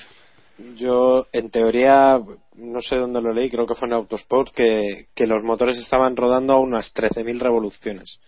Yo, 0.77 1.27
en 1.33 1.51
teoría, 1.51 2.20
no 2.57 2.81
sé 2.81 2.96
dónde 2.96 3.22
lo 3.22 3.33
leí, 3.33 3.48
creo 3.48 3.66
que 3.66 3.77
fue 3.77 3.87
en 3.87 3.94
Autosport, 3.94 4.53
que, 4.53 5.07
que 5.14 5.27
los 5.29 5.44
motores 5.44 5.79
estaban 5.79 6.16
rodando 6.16 6.55
a 6.55 6.61
unas 6.61 6.92
13.000 6.92 7.38
revoluciones. 7.38 8.20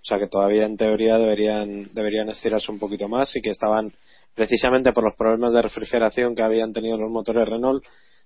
O 0.00 0.04
sea 0.04 0.18
que 0.18 0.28
todavía, 0.28 0.64
en 0.64 0.78
teoría, 0.78 1.18
deberían, 1.18 1.92
deberían 1.92 2.30
estirarse 2.30 2.72
un 2.72 2.78
poquito 2.78 3.06
más 3.06 3.36
y 3.36 3.42
que 3.42 3.50
estaban, 3.50 3.92
precisamente 4.34 4.92
por 4.92 5.04
los 5.04 5.14
problemas 5.14 5.52
de 5.52 5.60
refrigeración 5.60 6.34
que 6.34 6.42
habían 6.42 6.72
tenido 6.72 6.96
los 6.96 7.10
motores 7.10 7.46
Renault, 7.46 7.84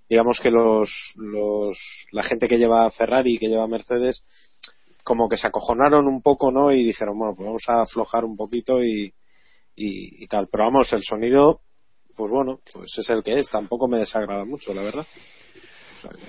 digamos 0.09 0.39
que 0.41 0.51
los, 0.51 0.89
los, 1.15 1.77
la 2.11 2.23
gente 2.23 2.47
que 2.47 2.57
lleva 2.57 2.89
Ferrari 2.91 3.35
y 3.35 3.39
que 3.39 3.47
lleva 3.47 3.67
Mercedes, 3.67 4.23
como 5.03 5.29
que 5.29 5.37
se 5.37 5.47
acojonaron 5.47 6.07
un 6.07 6.21
poco, 6.21 6.51
¿no? 6.51 6.71
Y 6.71 6.83
dijeron, 6.83 7.17
bueno, 7.17 7.35
pues 7.35 7.45
vamos 7.45 7.63
a 7.67 7.81
aflojar 7.81 8.25
un 8.25 8.35
poquito 8.35 8.83
y, 8.83 9.13
y, 9.75 10.23
y 10.23 10.27
tal. 10.27 10.47
Pero 10.51 10.65
vamos, 10.65 10.91
el 10.93 11.03
sonido, 11.03 11.61
pues 12.15 12.31
bueno, 12.31 12.59
pues 12.73 12.97
es 12.97 13.09
el 13.09 13.23
que 13.23 13.39
es. 13.39 13.49
Tampoco 13.49 13.87
me 13.87 13.97
desagrada 13.97 14.45
mucho, 14.45 14.73
la 14.73 14.81
verdad. 14.81 15.05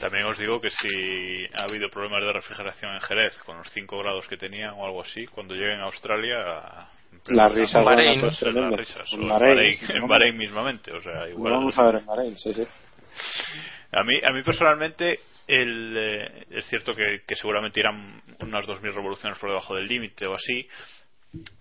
También 0.01 0.25
os 0.25 0.39
digo 0.39 0.61
que 0.61 0.71
si 0.71 1.45
ha 1.55 1.65
habido 1.65 1.91
problemas 1.91 2.23
de 2.23 2.33
refrigeración 2.33 2.95
en 2.95 3.01
Jerez 3.01 3.37
con 3.45 3.59
los 3.59 3.71
5 3.71 3.99
grados 3.99 4.27
que 4.27 4.37
tenían 4.37 4.75
o 4.75 4.87
algo 4.87 5.03
así, 5.03 5.27
cuando 5.27 5.55
lleguen 5.55 5.81
a 5.81 5.85
Australia. 5.85 6.89
Las 7.29 7.55
risas 7.55 7.85
van 7.85 8.01
a 8.01 8.05
Bahrein. 8.05 8.31
ser 8.33 8.55
Las 8.55 8.73
risas. 8.73 9.13
En 9.13 10.07
Bahrein, 10.09 10.37
mismamente. 10.37 10.93
O 10.93 11.03
sea, 11.03 11.29
igual. 11.29 11.55
vamos 11.55 11.79
a 11.79 11.87
ver 11.87 11.97
en 11.97 12.07
Bahrein, 12.07 12.39
sí, 12.39 12.53
sí. 12.55 12.67
A 13.93 14.03
mí, 14.03 14.21
a 14.23 14.33
mí 14.33 14.43
personalmente, 14.43 15.21
eh, 15.47 16.47
es 16.51 16.67
cierto 16.67 16.95
que, 16.95 17.23
seguramente 17.37 17.81
irán 17.81 18.23
unas 18.41 18.67
2.000 18.67 18.95
revoluciones 18.95 19.39
por 19.39 19.51
debajo 19.51 19.75
del 19.75 19.87
límite 19.87 20.27
o 20.27 20.35
así. 20.35 20.69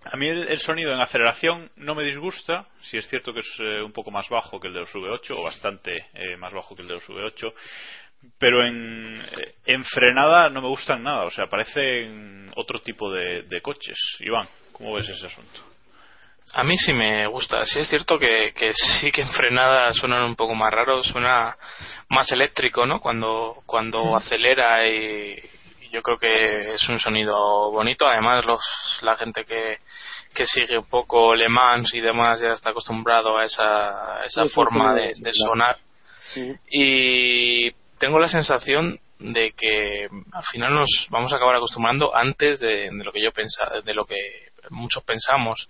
A 0.04 0.16
mí 0.16 0.28
el, 0.28 0.58
sonido 0.60 0.92
en 0.92 1.00
aceleración 1.00 1.70
no 1.76 1.94
me 1.94 2.04
disgusta, 2.04 2.66
si 2.82 2.96
es 2.96 3.06
cierto 3.08 3.32
que 3.32 3.40
es 3.40 3.56
eh, 3.58 3.82
un 3.82 3.92
poco 3.92 4.10
más 4.10 4.28
bajo 4.28 4.58
que 4.58 4.68
el 4.68 4.74
de 4.74 4.80
los 4.80 4.94
V8 4.94 5.30
o 5.36 5.42
bastante 5.42 6.06
eh, 6.14 6.36
más 6.36 6.52
bajo 6.52 6.74
que 6.74 6.82
el 6.82 6.88
de 6.88 6.94
los 6.94 7.08
V8, 7.08 7.52
pero 8.38 8.66
en, 8.66 9.20
eh, 9.20 9.54
en 9.66 9.84
frenada 9.84 10.48
no 10.48 10.62
me 10.62 10.68
gustan 10.68 11.02
nada, 11.02 11.24
o 11.24 11.30
sea, 11.30 11.46
parecen 11.46 12.50
otro 12.56 12.80
tipo 12.80 13.12
de, 13.12 13.42
de 13.42 13.60
coches. 13.60 13.98
Iván, 14.20 14.48
¿cómo 14.72 14.94
ves 14.94 15.08
ese 15.08 15.26
asunto? 15.26 15.75
A 16.52 16.62
mí 16.64 16.76
sí 16.76 16.92
me 16.92 17.26
gusta. 17.26 17.64
Sí 17.64 17.80
es 17.80 17.88
cierto 17.88 18.18
que, 18.18 18.52
que 18.54 18.72
sí 18.74 19.10
que 19.12 19.22
en 19.22 19.28
frenada 19.30 19.92
suenan 19.92 20.22
un 20.22 20.36
poco 20.36 20.54
más 20.54 20.72
raros, 20.72 21.06
suena 21.06 21.56
más 22.08 22.30
eléctrico, 22.32 22.86
¿no? 22.86 23.00
Cuando, 23.00 23.62
cuando 23.66 24.16
acelera 24.16 24.86
y, 24.86 25.38
y 25.82 25.88
yo 25.90 26.02
creo 26.02 26.18
que 26.18 26.74
es 26.74 26.88
un 26.88 26.98
sonido 26.98 27.36
bonito. 27.72 28.06
Además, 28.06 28.44
los, 28.46 28.62
la 29.02 29.16
gente 29.16 29.44
que, 29.44 29.78
que 30.32 30.46
sigue 30.46 30.78
un 30.78 30.88
poco 30.88 31.34
Le 31.34 31.48
Mans 31.48 31.92
y 31.94 32.00
demás 32.00 32.40
ya 32.40 32.48
está 32.48 32.70
acostumbrado 32.70 33.36
a 33.36 33.44
esa, 33.44 34.20
a 34.20 34.24
esa 34.24 34.44
Sí, 34.44 34.50
forma 34.50 34.94
sí, 34.94 35.00
de, 35.00 35.14
de 35.16 35.32
sonar. 35.34 35.76
Sí. 36.32 36.54
Y 36.70 37.70
tengo 37.98 38.18
la 38.18 38.28
sensación 38.28 38.98
de 39.18 39.52
que 39.52 40.08
al 40.32 40.44
final 40.44 40.74
nos 40.74 41.06
vamos 41.10 41.32
a 41.32 41.36
acabar 41.36 41.56
acostumbrando 41.56 42.14
antes 42.14 42.60
de, 42.60 42.90
de 42.90 43.04
lo 43.04 43.12
que 43.12 43.22
yo 43.22 43.32
pensaba, 43.32 43.80
de 43.80 43.94
lo 43.94 44.04
que 44.06 44.16
muchos 44.70 45.02
pensamos. 45.04 45.66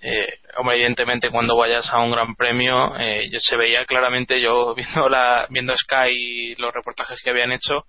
Eh, 0.00 0.38
hombre, 0.58 0.76
evidentemente 0.76 1.28
cuando 1.28 1.56
vayas 1.56 1.88
a 1.92 2.00
un 2.00 2.12
gran 2.12 2.34
premio 2.36 2.94
eh, 2.98 3.30
se 3.38 3.56
veía 3.56 3.84
claramente 3.84 4.40
yo 4.40 4.74
viendo 4.76 5.08
la 5.08 5.46
viendo 5.50 5.74
Sky 5.76 6.10
y 6.10 6.54
los 6.54 6.72
reportajes 6.72 7.20
que 7.22 7.30
habían 7.30 7.52
hecho 7.52 7.86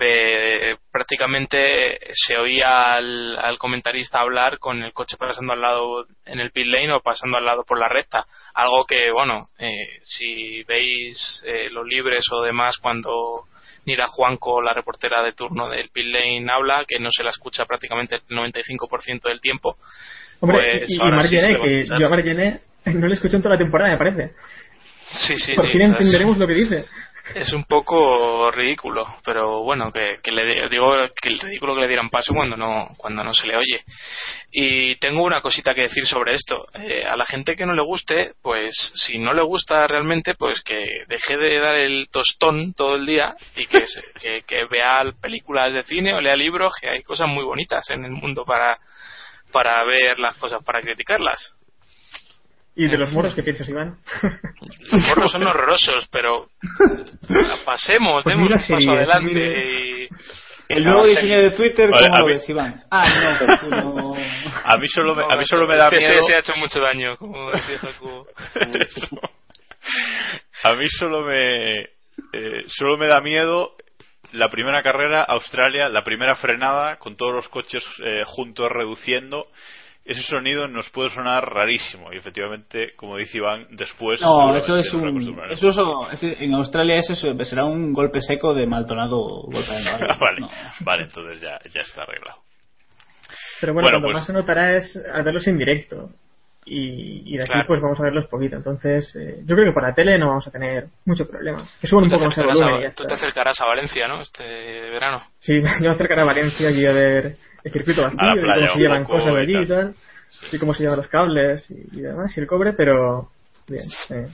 eh, 0.00 0.76
prácticamente 0.90 1.98
se 2.12 2.36
oía 2.36 2.94
al, 2.94 3.36
al 3.38 3.58
comentarista 3.58 4.20
hablar 4.20 4.58
con 4.58 4.82
el 4.82 4.92
coche 4.92 5.16
pasando 5.18 5.52
al 5.52 5.60
lado 5.60 6.06
en 6.24 6.40
el 6.40 6.50
pit 6.50 6.66
lane 6.66 6.92
o 6.92 7.00
pasando 7.00 7.36
al 7.36 7.44
lado 7.44 7.64
por 7.64 7.78
la 7.78 7.88
recta. 7.88 8.26
Algo 8.54 8.86
que 8.86 9.10
bueno 9.10 9.48
eh, 9.58 9.98
si 10.00 10.62
veis 10.64 11.42
eh, 11.44 11.68
los 11.70 11.86
libres 11.86 12.24
o 12.30 12.42
demás 12.42 12.78
cuando 12.78 13.44
Nira 13.84 14.06
Juanco 14.08 14.62
la 14.62 14.72
reportera 14.72 15.22
de 15.22 15.32
turno 15.32 15.68
del 15.68 15.90
pit 15.90 16.06
lane 16.06 16.46
habla 16.50 16.84
que 16.86 16.98
no 16.98 17.10
se 17.10 17.24
la 17.24 17.30
escucha 17.30 17.66
prácticamente 17.66 18.16
el 18.16 18.22
95% 18.22 19.22
del 19.24 19.40
tiempo 19.40 19.76
Hombre, 20.42 20.78
Pues 20.80 20.90
y, 20.90 20.96
y 20.96 20.98
Marc 20.98 21.22
sí 21.22 21.38
Gené, 21.38 21.56
que 21.58 21.84
yo 21.98 22.06
a 22.12 22.22
Gené 22.22 22.60
no 22.86 23.06
le 23.06 23.14
escuché 23.14 23.36
en 23.36 23.42
toda 23.42 23.54
la 23.54 23.58
temporada, 23.58 23.90
me 23.92 23.96
parece. 23.98 24.34
sí 25.10 25.36
sí 25.38 25.54
Por 25.54 25.66
sí, 25.66 25.72
fin 25.72 25.80
sea, 25.82 25.88
es- 25.88 25.94
entenderemos 25.96 26.36
lo 26.38 26.46
que 26.46 26.54
dice. 26.54 26.84
es 27.36 27.52
un 27.52 27.64
poco 27.64 28.50
ridículo, 28.50 29.06
pero 29.24 29.62
bueno, 29.62 29.92
que, 29.92 30.16
que 30.20 30.32
le 30.32 30.68
digo 30.68 30.92
que 31.20 31.28
el 31.28 31.38
ridículo 31.38 31.76
que 31.76 31.82
le 31.82 31.86
dieran 31.88 32.10
paso 32.10 32.34
cuando 32.34 32.56
no 32.56 32.88
cuando 32.98 33.22
no 33.22 33.32
se 33.32 33.46
le 33.46 33.56
oye. 33.56 33.84
Y 34.50 34.96
tengo 34.96 35.22
una 35.22 35.40
cosita 35.40 35.72
que 35.74 35.82
decir 35.82 36.04
sobre 36.06 36.34
esto. 36.34 36.66
Eh, 36.74 37.04
a 37.08 37.16
la 37.16 37.24
gente 37.24 37.54
que 37.54 37.64
no 37.64 37.74
le 37.74 37.82
guste, 37.84 38.32
pues 38.42 38.74
si 38.96 39.18
no 39.20 39.32
le 39.32 39.42
gusta 39.42 39.86
realmente, 39.86 40.34
pues 40.34 40.60
que 40.62 41.04
deje 41.08 41.36
de 41.38 41.60
dar 41.60 41.76
el 41.76 42.08
tostón 42.10 42.74
todo 42.74 42.96
el 42.96 43.06
día 43.06 43.36
y 43.56 43.66
que, 43.66 43.84
que, 44.20 44.42
que 44.44 44.64
vea 44.64 45.04
películas 45.22 45.72
de 45.72 45.84
cine 45.84 46.12
o 46.14 46.20
lea 46.20 46.34
libros, 46.36 46.72
que 46.80 46.88
hay 46.88 47.02
cosas 47.02 47.28
muy 47.28 47.44
bonitas 47.44 47.88
en 47.90 48.04
el 48.04 48.10
mundo 48.10 48.44
para 48.44 48.76
para 49.52 49.84
ver 49.84 50.18
las 50.18 50.36
cosas, 50.36 50.62
para 50.64 50.80
criticarlas. 50.80 51.54
¿Y 52.74 52.88
de 52.88 52.96
los 52.96 53.12
morros 53.12 53.34
qué 53.34 53.42
piensas, 53.42 53.68
Iván? 53.68 53.98
Los 54.90 55.02
morros 55.08 55.30
son 55.32 55.42
horrorosos, 55.46 56.08
pero 56.10 56.48
pasemos, 57.66 58.22
Pues 58.24 58.34
demos 58.34 58.50
un 58.50 58.58
paso 58.76 58.90
adelante 58.92 59.26
mire. 59.34 59.64
y... 59.68 60.08
El 60.68 60.84
nuevo 60.84 61.04
diseño 61.04 61.36
de 61.42 61.50
Twitter, 61.50 61.90
Vale, 61.90 62.06
¿cómo 62.06 62.18
lo 62.20 62.26
mí- 62.26 62.32
ves, 62.32 62.48
Iván? 62.48 62.82
Ah, 62.90 63.06
no, 63.06 63.36
pero 63.38 63.58
tú 63.60 63.68
no. 63.68 64.14
A 64.64 64.78
mí 64.78 64.88
solo 64.88 65.14
me, 65.14 65.22
a 65.24 65.36
mí 65.36 65.44
solo 65.44 65.66
me 65.68 65.76
da 65.76 65.90
Sí, 65.90 65.96
sí, 65.96 66.08
miedo. 66.08 66.22
sí, 66.22 66.32
ha 66.32 66.38
hecho 66.38 66.54
mucho 66.56 66.80
daño, 66.80 67.16
como 67.18 67.50
decía 67.50 67.78
Jacobo. 67.78 68.26
A 70.64 70.74
mí 70.74 70.86
solo 70.88 71.22
me 71.22 71.80
eh, 71.80 72.64
solo 72.68 72.96
me 72.96 73.06
da 73.06 73.20
miedo 73.20 73.74
la 74.32 74.48
primera 74.48 74.82
carrera 74.82 75.22
Australia, 75.22 75.88
la 75.88 76.04
primera 76.04 76.34
frenada 76.36 76.96
con 76.96 77.16
todos 77.16 77.34
los 77.34 77.48
coches 77.48 77.84
eh, 78.04 78.22
juntos 78.26 78.68
reduciendo. 78.70 79.46
Ese 80.04 80.22
sonido 80.22 80.66
nos 80.66 80.90
puede 80.90 81.10
sonar 81.10 81.48
rarísimo 81.48 82.12
y 82.12 82.16
efectivamente, 82.16 82.92
como 82.96 83.16
dice 83.18 83.36
Iván, 83.38 83.68
después 83.70 84.20
No, 84.20 84.56
eso 84.56 84.76
es 84.76 84.92
un. 84.92 85.38
Eso, 85.48 85.68
eso- 85.68 86.26
en 86.26 86.54
Australia 86.54 86.96
eso 86.96 87.12
es- 87.12 87.48
será 87.48 87.64
un 87.64 87.92
golpe 87.92 88.20
seco 88.20 88.52
de 88.52 88.66
maltonado 88.66 89.16
golpe 89.44 89.70
de 89.72 89.84
vale, 90.20 90.40
No. 90.40 90.50
vale, 90.80 91.04
entonces 91.04 91.40
ya, 91.40 91.60
ya 91.72 91.82
está 91.82 92.02
arreglado. 92.02 92.38
Pero 93.60 93.74
bueno, 93.74 93.86
Bueno, 93.86 93.98
cuando 94.00 94.06
pues- 94.08 94.16
más 94.16 94.26
se 94.26 94.32
notará 94.32 94.76
es 94.76 94.96
al 95.14 95.22
verlos 95.22 95.46
en 95.46 95.56
directo. 95.58 96.10
Y, 96.64 97.34
y 97.34 97.36
de 97.36 97.42
aquí 97.42 97.52
Claro. 97.52 97.66
pues 97.66 97.80
vamos 97.80 97.98
a 97.98 98.04
verlos 98.04 98.26
poquito. 98.28 98.56
Entonces, 98.56 99.14
eh, 99.16 99.40
yo 99.44 99.54
creo 99.56 99.66
que 99.66 99.74
para 99.74 99.92
tele 99.94 100.16
no 100.18 100.28
vamos 100.28 100.46
a 100.46 100.50
tener 100.52 100.86
mucho 101.04 101.28
problema. 101.28 101.64
Que 101.80 101.86
suban 101.88 102.04
un 102.04 102.10
poco 102.10 102.26
más 102.26 102.38
el 102.38 102.44
acercarás 102.44 102.60
volumen 102.60 102.82
y 102.82 102.84
a- 102.84 102.88
ya 102.90 102.94
Tú 102.94 103.04
te 103.04 103.14
acercarás 103.14 103.60
a 103.60 103.66
Valencia, 103.66 104.08
¿no? 104.08 104.20
Este 104.20 104.44
verano. 104.90 105.22
Sí, 105.38 105.60
me 105.60 105.78
voy 105.78 105.88
a 105.88 105.92
acercar 105.92 106.20
a 106.20 106.24
Valencia 106.24 106.68
aquí 106.68 106.86
a 106.86 106.92
ver 106.92 107.36
el 107.64 107.72
circuito 107.72 108.02
vacío, 108.02 108.18
y 108.34 108.40
cómo 108.40 108.68
se 108.74 108.78
llevan 108.78 109.02
poco 109.06 109.14
cosas 109.18 109.34
de 109.34 109.40
y 109.40 109.42
allí 109.44 109.52
y 109.64 109.66
tal. 109.68 109.94
tal. 109.94 109.94
Y 110.52 110.58
cómo 110.58 110.74
se 110.74 110.82
llevan 110.82 110.98
los 110.98 111.08
cables 111.08 111.70
y, 111.70 111.98
y 111.98 112.00
demás, 112.02 112.36
y 112.36 112.40
el 112.40 112.46
cobre, 112.46 112.72
pero 112.74 113.28
bien. 113.68 113.86
eh. 114.10 114.26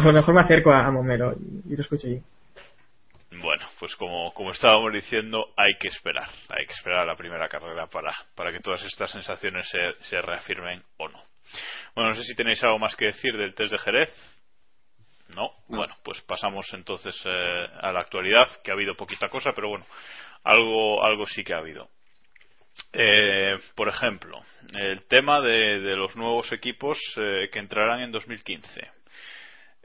A 0.00 0.04
lo 0.06 0.12
mejor 0.12 0.34
me 0.34 0.40
acerco 0.40 0.72
a, 0.72 0.86
a 0.86 0.90
Momelo 0.90 1.32
y, 1.34 1.72
y 1.72 1.76
lo 1.76 1.82
escucho 1.82 2.06
allí. 2.08 2.20
Bueno, 3.42 3.66
pues 3.78 3.94
como, 3.96 4.32
como 4.34 4.50
estábamos 4.52 4.92
diciendo, 4.92 5.46
hay 5.56 5.74
que 5.80 5.88
esperar. 5.88 6.28
Hay 6.48 6.66
que 6.66 6.72
esperar 6.72 7.00
a 7.00 7.04
la 7.06 7.16
primera 7.16 7.48
carrera 7.48 7.86
para, 7.86 8.12
para 8.34 8.50
que 8.50 8.60
todas 8.60 8.82
estas 8.84 9.10
sensaciones 9.10 9.68
se, 9.68 9.78
se 10.04 10.20
reafirmen 10.22 10.82
o 10.98 11.08
no. 11.08 11.18
Bueno, 11.94 12.10
no 12.10 12.16
sé 12.16 12.24
si 12.24 12.34
tenéis 12.34 12.62
algo 12.64 12.78
más 12.78 12.94
que 12.96 13.06
decir 13.06 13.36
del 13.36 13.54
test 13.54 13.72
de 13.72 13.78
Jerez. 13.78 14.36
No. 15.34 15.50
Bueno, 15.68 15.96
pues 16.04 16.20
pasamos 16.22 16.66
entonces 16.72 17.14
eh, 17.24 17.66
a 17.80 17.92
la 17.92 18.00
actualidad, 18.00 18.62
que 18.62 18.70
ha 18.70 18.74
habido 18.74 18.94
poquita 18.94 19.28
cosa, 19.28 19.52
pero 19.54 19.68
bueno, 19.68 19.86
algo, 20.44 21.04
algo 21.04 21.26
sí 21.26 21.42
que 21.42 21.54
ha 21.54 21.58
habido. 21.58 21.88
Eh, 22.92 23.58
por 23.74 23.88
ejemplo, 23.88 24.42
el 24.74 25.06
tema 25.06 25.40
de, 25.40 25.80
de 25.80 25.96
los 25.96 26.14
nuevos 26.16 26.52
equipos 26.52 26.98
eh, 27.16 27.48
que 27.50 27.58
entrarán 27.58 28.00
en 28.00 28.12
2015. 28.12 28.96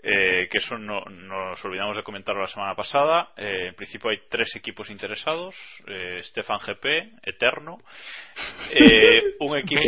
Eh, 0.03 0.47
que 0.49 0.57
eso 0.57 0.79
no, 0.79 1.01
nos 1.05 1.63
olvidamos 1.63 1.95
de 1.95 2.01
comentarlo 2.01 2.41
la 2.41 2.47
semana 2.47 2.75
pasada. 2.75 3.33
Eh, 3.37 3.67
en 3.67 3.75
principio 3.75 4.09
hay 4.09 4.21
tres 4.29 4.55
equipos 4.55 4.89
interesados: 4.89 5.55
eh, 5.85 6.21
Stefan 6.23 6.57
GP, 6.57 7.19
Eterno, 7.21 7.77
eh, 8.73 9.35
un 9.39 9.57
equipo 9.57 9.81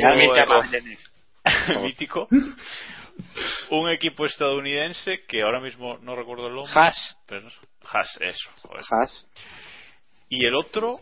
mítico, 1.81 2.27
un 3.69 3.89
equipo 3.89 4.25
estadounidense 4.25 5.25
que 5.27 5.41
ahora 5.41 5.59
mismo 5.59 5.97
no 5.99 6.15
recuerdo 6.15 6.47
el 6.47 6.55
nombre. 6.55 6.71
Haas. 6.73 7.17
Pero, 7.27 7.49
Haas, 7.83 8.17
eso. 8.19 8.49
joder. 8.61 8.83
Haas. 8.89 9.27
Y 10.29 10.45
el 10.45 10.55
otro, 10.55 10.99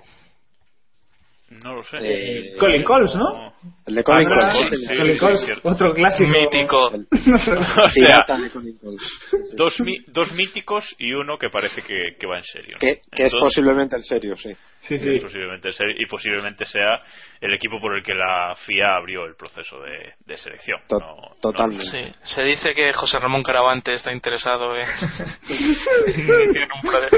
no 1.64 1.76
lo 1.76 1.84
sé. 1.84 1.97
Eh, 2.02 2.56
Colin 2.58 2.84
Coles, 2.84 3.14
¿no? 3.16 3.54
El 3.86 3.95
de 3.95 4.04
Colin 4.04 4.28
Ah, 4.32 4.52
Coles. 4.52 4.58
sí, 4.58 4.66
sí, 4.76 4.86
sí, 4.86 4.97
Colin 4.97 5.14
sí, 5.14 5.20
Coles, 5.20 5.45
cierto. 5.45 5.70
otro 5.70 5.93
clásico. 5.93 6.30
Mítico. 6.32 6.91
El 6.93 7.08
O 7.34 7.89
sea, 7.91 8.38
de 8.38 8.49
Colin 8.49 8.78
Coles. 8.78 9.02
Sí, 9.30 9.38
sí, 9.49 9.56
dos, 9.56 9.74
sí. 9.76 10.06
dos 10.08 10.32
míticos 10.34 10.86
y 10.97 11.14
uno 11.14 11.38
que 11.38 11.49
parece 11.49 11.82
que, 11.82 12.16
que 12.20 12.28
va 12.28 12.38
en 12.38 12.43
serio. 12.43 12.74
¿no? 12.76 12.80
Que, 12.80 12.95
que 13.12 13.24
es 13.24 13.34
Entonces, 13.34 13.39
posiblemente 13.41 13.95
el 13.95 14.04
serio, 14.04 14.36
sí. 14.36 14.56
Sí, 14.80 14.95
es 14.95 15.02
sí. 15.02 15.20
posiblemente 15.20 15.72
ser- 15.74 15.95
y 16.02 16.06
posiblemente 16.08 16.66
sea 16.66 16.99
el 17.39 17.54
equipo 17.54 17.80
por 17.80 17.95
el 17.95 18.04
que 18.04 18.16
la 18.16 18.56
FIA 18.66 18.95
abrió 18.95 19.26
el 19.26 19.36
proceso 19.36 19.80
de, 19.82 20.14
de 20.26 20.38
selección. 20.38 20.80
To- 20.88 20.97
No- 20.99 21.16
no- 21.18 21.36
totalmente. 21.39 21.84
Sí, 21.86 22.14
se 22.24 22.43
dice 22.43 22.74
que 22.74 22.91
José 22.93 23.20
Ramón 23.20 23.43
Caravante 23.43 23.93
está 23.93 24.12
interesado 24.12 24.76
en, 24.76 24.88
en 25.49 26.70
un 26.74 26.82
pro- 26.82 27.04
el 27.04 27.10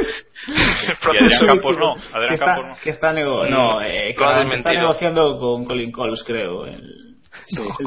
Y 0.48 0.52
Adrián 0.52 0.98
proceso. 1.02 1.46
Campos 1.46 1.78
no. 1.78 1.96
que 1.96 2.02
Adrián 2.18 2.34
está, 2.34 2.46
Campos 2.46 2.68
no. 2.70 2.78
que 2.84 2.90
está, 2.90 3.14
no, 3.14 3.82
eh, 3.82 4.14
Lo 4.24 4.40
está 4.42 4.50
desmentido. 4.50 4.82
negociando 4.82 5.40
con 5.40 5.66
Colin 5.66 5.92
Coles, 5.92 6.24
creo. 6.26 6.66
el- 6.66 7.16
Sí. 7.46 7.62
el 7.80 7.86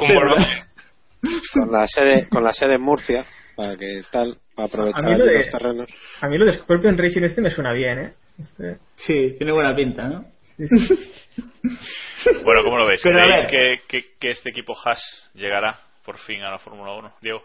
Con 1.52 1.72
la 1.72 1.86
sede, 1.86 2.28
con 2.28 2.44
la 2.44 2.52
sede 2.52 2.74
en 2.74 2.82
Murcia, 2.82 3.24
para 3.56 3.76
que 3.76 4.02
tal, 4.12 4.36
para 4.54 4.66
aprovechar 4.68 5.04
A 5.04 5.08
mí 5.08 5.18
lo 5.18 5.24
de- 5.24 5.38
los 5.38 5.50
terrenos. 5.50 5.90
A 6.20 6.28
mí 6.28 6.38
lo 6.38 6.44
de 6.44 6.52
Scorpion 6.52 6.96
Racing 6.98 7.22
este 7.24 7.40
me 7.40 7.50
suena 7.50 7.72
bien, 7.72 7.98
¿eh? 7.98 8.14
Este- 8.38 8.78
Sí, 8.96 9.34
tiene 9.38 9.52
buena 9.52 9.74
pinta, 9.74 10.04
¿no? 10.08 10.24
sí, 10.56 10.66
sí. 10.68 11.12
Bueno, 12.44 12.62
¿cómo 12.64 12.76
lo 12.78 12.86
veis? 12.86 13.00
¿Creéis 13.02 13.46
que, 13.50 13.80
que- 13.88 14.04
que 14.18 14.30
este 14.30 14.50
equipo 14.50 14.74
Haas 14.84 15.00
llegará 15.34 15.78
por 16.04 16.18
fin 16.18 16.42
a 16.42 16.50
la 16.50 16.58
Fórmula 16.58 16.92
1? 16.94 17.12
Diego. 17.22 17.42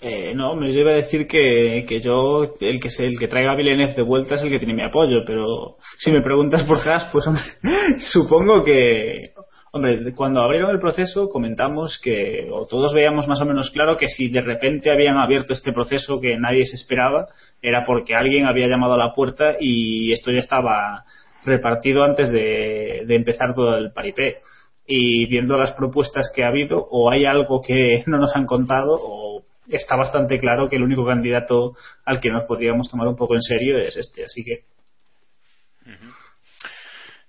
Eh, 0.00 0.34
no, 0.34 0.56
me 0.56 0.70
iba 0.70 0.90
a 0.90 0.96
decir 0.96 1.26
que, 1.26 1.84
que 1.88 2.00
yo, 2.00 2.56
el 2.60 2.80
que 2.80 2.88
el 2.98 3.18
que 3.18 3.28
traiga 3.28 3.52
a 3.52 3.56
Villeneuve 3.56 3.94
de 3.94 4.02
vuelta 4.02 4.34
es 4.34 4.42
el 4.42 4.50
que 4.50 4.58
tiene 4.58 4.74
mi 4.74 4.82
apoyo, 4.82 5.24
pero 5.24 5.76
si 5.98 6.10
me 6.10 6.20
preguntas 6.20 6.64
por 6.64 6.78
Haas, 6.78 7.08
pues 7.12 7.26
hombre, 7.26 7.42
supongo 8.12 8.64
que, 8.64 9.30
hombre, 9.72 10.12
cuando 10.14 10.42
abrieron 10.42 10.72
el 10.72 10.80
proceso 10.80 11.28
comentamos 11.28 12.00
que, 12.02 12.48
o 12.50 12.66
todos 12.66 12.92
veíamos 12.92 13.28
más 13.28 13.40
o 13.40 13.44
menos 13.44 13.70
claro 13.70 13.96
que 13.96 14.08
si 14.08 14.28
de 14.28 14.40
repente 14.40 14.90
habían 14.90 15.16
abierto 15.16 15.52
este 15.52 15.72
proceso 15.72 16.20
que 16.20 16.36
nadie 16.38 16.66
se 16.66 16.74
esperaba, 16.74 17.28
era 17.62 17.84
porque 17.84 18.14
alguien 18.14 18.46
había 18.46 18.66
llamado 18.66 18.94
a 18.94 18.98
la 18.98 19.12
puerta 19.12 19.56
y 19.60 20.12
esto 20.12 20.32
ya 20.32 20.40
estaba 20.40 21.04
repartido 21.44 22.02
antes 22.02 22.30
de, 22.30 23.04
de 23.06 23.16
empezar 23.16 23.54
todo 23.54 23.76
el 23.76 23.92
paripé. 23.92 24.38
Y 24.86 25.26
viendo 25.26 25.56
las 25.56 25.72
propuestas 25.72 26.30
que 26.34 26.44
ha 26.44 26.48
habido, 26.48 26.86
o 26.90 27.10
hay 27.10 27.24
algo 27.24 27.62
que 27.62 28.02
no 28.06 28.18
nos 28.18 28.36
han 28.36 28.44
contado, 28.44 28.98
o 29.00 29.43
está 29.68 29.96
bastante 29.96 30.38
claro 30.38 30.68
que 30.68 30.76
el 30.76 30.82
único 30.82 31.06
candidato 31.06 31.74
al 32.04 32.20
que 32.20 32.30
nos 32.30 32.44
podríamos 32.44 32.90
tomar 32.90 33.08
un 33.08 33.16
poco 33.16 33.34
en 33.34 33.42
serio 33.42 33.78
es 33.78 33.96
este. 33.96 34.24
Así 34.24 34.44
que 34.44 34.64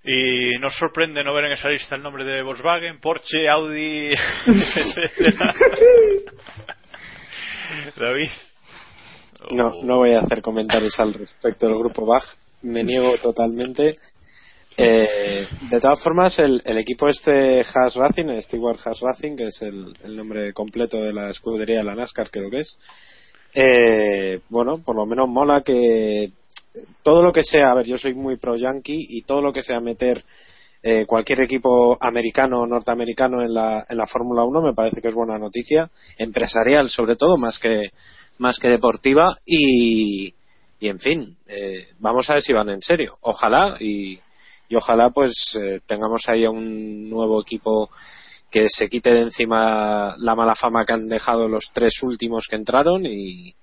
Y 0.04 0.52
nos 0.60 0.76
sorprende 0.76 1.24
no 1.24 1.34
ver 1.34 1.46
en 1.46 1.52
esa 1.52 1.68
lista 1.68 1.96
el 1.96 2.02
nombre 2.02 2.24
de 2.24 2.42
Volkswagen, 2.42 3.00
Porsche, 3.00 3.48
Audi. 3.48 4.10
David. 7.96 8.30
No, 9.50 9.82
no 9.82 9.96
voy 9.98 10.12
a 10.12 10.20
hacer 10.20 10.42
comentarios 10.42 10.98
al 10.98 11.14
respecto 11.14 11.66
del 11.66 11.78
grupo 11.78 12.06
Bach. 12.06 12.24
Me 12.62 12.82
niego 12.82 13.16
totalmente. 13.18 13.98
Eh, 14.78 15.48
de 15.70 15.80
todas 15.80 16.00
formas, 16.00 16.38
el, 16.38 16.62
el 16.64 16.78
equipo 16.78 17.08
este 17.08 17.60
Haas 17.60 17.94
Racing, 17.94 18.26
el 18.26 18.42
Stewart 18.42 18.78
Haas 18.84 19.00
Racing, 19.00 19.36
que 19.36 19.46
es 19.46 19.62
el, 19.62 19.94
nombre 20.14 20.52
completo 20.52 20.98
de 20.98 21.12
la 21.12 21.30
escudería 21.30 21.78
de 21.78 21.84
la 21.84 21.94
NASCAR, 21.94 22.30
creo 22.30 22.50
que 22.50 22.58
es. 22.58 22.78
eh, 23.54 24.40
bueno, 24.50 24.82
por 24.84 24.96
lo 24.96 25.06
menos 25.06 25.28
mola 25.28 25.62
que 25.62 26.30
todo 27.02 27.22
lo 27.22 27.32
que 27.32 27.42
sea, 27.42 27.70
a 27.70 27.74
ver, 27.74 27.86
yo 27.86 27.98
soy 27.98 28.14
muy 28.14 28.36
pro 28.36 28.56
yankee 28.56 29.06
y 29.08 29.22
todo 29.22 29.40
lo 29.40 29.52
que 29.52 29.62
sea 29.62 29.80
meter 29.80 30.24
eh, 30.82 31.04
cualquier 31.06 31.42
equipo 31.42 31.96
americano 32.00 32.60
o 32.60 32.66
norteamericano 32.66 33.42
en 33.42 33.54
la, 33.54 33.86
en 33.88 33.96
la 33.96 34.06
Fórmula 34.06 34.44
1 34.44 34.62
me 34.62 34.74
parece 34.74 35.00
que 35.00 35.08
es 35.08 35.14
buena 35.14 35.38
noticia, 35.38 35.90
empresarial 36.18 36.90
sobre 36.90 37.16
todo, 37.16 37.36
más 37.36 37.58
que, 37.58 37.90
más 38.38 38.58
que 38.58 38.68
deportiva 38.68 39.38
y, 39.44 40.34
y 40.78 40.88
en 40.88 41.00
fin, 41.00 41.36
eh, 41.46 41.88
vamos 41.98 42.28
a 42.28 42.34
ver 42.34 42.42
si 42.42 42.52
van 42.52 42.68
en 42.68 42.82
serio. 42.82 43.16
Ojalá 43.22 43.76
y, 43.80 44.18
y 44.68 44.76
ojalá 44.76 45.10
pues 45.10 45.32
eh, 45.60 45.80
tengamos 45.86 46.22
ahí 46.28 46.44
a 46.44 46.50
un 46.50 47.08
nuevo 47.08 47.40
equipo 47.40 47.90
que 48.50 48.68
se 48.68 48.88
quite 48.88 49.10
de 49.10 49.20
encima 49.22 50.14
la 50.18 50.34
mala 50.34 50.54
fama 50.54 50.84
que 50.84 50.92
han 50.92 51.08
dejado 51.08 51.48
los 51.48 51.70
tres 51.72 52.02
últimos 52.02 52.46
que 52.48 52.56
entraron 52.56 53.04
y, 53.04 53.54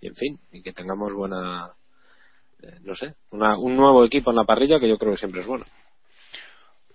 en 0.00 0.14
fin, 0.14 0.38
y 0.52 0.62
que 0.62 0.72
tengamos 0.72 1.12
buena, 1.12 1.72
eh, 2.62 2.78
no 2.82 2.94
sé, 2.94 3.14
una- 3.32 3.58
un 3.58 3.76
nuevo 3.76 4.04
equipo 4.04 4.30
en 4.30 4.36
la 4.36 4.44
parrilla 4.44 4.78
que 4.80 4.88
yo 4.88 4.96
creo 4.98 5.12
que 5.12 5.18
siempre 5.18 5.40
es 5.40 5.46
bueno. 5.46 5.64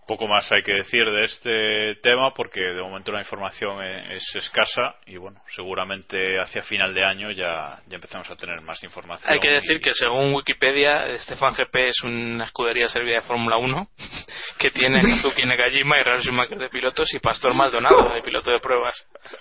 Poco 0.08 0.28
más 0.28 0.52
hay 0.52 0.64
que 0.64 0.74
decir 0.74 1.06
de 1.06 1.24
este 1.24 1.96
tema 2.02 2.34
porque 2.34 2.60
de 2.60 2.82
momento 2.82 3.12
la 3.12 3.20
información 3.20 3.82
e- 3.84 4.16
es 4.18 4.36
escasa 4.36 4.96
y 5.06 5.18
bueno, 5.18 5.42
seguramente 5.56 6.40
hacia 6.40 6.64
final 6.64 6.94
de 6.94 7.04
año 7.04 7.32
ya, 7.32 7.80
ya 7.88 7.96
empezamos 7.96 8.30
a 8.30 8.36
tener 8.36 8.62
más 8.62 8.84
información. 8.84 9.32
Hay 9.32 9.40
que 9.40 9.52
decir 9.52 9.80
que 9.82 9.94
según 9.94 10.34
Wikipedia, 10.34 11.18
Stefan 11.20 11.54
GP 11.54 11.76
es 11.88 12.04
una 12.04 12.46
escudería 12.46 12.88
servida 12.88 13.16
de 13.16 13.22
Fórmula 13.22 13.58
1 13.58 13.88
que 14.60 14.72
tiene 14.72 15.02
Kazuki 15.02 15.46
Negajima 15.46 16.00
y 16.00 16.04
Ralf 16.04 16.24
Schumacher 16.24 16.58
de 16.58 16.70
pilotos 16.70 17.14
y 17.14 17.20
Pastor 17.20 17.54
Maldonado 17.54 18.14
de 18.14 18.22
piloto 18.22 18.52
de 18.52 18.60
pruebas. 18.60 18.96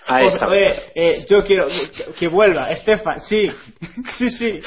Ahí 0.07 0.27
está. 0.27 0.47
Oye, 0.47 0.73
eh, 0.95 1.25
yo 1.29 1.43
quiero 1.45 1.67
que, 1.67 2.13
que 2.13 2.27
vuelva, 2.27 2.69
Estefan, 2.69 3.21
sí, 3.21 3.51
sí, 4.17 4.29
sí. 4.29 4.61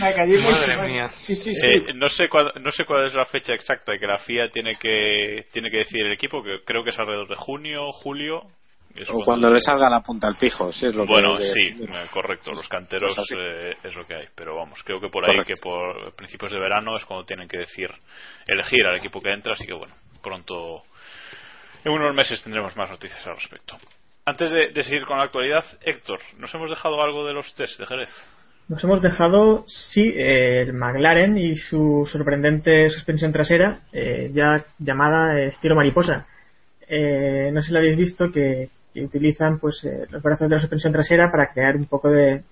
Madre 0.00 0.76
mía. 0.88 1.10
Sí, 1.16 1.34
sí, 1.34 1.54
sí. 1.54 1.66
Eh, 1.66 1.94
no 1.94 2.08
sé 2.08 2.28
cuál, 2.28 2.52
no 2.60 2.70
sé 2.70 2.84
cuál 2.84 3.06
es 3.06 3.14
la 3.14 3.26
fecha 3.26 3.54
exacta 3.54 3.92
que 3.98 4.06
la 4.06 4.18
FIA 4.18 4.50
tiene 4.50 4.76
que 4.76 5.19
tiene 5.52 5.70
que 5.70 5.78
decir 5.78 6.04
el 6.04 6.12
equipo 6.12 6.42
que 6.42 6.60
creo 6.64 6.84
que 6.84 6.90
es 6.90 6.98
alrededor 6.98 7.28
de 7.28 7.36
junio 7.36 7.92
julio 7.92 8.42
O 9.12 9.24
cuando 9.24 9.50
le 9.50 9.60
salga 9.60 9.88
la 9.88 10.00
punta 10.00 10.26
al 10.28 10.36
pijo, 10.36 10.72
si 10.72 10.86
es 10.86 10.94
lo 10.94 11.06
bueno 11.06 11.36
que... 11.36 11.44
sí 11.44 11.84
eh, 11.84 12.06
correcto 12.12 12.50
los 12.50 12.68
canteros 12.68 13.14
Pues 13.14 13.28
eh, 13.36 13.76
es 13.82 13.94
lo 13.94 14.06
que 14.06 14.14
hay 14.14 14.26
pero 14.34 14.56
vamos 14.56 14.82
creo 14.84 15.00
que 15.00 15.08
por 15.08 15.28
ahí 15.28 15.42
que 15.44 15.54
por 15.62 16.14
principios 16.14 16.52
de 16.52 16.58
verano 16.58 16.96
es 16.96 17.04
cuando 17.04 17.24
tienen 17.24 17.48
que 17.48 17.58
decir 17.58 17.90
elegir 18.46 18.84
al 18.86 18.96
equipo 18.96 19.20
que 19.20 19.32
entra 19.32 19.52
así 19.52 19.66
que 19.66 19.74
bueno 19.74 19.94
pronto 20.22 20.82
en 21.84 21.92
unos 21.92 22.14
meses 22.14 22.42
tendremos 22.42 22.76
más 22.76 22.90
noticias 22.90 23.26
al 23.26 23.36
respecto. 23.36 23.78
Antes 24.26 24.50
de, 24.50 24.68
de 24.68 24.82
seguir 24.84 25.06
con 25.06 25.16
la 25.16 25.24
actualidad 25.24 25.64
Héctor 25.82 26.20
nos 26.36 26.54
hemos 26.54 26.68
dejado 26.68 27.02
algo 27.02 27.24
de 27.24 27.32
los 27.32 27.54
test 27.54 27.78
de 27.78 27.86
Jerez 27.86 28.10
Nos 28.70 28.84
hemos 28.84 29.02
dejado, 29.02 29.64
sí, 29.66 30.14
el 30.16 30.72
McLaren 30.74 31.36
y 31.36 31.56
su 31.56 32.08
sorprendente 32.08 32.88
suspensión 32.88 33.32
trasera, 33.32 33.80
eh, 33.92 34.30
ya 34.32 34.64
llamada 34.78 35.42
estilo 35.42 35.74
mariposa. 35.74 36.28
Eh, 36.86 37.50
no 37.52 37.60
sé 37.62 37.66
si 37.66 37.72
lo 37.72 37.80
habéis 37.80 37.96
visto 37.96 38.30
que, 38.30 38.68
que 38.94 39.02
utilizan 39.02 39.58
pues 39.58 39.82
eh, 39.82 40.06
los 40.08 40.22
brazos 40.22 40.48
de 40.48 40.54
la 40.54 40.60
suspensión 40.60 40.92
trasera 40.92 41.32
para 41.32 41.52
crear 41.52 41.74
un 41.74 41.86
poco 41.86 42.10
de. 42.10 42.44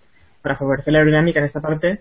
para 0.43 0.57
favorecer 0.57 0.93
la 0.93 0.99
aerodinámica 0.99 1.39
en 1.39 1.47
esta 1.47 1.61
parte. 1.61 2.01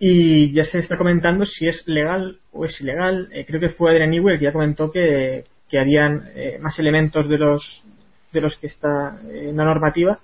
Y 0.00 0.52
ya 0.52 0.64
se 0.64 0.80
está 0.80 0.98
comentando 0.98 1.46
si 1.46 1.68
es 1.68 1.86
legal 1.86 2.40
o 2.50 2.64
es 2.64 2.80
ilegal. 2.80 3.28
Eh, 3.32 3.44
creo 3.46 3.60
que 3.60 3.68
fue 3.68 3.92
Adrian 3.92 4.10
Newell 4.10 4.40
que 4.40 4.46
ya 4.46 4.52
comentó 4.52 4.90
que, 4.90 5.44
que 5.70 5.78
harían 5.78 6.30
eh, 6.34 6.58
más 6.60 6.80
elementos 6.80 7.28
de 7.28 7.38
los 7.38 7.84
de 8.32 8.40
los 8.40 8.56
que 8.56 8.66
está 8.66 9.20
en 9.30 9.56
la 9.56 9.64
normativa 9.64 10.18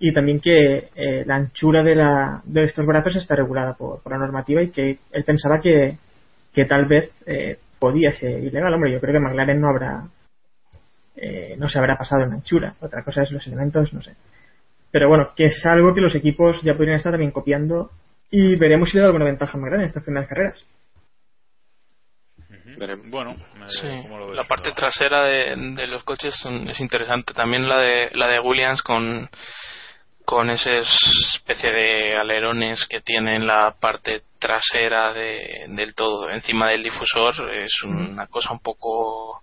y 0.00 0.12
también 0.12 0.40
que 0.40 0.88
eh, 0.96 1.24
la 1.26 1.36
anchura 1.36 1.82
de, 1.82 1.94
la, 1.94 2.40
de 2.44 2.62
estos 2.64 2.86
brazos 2.86 3.14
está 3.16 3.36
regulada 3.36 3.74
por, 3.74 4.02
por 4.02 4.12
la 4.12 4.18
normativa 4.18 4.62
y 4.62 4.70
que 4.70 4.98
él 5.12 5.24
pensaba 5.24 5.60
que, 5.60 5.96
que 6.54 6.64
tal 6.64 6.86
vez 6.86 7.12
eh, 7.26 7.58
podía 7.78 8.10
ser 8.10 8.42
ilegal. 8.42 8.72
Hombre, 8.74 8.92
yo 8.92 9.00
creo 9.00 9.12
que 9.12 9.20
McLaren 9.20 9.60
no 9.60 9.68
habrá 9.68 10.04
eh, 11.16 11.54
no 11.58 11.68
se 11.68 11.78
habrá 11.78 11.98
pasado 11.98 12.22
en 12.24 12.32
anchura. 12.32 12.74
Otra 12.80 13.04
cosa 13.04 13.22
es 13.22 13.30
los 13.30 13.46
elementos, 13.46 13.92
no 13.92 14.00
sé. 14.00 14.14
Pero 14.90 15.08
bueno, 15.08 15.32
que 15.36 15.44
es 15.44 15.66
algo 15.66 15.92
que 15.94 16.00
los 16.00 16.14
equipos 16.14 16.62
ya 16.62 16.74
podrían 16.74 16.96
estar 16.96 17.12
también 17.12 17.30
copiando 17.30 17.90
y 18.30 18.56
veremos 18.56 18.88
si 18.88 18.96
le 18.96 19.02
da 19.02 19.06
alguna 19.08 19.26
ventaja 19.26 19.56
a 19.56 19.60
McLaren 19.60 19.82
en 19.82 19.86
estas 19.86 20.02
primeras 20.02 20.28
carreras. 20.28 20.64
bueno 23.06 23.34
Sí, 23.66 23.86
la 24.34 24.44
parte 24.44 24.72
trasera 24.72 25.24
de, 25.24 25.54
de 25.76 25.86
los 25.86 26.02
coches 26.04 26.34
son- 26.42 26.68
es 26.68 26.80
interesante. 26.80 27.34
También 27.34 27.68
la 27.68 27.78
de 27.78 28.10
la 28.14 28.28
de 28.28 28.40
Williams 28.40 28.82
con 28.82 29.28
con 30.30 30.48
esa 30.48 30.70
especie 31.34 31.72
de 31.72 32.16
alerones 32.16 32.86
que 32.86 33.00
tiene 33.00 33.34
en 33.34 33.48
la 33.48 33.74
parte 33.80 34.22
trasera 34.38 35.12
de, 35.12 35.66
del 35.70 35.92
todo 35.96 36.30
encima 36.30 36.68
del 36.68 36.84
difusor 36.84 37.52
es 37.52 37.82
una 37.82 38.28
cosa 38.28 38.52
un 38.52 38.60
poco 38.60 39.42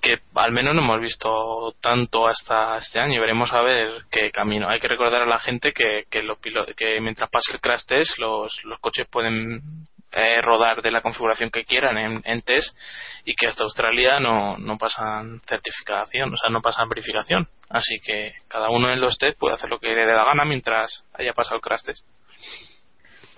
que 0.00 0.18
al 0.34 0.50
menos 0.50 0.74
no 0.74 0.82
hemos 0.82 1.00
visto 1.00 1.72
tanto 1.80 2.26
hasta 2.26 2.78
este 2.78 2.98
año 2.98 3.14
y 3.14 3.20
veremos 3.20 3.52
a 3.52 3.62
ver 3.62 4.06
qué 4.10 4.32
camino. 4.32 4.68
Hay 4.68 4.80
que 4.80 4.88
recordar 4.88 5.22
a 5.22 5.26
la 5.26 5.38
gente 5.38 5.72
que, 5.72 6.04
que, 6.10 6.22
los 6.22 6.38
que 6.76 7.00
mientras 7.00 7.30
pase 7.30 7.52
el 7.52 7.60
crash 7.60 7.84
test 7.86 8.18
los, 8.18 8.64
los 8.64 8.80
coches 8.80 9.06
pueden 9.08 9.86
eh, 10.16 10.40
rodar 10.42 10.80
de 10.82 10.90
la 10.90 11.02
configuración 11.02 11.50
que 11.50 11.64
quieran 11.64 11.98
en, 11.98 12.22
en 12.24 12.40
test 12.42 12.76
y 13.24 13.34
que 13.34 13.46
hasta 13.48 13.64
Australia 13.64 14.18
no, 14.18 14.56
no 14.58 14.78
pasan 14.78 15.40
certificación, 15.46 16.32
o 16.32 16.36
sea, 16.36 16.50
no 16.50 16.60
pasan 16.62 16.88
verificación. 16.88 17.46
Así 17.68 18.00
que 18.00 18.32
cada 18.48 18.70
uno 18.70 18.90
en 18.90 19.00
los 19.00 19.18
test 19.18 19.38
puede 19.38 19.54
hacer 19.54 19.68
lo 19.68 19.78
que 19.78 19.88
le 19.88 20.06
dé 20.06 20.12
la 20.14 20.24
gana 20.24 20.44
mientras 20.44 21.04
haya 21.14 21.32
pasado 21.34 21.56
el 21.56 21.60
crash 21.62 21.82
test. 21.84 22.04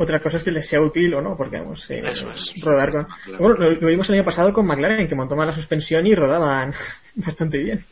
Otra 0.00 0.20
cosa 0.20 0.36
es 0.36 0.44
que 0.44 0.52
les 0.52 0.68
sea 0.70 0.80
útil 0.80 1.12
o 1.14 1.20
no, 1.20 1.36
porque 1.36 1.56
vamos, 1.58 1.84
eh, 1.90 2.00
Eso 2.04 2.30
es. 2.30 2.52
rodar 2.62 2.92
con... 2.92 3.04
Claro. 3.24 3.38
Bueno, 3.40 3.54
lo, 3.56 3.70
lo 3.72 3.88
vimos 3.88 4.08
el 4.08 4.14
año 4.14 4.24
pasado 4.24 4.52
con 4.52 4.64
McLaren, 4.64 5.08
que 5.08 5.16
montó 5.16 5.34
mal 5.34 5.48
la 5.48 5.54
suspensión 5.56 6.06
y 6.06 6.14
rodaban 6.14 6.72
bastante 7.16 7.58
bien. 7.58 7.84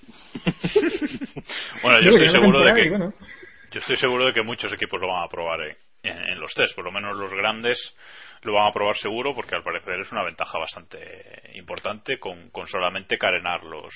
bueno 1.83 2.01
yo 2.03 2.11
estoy 2.11 2.31
seguro 2.31 2.61
de 2.63 2.75
que 2.81 2.91
bueno, 2.91 3.13
Yo 3.73 3.81
estoy 3.81 3.97
seguro 3.97 4.27
de 4.27 4.33
que 4.33 4.43
muchos 4.43 4.73
equipos 4.73 5.01
lo 5.01 5.09
van 5.09 5.25
a 5.25 5.29
probar 5.29 5.61
en, 5.63 5.77
en- 6.05 6.29
en 6.33 6.39
los 6.41 6.53
test, 6.55 6.75
por 6.77 6.85
lo 6.85 6.93
menos 6.93 7.17
los 7.17 7.33
grandes 7.33 7.79
lo 8.47 8.55
van 8.55 8.69
a 8.69 8.73
probar 8.73 8.97
seguro 8.97 9.35
porque 9.35 9.57
al 9.57 9.63
parecer 9.63 10.01
es 10.01 10.11
una 10.13 10.23
ventaja 10.25 10.59
bastante 10.59 10.99
importante 11.55 12.19
con, 12.19 12.49
con 12.51 12.67
solamente 12.67 13.19
carenar 13.19 13.63
los, 13.65 13.93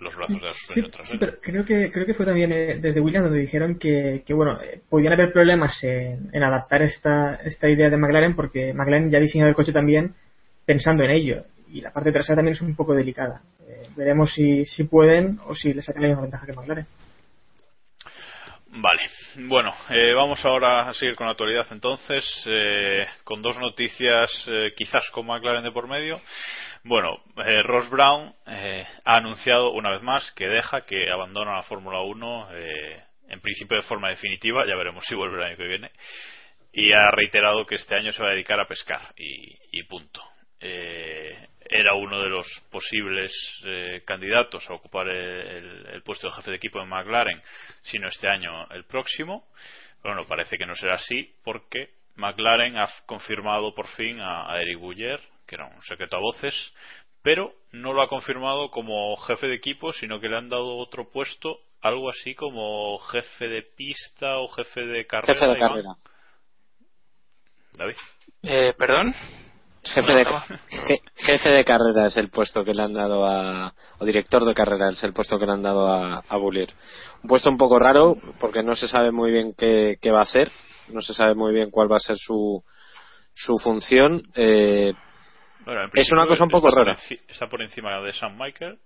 los 0.00 0.14
brazos 0.14 0.36
de 0.40 0.46
la 0.46 0.52
Sí, 0.52 0.58
suspensión 0.58 0.86
sí, 0.86 0.92
trasera. 0.92 1.18
pero 1.20 1.32
creo 1.40 1.64
que 1.64 1.90
creo 1.90 2.06
que 2.06 2.14
fue 2.14 2.26
también 2.26 2.52
eh, 2.52 2.78
desde 2.80 3.00
Williams 3.00 3.24
donde 3.26 3.40
dijeron 3.40 3.78
que, 3.78 4.22
que 4.26 4.34
bueno 4.34 4.60
eh, 4.62 4.80
podían 4.88 5.14
haber 5.14 5.32
problemas 5.32 5.82
en, 5.82 6.28
en 6.32 6.42
adaptar 6.44 6.82
esta 6.82 7.36
esta 7.36 7.68
idea 7.68 7.88
de 7.90 7.96
McLaren 7.96 8.36
porque 8.36 8.72
McLaren 8.74 9.10
ya 9.10 9.18
ha 9.18 9.22
diseñado 9.22 9.48
el 9.48 9.56
coche 9.56 9.72
también 9.72 10.14
pensando 10.66 11.02
en 11.04 11.10
ello 11.10 11.44
y 11.72 11.80
la 11.80 11.90
parte 11.92 12.12
trasera 12.12 12.36
también 12.36 12.54
es 12.54 12.60
un 12.60 12.76
poco 12.76 12.94
delicada. 12.94 13.40
Eh, 13.66 13.82
veremos 13.96 14.32
si, 14.32 14.64
si 14.64 14.84
pueden 14.84 15.40
o 15.46 15.54
si 15.54 15.72
le 15.74 15.82
sacan 15.82 16.02
la 16.02 16.08
misma 16.08 16.22
ventaja 16.22 16.46
que 16.46 16.52
McLaren. 16.52 16.86
Vale, 18.76 19.02
bueno, 19.46 19.72
eh, 19.90 20.12
vamos 20.14 20.44
ahora 20.44 20.88
a 20.88 20.94
seguir 20.94 21.14
con 21.14 21.26
la 21.26 21.30
actualidad 21.30 21.64
entonces, 21.70 22.24
eh, 22.44 23.06
con 23.22 23.40
dos 23.40 23.56
noticias 23.56 24.28
eh, 24.48 24.72
quizás 24.76 25.08
con 25.12 25.26
McLaren 25.26 25.62
de 25.62 25.70
por 25.70 25.86
medio. 25.86 26.20
Bueno, 26.82 27.22
eh, 27.46 27.62
Ross 27.62 27.88
Brown 27.88 28.34
eh, 28.48 28.84
ha 29.04 29.16
anunciado 29.16 29.70
una 29.70 29.90
vez 29.90 30.02
más 30.02 30.28
que 30.32 30.48
deja, 30.48 30.84
que 30.84 31.08
abandona 31.08 31.54
la 31.54 31.62
Fórmula 31.62 32.00
1 32.00 32.48
eh, 32.50 33.04
en 33.28 33.40
principio 33.40 33.76
de 33.76 33.84
forma 33.84 34.08
definitiva, 34.08 34.66
ya 34.66 34.74
veremos 34.74 35.04
si 35.06 35.14
vuelve 35.14 35.36
el 35.36 35.44
año 35.44 35.56
que 35.56 35.68
viene, 35.68 35.92
y 36.72 36.90
ha 36.90 37.12
reiterado 37.12 37.66
que 37.66 37.76
este 37.76 37.94
año 37.94 38.10
se 38.10 38.24
va 38.24 38.30
a 38.30 38.32
dedicar 38.32 38.58
a 38.58 38.66
pescar 38.66 39.14
y, 39.16 39.56
y 39.70 39.84
punto. 39.84 40.20
Eh, 40.58 41.46
era 41.68 41.94
uno 41.94 42.20
de 42.20 42.28
los 42.28 42.46
posibles 42.70 43.32
eh, 43.64 44.02
candidatos 44.06 44.68
a 44.68 44.74
ocupar 44.74 45.08
el, 45.08 45.16
el- 45.16 45.86
el 45.86 46.02
puesto 46.02 46.26
de 46.28 46.34
jefe 46.34 46.50
de 46.50 46.56
equipo 46.56 46.80
en 46.80 46.88
McLaren, 46.88 47.40
si 47.82 47.98
no 47.98 48.08
este 48.08 48.28
año, 48.28 48.66
el 48.70 48.84
próximo. 48.84 49.46
Bueno, 50.02 50.22
parece 50.28 50.56
que 50.58 50.66
no 50.66 50.74
será 50.74 50.94
así 50.94 51.34
porque 51.42 51.90
McLaren 52.16 52.76
ha 52.76 52.88
confirmado 53.06 53.74
por 53.74 53.86
fin 53.88 54.20
a, 54.20 54.52
a 54.52 54.60
Eric 54.60 54.78
Bouyer, 54.78 55.20
que 55.46 55.54
era 55.56 55.66
un 55.66 55.82
secreto 55.82 56.16
a 56.16 56.20
voces, 56.20 56.54
pero 57.22 57.54
no 57.72 57.92
lo 57.94 58.02
ha 58.02 58.08
confirmado 58.08 58.70
como 58.70 59.16
jefe 59.16 59.46
de 59.48 59.54
equipo, 59.54 59.92
sino 59.94 60.20
que 60.20 60.28
le 60.28 60.36
han 60.36 60.48
dado 60.50 60.76
otro 60.76 61.10
puesto, 61.10 61.58
algo 61.80 62.10
así 62.10 62.34
como 62.34 62.98
jefe 62.98 63.48
de 63.48 63.62
pista 63.62 64.38
o 64.38 64.48
jefe 64.48 64.82
de 64.82 65.06
carrera. 65.06 65.34
Jefe 65.34 65.48
de 65.48 65.58
carrera. 65.58 65.88
David. 67.72 67.96
Eh, 68.42 68.74
¿Perdón? 68.78 69.14
Jefe 69.84 70.12
de, 70.12 70.24
je- 70.88 71.02
jefe 71.16 71.50
de 71.50 71.64
carrera 71.64 72.06
es 72.06 72.16
el 72.16 72.30
puesto 72.30 72.64
que 72.64 72.74
le 72.74 72.82
han 72.82 72.92
dado 72.94 73.26
a. 73.26 73.72
o 73.98 74.04
director 74.04 74.44
de 74.44 74.54
carrera 74.54 74.88
es 74.90 75.02
el 75.04 75.12
puesto 75.12 75.38
que 75.38 75.46
le 75.46 75.52
han 75.52 75.62
dado 75.62 75.86
a, 75.92 76.22
a 76.28 76.36
Bullier. 76.36 76.68
Un 77.22 77.28
puesto 77.28 77.50
un 77.50 77.56
poco 77.58 77.78
raro 77.78 78.16
porque 78.40 78.62
no 78.62 78.74
se 78.74 78.88
sabe 78.88 79.10
muy 79.12 79.30
bien 79.30 79.54
qué, 79.56 79.96
qué 80.00 80.10
va 80.10 80.20
a 80.20 80.24
hacer, 80.24 80.50
no 80.88 81.00
se 81.00 81.14
sabe 81.14 81.34
muy 81.34 81.52
bien 81.52 81.70
cuál 81.70 81.90
va 81.90 81.96
a 81.96 82.00
ser 82.00 82.16
su, 82.16 82.62
su 83.34 83.58
función. 83.58 84.22
Eh, 84.34 84.92
Bueno, 85.64 85.82
en 85.84 85.90
Es 85.94 86.10
una 86.12 86.26
cosa 86.26 86.44
un 86.44 86.50
poco 86.50 86.68
está 86.68 86.80
rara. 86.80 86.98
Está 87.28 87.46
por 87.48 87.62
encima 87.62 88.00
de 88.00 88.12
Sam 88.12 88.36
Michael, 88.38 88.78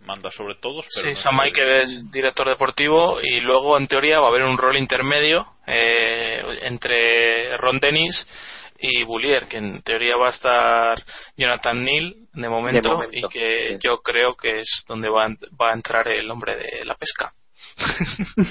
manda 0.00 0.30
sobre 0.30 0.56
todos, 0.56 0.84
pero 0.94 1.04
Sí, 1.08 1.14
no 1.14 1.22
Sam 1.22 1.36
sabe- 1.36 1.46
Michael 1.50 1.70
es 1.84 2.10
director 2.10 2.48
deportivo 2.48 3.18
y 3.22 3.40
luego 3.40 3.78
en 3.78 3.86
teoría 3.86 4.18
va 4.20 4.26
a 4.26 4.28
haber 4.30 4.44
un 4.44 4.56
rol 4.58 4.76
intermedio 4.76 5.46
eh, 5.66 6.42
entre 6.62 7.56
Ron 7.58 7.78
Dennis 7.78 8.26
y 8.82 9.04
Boulier, 9.04 9.46
que 9.48 9.58
en 9.58 9.80
teoría 9.82 10.16
va 10.16 10.26
a 10.28 10.32
estar 10.32 11.04
Jonathan 11.36 11.82
Neal 11.84 12.14
de 12.34 12.48
momento, 12.48 12.88
De 12.88 12.94
momento, 12.94 13.16
y 13.16 13.28
que 13.30 13.68
sí. 13.74 13.78
yo 13.80 13.98
creo 14.02 14.34
que 14.34 14.58
es 14.60 14.84
donde 14.88 15.08
va, 15.08 15.26
a- 15.26 15.36
va 15.60 15.70
a 15.70 15.74
entrar 15.74 16.08
el 16.08 16.30
hombre 16.30 16.56
de 16.56 16.84
la 16.84 16.94
pesca. 16.96 17.32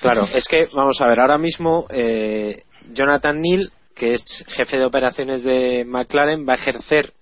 Claro, 0.00 0.26
es 0.32 0.46
que, 0.48 0.66
vamos 0.72 0.98
a 1.02 1.06
ver, 1.08 1.20
ahora 1.20 1.36
mismo 1.36 1.86
eh, 1.90 2.62
Jonathan 2.92 3.38
Neal, 3.38 3.70
que 3.94 4.14
es 4.14 4.22
jefe 4.48 4.78
de 4.78 4.86
operaciones 4.86 5.42
de 5.44 5.84
McLaren, 5.84 6.48
va 6.48 6.54
a 6.54 6.56
ejercer 6.56 7.12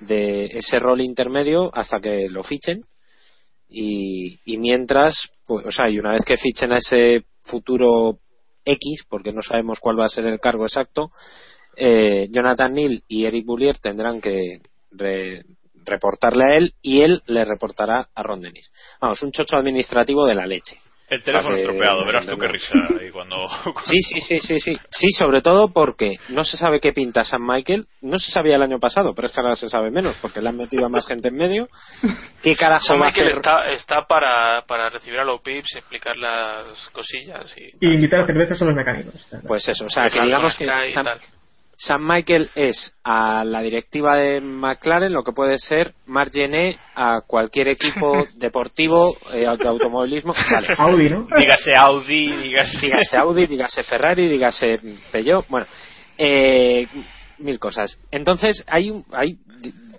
de 0.00 0.46
ese 0.46 0.80
rol 0.80 1.00
intermedio 1.02 1.70
hasta 1.72 2.00
que 2.00 2.28
lo 2.28 2.42
fichen. 2.42 2.82
Y, 3.68 4.40
y 4.44 4.58
mientras, 4.58 5.30
pues, 5.46 5.66
o 5.66 5.70
sea, 5.70 5.88
y 5.88 6.00
una 6.00 6.14
vez 6.14 6.24
que 6.24 6.36
fichen 6.36 6.72
a 6.72 6.78
ese 6.78 7.22
futuro 7.44 8.18
X, 8.64 9.04
porque 9.08 9.32
no 9.32 9.42
sabemos 9.42 9.78
cuál 9.80 10.00
va 10.00 10.06
a 10.06 10.08
ser 10.08 10.26
el 10.26 10.40
cargo 10.40 10.64
exacto, 10.64 11.10
eh, 11.76 12.28
Jonathan 12.30 12.72
Neal 12.72 13.02
y 13.08 13.26
Eric 13.26 13.44
Boulier 13.46 13.78
tendrán 13.78 14.20
que 14.20 14.60
re- 14.92 15.42
reportarle 15.84 16.42
a 16.44 16.56
él 16.56 16.74
y 16.82 17.02
él 17.02 17.22
le 17.26 17.44
reportará 17.44 18.08
a 18.14 18.22
Ron 18.22 18.40
Dennis. 18.40 18.72
Vamos, 19.00 19.22
un 19.22 19.30
chocho 19.32 19.56
administrativo 19.56 20.26
de 20.26 20.34
la 20.34 20.46
leche. 20.46 20.78
El 21.08 21.22
teléfono 21.22 21.54
que 21.54 21.60
estropeado, 21.62 22.04
verás 22.04 22.26
tú 22.26 22.36
qué 22.36 22.48
risa 22.48 22.72
ahí 23.00 23.10
cuando... 23.12 23.36
Sí, 23.84 23.96
sí, 24.00 24.20
sí, 24.20 24.40
sí, 24.40 24.58
sí. 24.58 24.76
Sí, 24.90 25.06
sobre 25.16 25.40
todo 25.40 25.68
porque 25.72 26.18
no 26.30 26.42
se 26.42 26.56
sabe 26.56 26.80
qué 26.80 26.90
pinta 26.90 27.22
San 27.22 27.46
Michael. 27.46 27.86
No 28.00 28.18
se 28.18 28.32
sabía 28.32 28.56
el 28.56 28.62
año 28.62 28.80
pasado, 28.80 29.14
pero 29.14 29.28
es 29.28 29.32
que 29.32 29.40
ahora 29.40 29.54
se 29.54 29.68
sabe 29.68 29.92
menos 29.92 30.16
porque 30.20 30.40
le 30.40 30.48
han 30.48 30.56
metido 30.56 30.84
a 30.84 30.88
más 30.88 31.06
gente 31.06 31.28
en 31.28 31.36
medio. 31.36 31.68
¿Qué 32.42 32.56
carajo 32.56 32.84
San 32.86 33.00
va 33.00 33.04
a 33.04 33.06
Michael 33.10 33.26
hacer? 33.28 33.36
está, 33.36 33.70
está 33.70 34.06
para, 34.08 34.62
para 34.66 34.90
recibir 34.90 35.20
a 35.20 35.24
los 35.24 35.40
pips 35.42 35.76
y 35.76 35.78
explicar 35.78 36.16
las 36.16 36.88
cosillas 36.88 37.54
y 37.56 37.86
Y 37.86 37.94
invitar 37.94 38.22
a 38.22 38.26
cervezas 38.26 38.60
a 38.60 38.64
los 38.64 38.74
mecánicos. 38.74 39.14
Pues 39.46 39.68
eso, 39.68 39.84
o 39.84 39.88
sea, 39.88 40.10
que 40.10 40.20
digamos 40.20 40.56
que 40.56 40.66
San, 40.92 41.04
tal. 41.04 41.20
San 41.78 42.02
Michael 42.06 42.50
es 42.54 42.94
a 43.04 43.44
la 43.44 43.60
directiva 43.60 44.16
de 44.16 44.40
McLaren 44.40 45.12
lo 45.12 45.22
que 45.22 45.32
puede 45.32 45.58
ser 45.58 45.92
Marc 46.06 46.32
Gené 46.32 46.78
a 46.94 47.20
cualquier 47.26 47.68
equipo 47.68 48.26
deportivo 48.36 49.14
eh, 49.32 49.46
de 49.58 49.68
automovilismo. 49.68 50.32
Vale. 50.50 50.68
Audi, 50.78 51.10
¿no? 51.10 51.26
Dígase 51.38 51.72
Audi, 51.76 52.32
dígase... 52.32 52.78
dígase 52.80 53.16
Audi, 53.18 53.46
dígase 53.46 53.82
Ferrari, 53.82 54.28
dígase 54.28 54.78
Peugeot, 55.12 55.46
bueno, 55.48 55.66
eh, 56.16 56.86
mil 57.38 57.58
cosas. 57.58 57.98
Entonces, 58.10 58.64
hay, 58.66 58.90
un- 58.90 59.04
hay, 59.12 59.36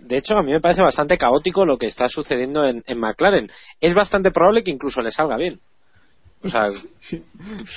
de 0.01 0.17
hecho, 0.17 0.35
a 0.35 0.41
mí 0.41 0.51
me 0.51 0.59
parece 0.61 0.81
bastante 0.81 1.17
caótico 1.17 1.63
lo 1.65 1.77
que 1.77 1.85
está 1.85 2.07
sucediendo 2.09 2.65
en, 2.65 2.83
en 2.87 2.99
McLaren. 2.99 3.51
Es 3.79 3.93
bastante 3.93 4.31
probable 4.31 4.63
que 4.63 4.71
incluso 4.71 5.01
le 5.03 5.11
salga 5.11 5.37
bien. 5.37 5.59
O 6.43 6.49
sea, 6.49 6.67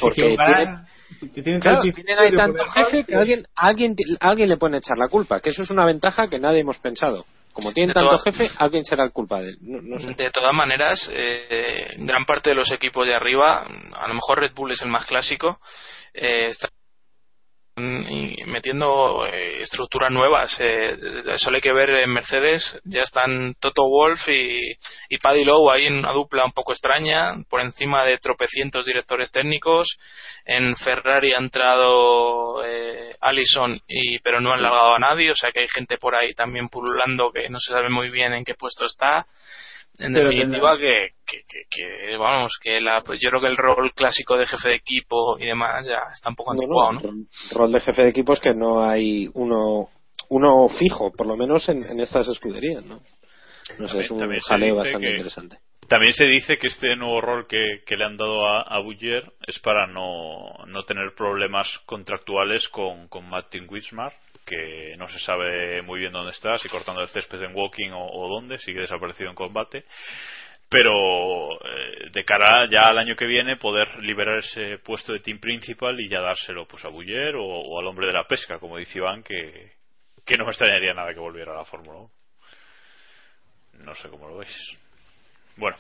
porque 0.00 0.36
tiene, 0.36 1.42
tienen 1.42 1.60
claro, 1.60 1.80
tanto 1.82 1.94
tienen 1.94 2.18
ahí 2.18 2.34
tanto 2.34 2.64
jefe 2.64 3.04
que 3.04 3.16
alguien, 3.16 3.46
alguien, 3.54 3.94
alguien 4.20 4.48
le 4.48 4.56
puede 4.56 4.78
echar 4.78 4.98
la 4.98 5.08
culpa, 5.08 5.40
que 5.40 5.50
eso 5.50 5.62
es 5.62 5.70
una 5.70 5.84
ventaja 5.84 6.28
que 6.28 6.38
nadie 6.38 6.60
hemos 6.60 6.78
pensado. 6.78 7.24
Como 7.52 7.72
tienen 7.72 7.88
De 7.88 7.94
tanto 7.94 8.18
jefe, 8.18 8.48
alguien 8.58 8.84
será 8.84 9.02
el 9.02 9.12
culpable. 9.12 9.56
No, 9.60 9.80
no 9.82 9.98
sé. 9.98 10.14
De 10.14 10.30
todas 10.30 10.54
maneras, 10.54 11.10
eh, 11.12 11.94
gran 11.96 12.24
parte 12.24 12.50
de 12.50 12.56
los 12.56 12.70
equipos 12.70 13.06
de 13.06 13.14
arriba, 13.14 13.64
a 13.64 14.08
lo 14.08 14.14
mejor 14.14 14.38
Red 14.38 14.52
Bull 14.54 14.70
es 14.70 14.82
el 14.82 14.88
más 14.88 15.06
clásico, 15.06 15.58
eh, 16.14 16.46
están 16.46 16.70
metiendo 18.46 19.26
eh, 19.26 19.62
estructuras 19.62 20.10
nuevas. 20.10 20.54
Eh, 20.58 20.96
solo 21.36 21.56
hay 21.56 21.62
que 21.62 21.72
ver 21.72 21.90
en 21.90 22.12
Mercedes, 22.12 22.78
ya 22.84 23.02
están 23.02 23.54
Toto 23.60 23.82
Wolf 23.88 24.28
y, 24.28 24.72
y 25.08 25.18
Paddy 25.18 25.44
Lowe 25.44 25.70
ahí 25.70 25.86
en 25.86 25.98
una 25.98 26.12
dupla 26.12 26.44
un 26.44 26.52
poco 26.52 26.72
extraña, 26.72 27.34
por 27.48 27.60
encima 27.60 28.04
de 28.04 28.18
tropecientos 28.18 28.86
directores 28.86 29.30
técnicos. 29.30 29.98
En 30.44 30.76
Ferrari 30.76 31.32
ha 31.32 31.38
entrado 31.38 32.64
eh, 32.64 33.14
Allison, 33.20 33.80
y, 33.86 34.18
pero 34.20 34.40
no 34.40 34.52
han 34.52 34.62
largado 34.62 34.96
a 34.96 34.98
nadie, 34.98 35.30
o 35.30 35.36
sea 35.36 35.52
que 35.52 35.60
hay 35.60 35.68
gente 35.68 35.98
por 35.98 36.14
ahí 36.14 36.34
también 36.34 36.68
pululando 36.68 37.30
que 37.32 37.48
no 37.48 37.58
se 37.60 37.72
sabe 37.72 37.88
muy 37.88 38.10
bien 38.10 38.32
en 38.32 38.44
qué 38.44 38.54
puesto 38.54 38.84
está. 38.84 39.26
En 40.00 40.12
Pero 40.14 40.28
definitiva, 40.28 40.78
que, 40.78 41.08
que, 41.26 41.42
que, 41.48 41.62
que, 41.70 42.16
vamos, 42.16 42.52
que 42.62 42.80
la, 42.80 43.02
pues 43.02 43.20
yo 43.20 43.28
creo 43.30 43.40
que 43.42 43.48
el 43.48 43.56
rol 43.56 43.92
clásico 43.94 44.36
de 44.36 44.46
jefe 44.46 44.68
de 44.70 44.74
equipo 44.76 45.38
y 45.38 45.46
demás 45.46 45.86
ya 45.86 45.98
está 46.12 46.30
un 46.30 46.36
poco 46.36 46.54
No, 46.54 46.60
anticuado, 46.60 46.92
no, 46.92 47.00
¿no? 47.00 47.08
ro- 47.08 47.58
Rol 47.58 47.72
de 47.72 47.80
jefe 47.80 48.02
de 48.02 48.08
equipo 48.08 48.32
es 48.32 48.40
que 48.40 48.54
no 48.54 48.82
hay 48.82 49.28
uno 49.34 49.88
uno 50.28 50.68
fijo, 50.68 51.10
por 51.12 51.26
lo 51.26 51.36
menos 51.36 51.68
en, 51.68 51.84
en 51.84 51.98
estas 52.00 52.28
escuderías, 52.28 52.84
¿no? 52.84 53.00
No 53.78 53.88
sé, 53.88 53.98
También- 53.98 54.02
es 54.02 54.10
un 54.12 54.38
jaleo 54.48 54.68
dice 54.68 54.78
bastante 54.78 55.06
que- 55.06 55.10
interesante. 55.12 55.56
También 55.88 56.12
se 56.12 56.24
dice 56.26 56.56
que 56.56 56.68
este 56.68 56.94
nuevo 56.94 57.20
rol 57.20 57.46
que, 57.48 57.82
que 57.84 57.96
le 57.96 58.04
han 58.04 58.16
dado 58.16 58.46
a, 58.46 58.62
a 58.62 58.78
Bouyer 58.78 59.24
es 59.44 59.58
para 59.58 59.88
no, 59.88 60.50
no 60.68 60.84
tener 60.84 61.14
problemas 61.16 61.66
contractuales 61.84 62.68
con, 62.68 63.08
con 63.08 63.28
Martin 63.28 63.66
Wismar, 63.68 64.12
que 64.50 64.96
no 64.98 65.06
se 65.08 65.20
sabe 65.20 65.80
muy 65.82 66.00
bien 66.00 66.12
dónde 66.12 66.32
está, 66.32 66.58
si 66.58 66.68
cortando 66.68 67.00
el 67.00 67.08
césped 67.08 67.40
en 67.40 67.54
walking 67.54 67.90
o, 67.90 68.04
o 68.04 68.28
dónde, 68.28 68.58
sigue 68.58 68.80
desaparecido 68.80 69.30
en 69.30 69.36
combate. 69.36 69.84
Pero 70.68 71.54
eh, 71.64 72.10
de 72.12 72.24
cara 72.24 72.66
ya 72.68 72.80
al 72.88 72.98
año 72.98 73.14
que 73.14 73.26
viene 73.26 73.56
poder 73.56 74.02
liberar 74.02 74.38
ese 74.38 74.78
puesto 74.78 75.12
de 75.12 75.20
team 75.20 75.38
principal 75.38 76.00
y 76.00 76.08
ya 76.08 76.20
dárselo 76.20 76.66
pues 76.66 76.84
a 76.84 76.88
o, 76.88 76.94
o 76.94 77.80
al 77.80 77.86
hombre 77.86 78.08
de 78.08 78.12
la 78.12 78.24
pesca, 78.24 78.58
como 78.58 78.76
dice 78.76 78.98
Iván, 78.98 79.22
que, 79.22 79.72
que 80.24 80.36
no 80.36 80.44
me 80.44 80.50
extrañaría 80.50 80.94
nada 80.94 81.14
que 81.14 81.20
volviera 81.20 81.52
a 81.52 81.58
la 81.58 81.64
Fórmula 81.64 81.98
1. 81.98 82.10
No 83.84 83.94
sé 83.94 84.08
cómo 84.08 84.28
lo 84.28 84.38
veis. 84.38 84.76
Bueno, 85.56 85.76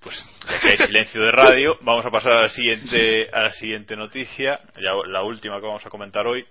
pues 0.00 0.24
ya 0.48 0.60
que 0.60 0.70
hay 0.70 0.86
silencio 0.86 1.20
de 1.20 1.32
radio, 1.32 1.78
vamos 1.82 2.06
a 2.06 2.10
pasar 2.10 2.32
a 2.32 2.42
la 2.42 2.48
siguiente, 2.48 3.28
a 3.32 3.42
la 3.42 3.52
siguiente 3.52 3.96
noticia, 3.96 4.60
ya 4.76 4.92
la 5.06 5.22
última 5.22 5.60
que 5.60 5.66
vamos 5.66 5.84
a 5.84 5.90
comentar 5.90 6.26
hoy, 6.26 6.44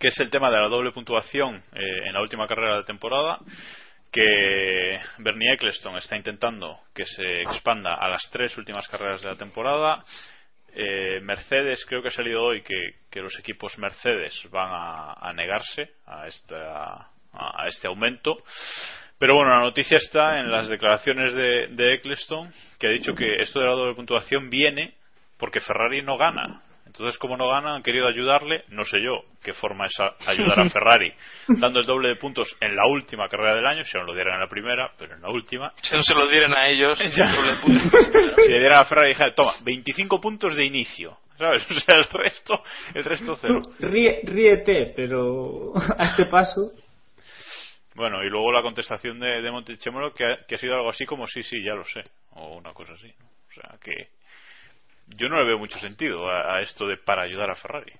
que 0.00 0.08
es 0.08 0.18
el 0.18 0.30
tema 0.30 0.50
de 0.50 0.56
la 0.56 0.68
doble 0.68 0.92
puntuación 0.92 1.62
eh, 1.74 2.06
en 2.06 2.14
la 2.14 2.22
última 2.22 2.48
carrera 2.48 2.78
de 2.78 2.84
temporada, 2.84 3.38
que 4.10 4.98
Bernie 5.18 5.52
Eccleston 5.52 5.96
está 5.98 6.16
intentando 6.16 6.80
que 6.94 7.04
se 7.04 7.42
expanda 7.42 7.94
a 7.94 8.08
las 8.08 8.28
tres 8.32 8.56
últimas 8.56 8.88
carreras 8.88 9.22
de 9.22 9.28
la 9.28 9.36
temporada. 9.36 10.02
Eh, 10.74 11.20
Mercedes, 11.22 11.84
creo 11.86 12.00
que 12.00 12.08
ha 12.08 12.12
salido 12.12 12.42
hoy 12.42 12.62
que, 12.62 13.20
los 13.20 13.38
equipos 13.38 13.76
Mercedes 13.78 14.34
van 14.50 14.70
a, 14.72 15.12
a 15.12 15.32
negarse 15.34 15.90
a, 16.06 16.26
esta, 16.26 17.10
a 17.32 17.66
este 17.66 17.86
aumento. 17.86 18.38
Pero 19.18 19.34
bueno, 19.34 19.50
la 19.50 19.60
noticia 19.60 19.98
está 19.98 20.40
en 20.40 20.50
las 20.50 20.70
declaraciones 20.70 21.34
de, 21.34 21.66
de 21.72 21.94
Eccleston, 21.94 22.50
que 22.78 22.86
ha 22.86 22.90
dicho 22.90 23.14
que 23.14 23.42
esto 23.42 23.60
de 23.60 23.66
la 23.66 23.72
doble 23.72 23.94
puntuación 23.94 24.48
viene 24.48 24.94
porque 25.36 25.60
Ferrari 25.60 26.00
no 26.02 26.16
gana. 26.16 26.62
Entonces, 26.92 27.18
como 27.18 27.36
no 27.36 27.48
gana, 27.48 27.76
han 27.76 27.84
querido 27.84 28.08
ayudarle, 28.08 28.64
no 28.70 28.84
sé 28.84 29.00
yo 29.00 29.22
qué 29.44 29.52
forma 29.52 29.86
es 29.86 29.94
a- 30.00 30.16
ayudar 30.28 30.58
a 30.58 30.70
Ferrari, 30.70 31.12
dando 31.48 31.78
el 31.78 31.86
doble 31.86 32.08
de 32.08 32.16
puntos 32.16 32.48
en 32.60 32.74
la 32.74 32.84
última 32.88 33.28
carrera 33.28 33.54
del 33.54 33.64
año, 33.66 33.84
si 33.84 33.96
no 33.96 34.02
lo 34.02 34.12
dieran 34.12 34.34
en 34.34 34.40
la 34.40 34.48
primera, 34.48 34.90
pero 34.98 35.14
en 35.14 35.22
la 35.22 35.30
última. 35.30 35.72
Si 35.82 35.94
no 35.94 36.02
se 36.02 36.14
lo 36.14 36.28
dieran 36.28 36.52
a 36.52 36.66
ellos. 36.68 36.98
Si 37.00 38.50
le 38.52 38.58
dieran 38.58 38.78
a 38.80 38.84
Ferrari, 38.86 39.10
dijera, 39.10 39.32
toma, 39.34 39.52
25 39.62 40.20
puntos 40.20 40.56
de 40.56 40.64
inicio, 40.64 41.16
¿sabes? 41.38 41.64
O 41.70 41.74
sea, 41.74 41.98
el 41.98 42.04
resto, 42.06 42.60
el 42.94 43.04
resto 43.04 43.36
cero. 43.36 43.62
Tú 43.78 43.86
ríe- 43.86 44.20
ríete, 44.24 44.92
pero 44.96 45.72
a 45.96 46.06
este 46.06 46.26
paso. 46.26 46.72
Bueno, 47.94 48.24
y 48.24 48.30
luego 48.30 48.50
la 48.50 48.62
contestación 48.62 49.20
de, 49.20 49.42
de 49.42 49.50
Montechemolo 49.52 50.12
que 50.12 50.24
ha, 50.24 50.38
que 50.46 50.56
ha 50.56 50.58
sido 50.58 50.74
algo 50.74 50.90
así 50.90 51.04
como 51.06 51.26
sí, 51.28 51.42
sí, 51.44 51.62
ya 51.62 51.74
lo 51.74 51.84
sé, 51.84 52.02
o 52.32 52.56
una 52.56 52.72
cosa 52.72 52.94
así. 52.94 53.06
¿no? 53.20 53.26
O 53.26 53.52
sea, 53.52 53.78
que 53.80 54.08
yo 55.16 55.28
no 55.28 55.38
le 55.38 55.46
veo 55.46 55.58
mucho 55.58 55.78
sentido 55.78 56.28
a, 56.28 56.60
esto 56.62 56.86
de 56.86 56.96
para 56.96 57.22
ayudar 57.22 57.50
a 57.50 57.56
Ferrari. 57.56 57.92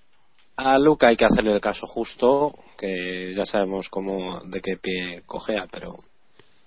A 0.56 0.78
Luca 0.78 1.08
hay 1.08 1.16
que 1.16 1.24
hacerle 1.24 1.52
el 1.52 1.60
caso 1.60 1.86
justo, 1.86 2.54
que 2.78 3.32
ya 3.34 3.46
sabemos 3.46 3.88
cómo 3.88 4.40
de 4.44 4.60
qué 4.60 4.76
pie 4.76 5.22
cojea, 5.26 5.66
pero 5.70 5.96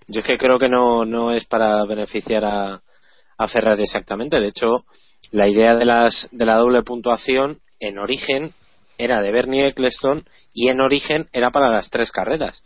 yo 0.08 0.22
es 0.22 0.26
que 0.26 0.38
creo 0.38 0.58
que 0.58 0.70
no, 0.70 1.06
no 1.06 1.32
es 1.32 1.46
para 1.46 1.86
beneficiar 1.86 2.44
a, 2.46 2.82
a 3.38 3.48
Ferrari 3.48 3.84
exactamente. 3.84 4.40
De 4.40 4.48
hecho, 4.48 4.86
la 5.32 5.48
idea 5.48 5.76
de, 5.76 5.86
las, 5.86 6.28
de 6.32 6.46
la 6.46 6.56
doble 6.56 6.84
puntuación 6.84 7.60
en 7.80 8.00
origen 8.00 8.54
era 8.98 9.22
de 9.22 9.32
Bernie 9.32 9.68
Eccleston 9.68 10.26
y 10.54 10.70
en 10.70 10.82
origen 10.82 11.28
era 11.34 11.52
para 11.52 11.70
las 11.70 11.90
tres 11.90 12.12
carreras. 12.12 12.64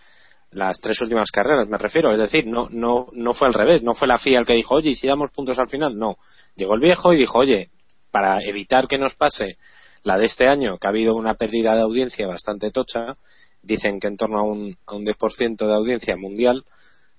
Las 0.57 0.79
tres 0.79 0.99
últimas 1.01 1.29
carreras, 1.29 1.67
me 1.67 1.77
refiero. 1.77 2.11
Es 2.11 2.17
decir, 2.17 2.47
no, 2.47 2.67
no, 2.71 3.09
no 3.13 3.33
fue 3.35 3.47
al 3.47 3.53
revés. 3.53 3.83
No 3.83 3.93
fue 3.93 4.07
la 4.07 4.17
FIA 4.17 4.39
el 4.39 4.45
que 4.47 4.55
dijo, 4.55 4.73
oye, 4.73 4.89
¿y 4.89 4.95
si 4.95 5.05
damos 5.05 5.29
puntos 5.29 5.59
al 5.59 5.69
final? 5.69 5.95
No. 5.95 6.17
Llegó 6.55 6.73
el 6.73 6.79
viejo 6.81 7.13
y 7.13 7.17
dijo, 7.17 7.37
oye, 7.37 7.69
para 8.09 8.41
evitar 8.43 8.87
que 8.87 8.97
nos 8.97 9.13
pase 9.13 9.59
la 10.01 10.17
de 10.17 10.25
este 10.25 10.47
año, 10.47 10.79
que 10.79 10.87
ha 10.87 10.89
habido 10.89 11.13
una 11.13 11.35
pérdida 11.35 11.75
de 11.75 11.81
audiencia 11.81 12.25
bastante 12.25 12.71
tocha, 12.71 13.17
dicen 13.61 13.99
que 13.99 14.07
en 14.07 14.17
torno 14.17 14.39
a 14.39 14.43
un, 14.43 14.75
a 14.87 14.95
un 14.95 15.05
10% 15.05 15.57
de 15.57 15.73
audiencia 15.75 16.15
mundial 16.17 16.63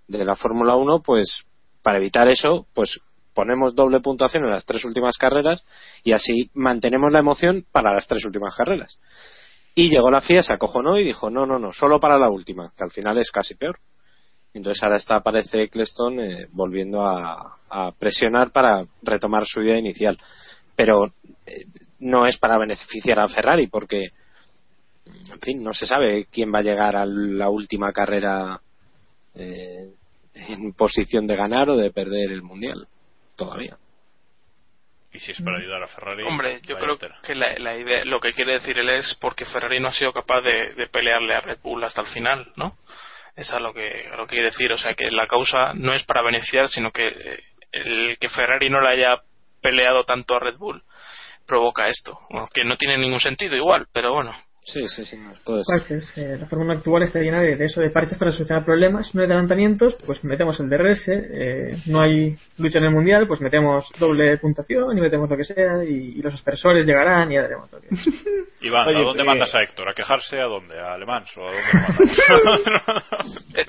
de 0.09 0.25
la 0.25 0.35
Fórmula 0.35 0.75
1, 0.75 1.01
pues 1.03 1.45
para 1.81 1.99
evitar 1.99 2.29
eso, 2.29 2.67
pues 2.75 2.99
ponemos 3.35 3.77
doble 3.77 4.01
puntuación 4.01 4.43
en 4.47 4.51
las 4.51 4.67
tres 4.67 4.85
últimas 4.85 5.17
carreras 5.17 5.63
y 6.03 6.11
así 6.11 6.51
mantenemos 6.55 7.13
la 7.13 7.21
emoción 7.21 7.65
para 7.71 7.95
las 7.95 8.09
tres 8.09 8.25
últimas 8.25 8.57
carreras. 8.57 8.99
Y 9.75 9.91
llegó 9.91 10.11
la 10.11 10.21
FIA, 10.21 10.43
se 10.43 10.53
acojonó 10.53 10.99
y 10.99 11.05
dijo, 11.05 11.31
no, 11.31 11.47
no, 11.47 11.59
no, 11.59 11.73
solo 11.73 12.01
para 12.01 12.19
la 12.19 12.31
última, 12.31 12.73
que 12.77 12.85
al 12.85 12.91
final 12.91 13.19
es 13.19 13.31
casi 13.31 13.55
peor. 13.55 13.79
Entonces 14.55 14.83
ahora 14.83 14.97
está, 14.97 15.17
aparece 15.17 15.63
Eccleston 15.63 16.19
eh, 16.21 16.49
volviendo 16.51 17.07
a, 17.07 17.59
a 17.69 17.93
presionar 17.93 18.51
para 18.51 18.85
retomar 19.03 19.47
su 19.47 19.63
idea 19.63 19.79
inicial. 19.79 20.19
Pero 20.75 21.13
eh, 21.47 21.67
no 22.01 22.27
es 22.27 22.39
para 22.39 22.59
beneficiar 22.59 23.21
a 23.21 23.29
Ferrari, 23.29 23.69
porque, 23.69 24.11
en 25.07 25.41
fin, 25.41 25.63
no 25.63 25.73
se 25.73 25.87
sabe 25.87 26.27
quién 26.31 26.53
va 26.53 26.59
a 26.59 26.63
llegar 26.63 26.97
a 26.97 27.07
la 27.07 27.49
última 27.49 27.93
carrera 27.93 28.61
eh, 29.35 29.93
en 30.35 30.73
posición 30.73 31.27
de 31.27 31.37
ganar 31.37 31.71
o 31.71 31.77
de 31.77 31.91
perder 31.91 32.33
el 32.33 32.43
mundial. 32.43 32.87
Todavía. 33.37 33.77
Y 35.19 35.21
si 35.21 35.33
es 35.33 35.43
para 35.43 35.59
ayudar 35.59 35.83
a 35.83 35.89
Ferrari. 35.89 36.23
Hombre, 36.23 36.61
yo 36.63 36.79
creo 36.79 36.97
que 36.97 37.35
la, 37.35 37.59
la 37.59 37.77
idea, 37.77 38.05
lo 38.05 38.21
que 38.21 38.33
quiere 38.33 38.53
decir 38.53 38.79
él 38.79 38.89
es 38.89 39.19
porque 39.21 39.45
Ferrari 39.45 39.81
no 39.81 39.89
ha 39.89 39.93
sido 39.93 40.13
capaz 40.13 40.43
de, 40.43 40.75
de 40.77 40.87
pelearle 40.87 41.35
a 41.35 41.41
Red 41.41 41.59
Bull 41.61 41.83
hasta 41.83 42.03
el 42.03 42.07
final, 42.07 42.53
¿no? 42.55 42.77
Eso 43.35 43.57
es 43.57 43.61
lo 43.61 43.75
que, 43.75 44.09
lo 44.17 44.27
que 44.27 44.37
quiere 44.37 44.51
decir. 44.51 44.71
O 44.71 44.77
sea, 44.77 44.95
que 44.95 45.11
la 45.11 45.27
causa 45.27 45.73
no 45.75 45.93
es 45.93 46.05
para 46.05 46.23
beneficiar, 46.23 46.69
sino 46.69 46.93
que 46.93 47.09
eh, 47.09 47.41
el 47.73 48.17
que 48.21 48.29
Ferrari 48.29 48.71
no 48.71 48.81
le 48.81 48.93
haya 48.93 49.21
peleado 49.61 50.05
tanto 50.05 50.37
a 50.37 50.39
Red 50.39 50.57
Bull 50.57 50.85
provoca 51.45 51.89
esto. 51.89 52.21
Que 52.55 52.63
no 52.65 52.77
tiene 52.77 52.97
ningún 52.97 53.19
sentido 53.19 53.57
igual, 53.57 53.89
pero 53.93 54.13
bueno. 54.13 54.37
Sí, 54.73 54.87
sí, 54.87 55.07
sí, 55.07 55.19
todo 55.47 55.61
eso. 55.61 55.73
Parches. 55.73 56.13
Eh, 56.19 56.37
la 56.39 56.47
fórmula 56.47 56.75
actual 56.75 57.03
está 57.03 57.21
llena 57.21 57.41
de, 57.41 57.57
de 57.57 57.65
eso, 57.65 57.81
de 57.81 57.89
parches 57.89 58.19
para 58.19 58.33
solucionar 58.33 58.67
problemas. 58.67 59.15
No 59.15 59.23
hay 59.23 59.27
adelantamientos, 59.27 59.97
pues 60.05 60.23
metemos 60.25 60.61
el 60.61 60.69
DRS. 60.69 61.09
Eh, 61.09 61.77
no 61.87 62.03
hay 62.03 62.37
lucha 62.59 62.79
en 62.79 62.85
el 62.85 62.91
mundial, 62.91 63.27
pues 63.27 63.41
metemos 63.41 63.89
doble 63.99 64.37
puntuación 64.37 64.99
y 64.99 65.01
metemos 65.01 65.31
lo 65.31 65.39
que 65.39 65.45
sea. 65.45 65.83
Y, 65.85 66.19
y 66.19 66.23
los 66.23 66.35
aspersores 66.35 66.87
llegarán 66.87 67.33
y 67.33 67.37
ya 67.37 67.43
daremos 67.43 67.73
lo 67.73 67.81
que 67.81 67.89
Iván, 68.61 68.89
Oye, 68.89 68.99
¿a 68.99 69.05
dónde 69.05 69.23
eh, 69.23 69.27
mandas 69.27 69.55
a 69.55 69.63
Héctor? 69.63 69.89
¿A 69.89 69.95
quejarse 69.95 70.39
a 70.39 70.45
dónde? 70.45 70.79
¿A 70.79 70.93
Alemán? 70.93 71.25
¿O 71.37 71.49
a 71.49 71.53
dónde 71.53 72.15
lo? 72.29 72.99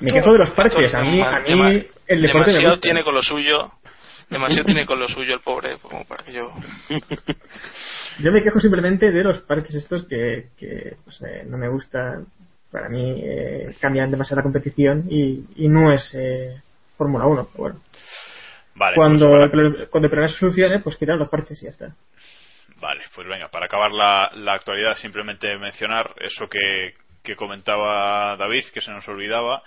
Me 0.00 0.12
quejo 0.12 0.32
de 0.32 0.38
los 0.38 0.50
parches. 0.50 0.94
A 0.94 1.00
mí, 1.00 1.22
a 1.22 1.40
mí 1.40 1.82
el 2.08 2.20
deporte 2.20 2.50
demasiado 2.50 2.78
tiene 2.78 3.02
con 3.04 3.14
lo 3.14 3.22
suyo. 3.22 3.72
Demasiado 4.28 4.66
tiene 4.66 4.86
con 4.86 5.00
lo 5.00 5.08
suyo 5.08 5.34
el 5.34 5.40
pobre, 5.40 5.78
como 5.78 6.04
para 6.04 6.24
que 6.24 6.32
yo. 6.32 6.52
Yo 8.18 8.32
me 8.32 8.42
quejo 8.42 8.60
simplemente 8.60 9.10
de 9.10 9.24
los 9.24 9.40
parches 9.42 9.74
estos 9.76 10.06
que, 10.06 10.48
que 10.58 10.96
pues, 11.04 11.22
eh, 11.22 11.44
no 11.46 11.56
me 11.56 11.68
gustan. 11.68 12.26
Para 12.70 12.88
mí 12.88 13.20
eh, 13.24 13.74
cambian 13.80 14.10
demasiado 14.10 14.36
la 14.36 14.42
competición 14.44 15.06
y, 15.10 15.44
y 15.56 15.68
no 15.68 15.92
es 15.92 16.12
eh, 16.14 16.60
Fórmula 16.96 17.26
1. 17.26 17.48
Pero 17.52 17.62
bueno, 17.64 17.80
Vale, 18.74 18.94
cuando, 18.96 19.28
pues 19.28 19.50
para- 19.50 19.86
cuando 19.88 20.06
el 20.06 20.10
problema 20.10 20.28
se 20.28 20.38
solucione, 20.38 20.80
pues 20.80 20.96
quitar 20.96 21.16
los 21.16 21.28
parches 21.28 21.60
y 21.62 21.64
ya 21.64 21.70
está. 21.70 21.94
Vale, 22.80 23.02
pues 23.14 23.26
venga, 23.26 23.48
para 23.48 23.66
acabar 23.66 23.90
la, 23.90 24.30
la 24.36 24.54
actualidad, 24.54 24.94
simplemente 24.96 25.56
mencionar 25.58 26.14
eso 26.20 26.48
que, 26.48 26.94
que 27.22 27.36
comentaba 27.36 28.36
David, 28.36 28.64
que 28.72 28.80
se 28.80 28.90
nos 28.90 29.06
olvidaba, 29.08 29.62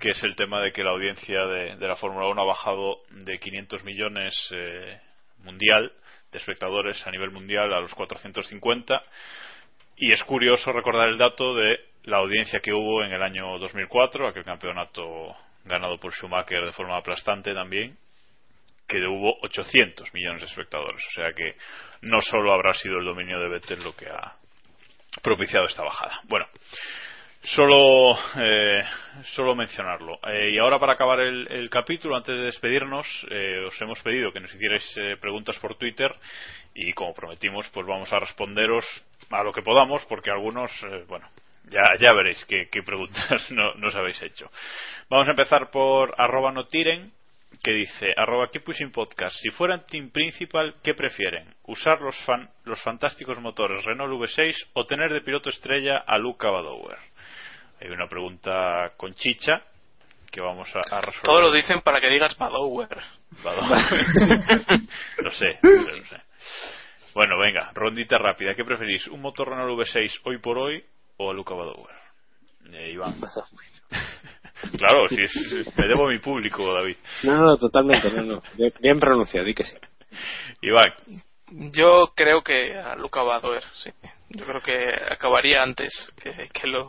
que 0.00 0.10
es 0.10 0.22
el 0.22 0.34
tema 0.36 0.60
de 0.60 0.72
que 0.72 0.82
la 0.84 0.90
audiencia 0.90 1.44
de, 1.46 1.76
de 1.76 1.88
la 1.88 1.96
Fórmula 1.96 2.26
1 2.28 2.40
ha 2.40 2.44
bajado 2.46 2.98
de 3.10 3.38
500 3.38 3.84
millones 3.84 4.34
eh, 4.52 4.98
mundial 5.42 5.92
de 6.34 6.40
espectadores 6.40 7.06
a 7.06 7.10
nivel 7.10 7.30
mundial 7.30 7.72
a 7.72 7.80
los 7.80 7.94
450. 7.94 9.02
Y 9.96 10.12
es 10.12 10.22
curioso 10.24 10.72
recordar 10.72 11.08
el 11.08 11.16
dato 11.16 11.54
de 11.54 11.78
la 12.02 12.18
audiencia 12.18 12.60
que 12.60 12.72
hubo 12.72 13.04
en 13.04 13.12
el 13.12 13.22
año 13.22 13.58
2004, 13.58 14.28
aquel 14.28 14.44
campeonato 14.44 15.34
ganado 15.64 15.98
por 15.98 16.12
Schumacher 16.12 16.64
de 16.64 16.72
forma 16.72 16.96
aplastante 16.96 17.54
también, 17.54 17.96
que 18.86 18.98
hubo 19.06 19.38
800 19.42 20.12
millones 20.12 20.40
de 20.40 20.46
espectadores. 20.46 21.02
O 21.06 21.12
sea 21.12 21.32
que 21.32 21.56
no 22.02 22.20
solo 22.20 22.52
habrá 22.52 22.74
sido 22.74 22.98
el 22.98 23.04
dominio 23.04 23.38
de 23.38 23.48
Vettel 23.48 23.82
lo 23.82 23.94
que 23.94 24.08
ha 24.08 24.36
propiciado 25.22 25.66
esta 25.66 25.84
bajada. 25.84 26.20
Bueno, 26.24 26.46
solo, 27.44 28.16
eh, 28.36 28.82
solo 29.34 29.54
mencionarlo. 29.54 30.18
Eh, 30.26 30.50
y 30.52 30.58
ahora 30.58 30.78
para 30.78 30.94
acabar 30.94 31.20
el, 31.20 31.68
capítulo, 31.70 32.16
antes 32.16 32.36
de 32.36 32.44
despedirnos, 32.44 33.06
eh, 33.30 33.64
os 33.66 33.80
hemos 33.80 34.00
pedido 34.00 34.32
que 34.32 34.40
nos 34.40 34.52
hicierais 34.54 34.96
eh, 34.96 35.16
preguntas 35.20 35.58
por 35.58 35.76
Twitter 35.76 36.12
y 36.74 36.92
como 36.92 37.14
prometimos, 37.14 37.68
pues 37.70 37.86
vamos 37.86 38.12
a 38.12 38.18
responderos 38.20 38.84
a 39.30 39.42
lo 39.42 39.52
que 39.52 39.62
podamos, 39.62 40.04
porque 40.06 40.30
algunos, 40.30 40.70
eh, 40.84 41.04
bueno, 41.06 41.28
ya, 41.68 42.12
veréis 42.12 42.44
qué, 42.46 42.68
qué 42.70 42.82
preguntas 42.82 43.50
no- 43.50 43.74
nos 43.74 43.94
habéis 43.94 44.20
hecho. 44.22 44.50
Vamos 45.08 45.28
a 45.28 45.30
empezar 45.30 45.70
por 45.70 46.14
arroba 46.18 46.52
no 46.52 46.66
tiren, 46.66 47.12
que 47.62 47.72
dice, 47.72 48.12
arroba 48.16 48.50
Keep 48.50 48.64
Pushing 48.64 48.90
Podcast, 48.90 49.36
si 49.40 49.50
fueran 49.50 49.86
Team 49.86 50.10
Principal, 50.10 50.74
¿qué 50.82 50.92
prefieren? 50.94 51.54
¿Usar 51.66 52.00
los, 52.00 52.16
fan, 52.24 52.50
los 52.64 52.82
fantásticos 52.82 53.38
motores 53.40 53.84
Renault 53.84 54.12
V6 54.12 54.70
o 54.72 54.86
tener 54.86 55.12
de 55.12 55.20
piloto 55.20 55.50
estrella 55.50 55.98
a 55.98 56.18
Luca 56.18 56.50
Badower? 56.50 56.98
Hay 57.84 57.90
una 57.90 58.08
pregunta 58.08 58.92
con 58.96 59.14
chicha 59.14 59.62
que 60.32 60.40
vamos 60.40 60.66
a, 60.74 60.78
a 60.78 61.00
resolver. 61.02 61.22
Todo 61.22 61.40
lo 61.42 61.52
dicen 61.52 61.82
para 61.82 62.00
que 62.00 62.08
digas 62.08 62.34
Badower. 62.38 62.96
Badower. 63.42 63.78
lo 65.18 65.30
sé, 65.30 65.58
lo 65.62 66.04
sé. 66.06 66.16
Bueno, 67.14 67.38
venga, 67.38 67.72
rondita 67.74 68.16
rápida. 68.16 68.54
¿Qué 68.54 68.64
preferís? 68.64 69.06
¿Un 69.08 69.20
motor 69.20 69.50
Renault 69.50 69.78
V6 69.78 70.20
hoy 70.24 70.38
por 70.38 70.56
hoy 70.56 70.82
o 71.18 71.30
a 71.30 71.34
Luca 71.34 71.54
Badower? 71.54 71.94
Eh, 72.72 72.92
Iván. 72.92 73.16
claro, 74.78 75.06
si 75.10 75.20
es, 75.20 75.76
me 75.76 75.86
debo 75.86 76.06
a 76.08 76.10
mi 76.10 76.20
público, 76.20 76.72
David. 76.72 76.96
No, 77.24 77.36
no, 77.36 77.56
totalmente, 77.58 78.10
no, 78.10 78.22
no. 78.22 78.42
Bien, 78.54 78.72
bien 78.80 78.98
pronunciado, 78.98 79.44
di 79.44 79.52
que 79.52 79.64
sí. 79.64 79.76
Iván. 80.62 80.90
Yo 81.70 82.14
creo 82.16 82.42
que 82.42 82.78
a 82.78 82.96
Luca 82.96 83.22
Badoer, 83.22 83.62
sí. 83.74 83.90
Yo 84.30 84.44
creo 84.44 84.60
que 84.62 84.78
acabaría 85.10 85.62
antes 85.62 85.92
que, 86.20 86.48
que 86.52 86.66
los 86.66 86.88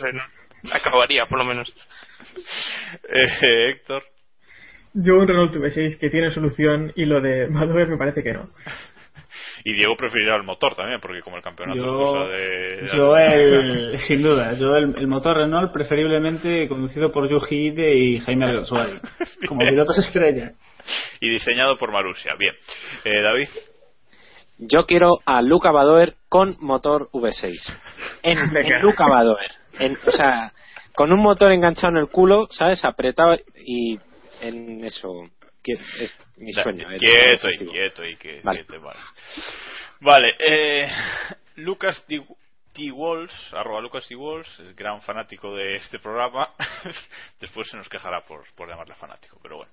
Renault. 0.00 0.30
Acabaría, 0.72 1.26
por 1.26 1.38
lo 1.38 1.44
menos. 1.44 1.72
Eh, 3.08 3.70
Héctor. 3.70 4.04
Yo 4.94 5.16
un 5.16 5.26
Renault 5.26 5.54
V6 5.54 5.98
que 5.98 6.10
tiene 6.10 6.30
solución 6.30 6.92
y 6.94 7.04
lo 7.04 7.20
de 7.20 7.48
Madover 7.48 7.88
me 7.88 7.96
parece 7.96 8.22
que 8.22 8.32
no. 8.32 8.50
Y 9.64 9.74
Diego 9.74 9.96
preferirá 9.96 10.34
el 10.36 10.42
motor 10.42 10.74
también, 10.74 10.98
porque 11.00 11.20
como 11.22 11.36
el 11.36 11.42
campeonato 11.42 11.78
es 11.78 11.84
Yo, 11.84 11.98
cosa 11.98 12.26
de... 12.26 12.90
yo 12.96 13.16
el, 13.16 13.98
sin 14.08 14.20
duda, 14.20 14.54
yo 14.54 14.74
el, 14.74 14.96
el 14.98 15.06
motor 15.06 15.36
Renault 15.36 15.72
preferiblemente 15.72 16.68
conducido 16.68 17.12
por 17.12 17.30
Yuji 17.30 17.68
Ide 17.68 17.94
y 17.94 18.18
Jaime 18.18 18.46
Alguersuari, 18.46 18.98
como 19.46 19.60
pilotos 19.60 19.98
estrella. 19.98 20.52
Y 21.20 21.28
diseñado 21.30 21.78
por 21.78 21.92
Marussia. 21.92 22.34
Bien. 22.36 22.54
Eh, 23.04 23.22
David. 23.22 23.48
Yo 24.68 24.86
quiero 24.86 25.18
a 25.24 25.42
Luca 25.42 25.70
Badoer 25.72 26.14
con 26.28 26.56
motor 26.60 27.10
V6. 27.12 27.54
En, 28.22 28.38
en 28.56 28.82
Luca 28.82 29.06
Badoer. 29.08 29.50
En, 29.78 29.98
o 30.06 30.10
sea, 30.12 30.52
con 30.94 31.12
un 31.12 31.20
motor 31.20 31.52
enganchado 31.52 31.92
en 31.92 31.98
el 31.98 32.08
culo, 32.08 32.48
¿sabes? 32.50 32.84
Apretado 32.84 33.36
y 33.56 33.98
en 34.40 34.84
eso. 34.84 35.08
que 35.62 35.72
es 35.98 36.14
mi 36.36 36.52
Da- 36.52 36.62
sueño. 36.62 36.90
el 36.90 36.98
Quieto 36.98 37.48
y 37.48 37.58
quieto 37.66 38.04
y 38.04 38.16
que, 38.16 38.40
Vale. 38.42 38.64
te 38.64 38.78
vale. 38.78 38.98
Vale, 40.00 40.34
eh, 40.38 40.88
Lucas 41.56 42.02
T. 42.06 42.20
T. 42.72 42.90
Walls, 42.90 43.32
arroba 43.52 43.80
Lucas 43.82 44.06
T. 44.08 44.16
Walls, 44.16 44.48
es 44.60 44.74
gran 44.74 45.02
fanático 45.02 45.54
de 45.54 45.76
este 45.76 45.98
programa. 45.98 46.48
Después 47.40 47.68
se 47.68 47.76
nos 47.76 47.86
quejará 47.88 48.24
por, 48.24 48.44
por 48.54 48.68
llamarle 48.68 48.94
fanático, 48.94 49.38
pero 49.42 49.58
bueno. 49.58 49.70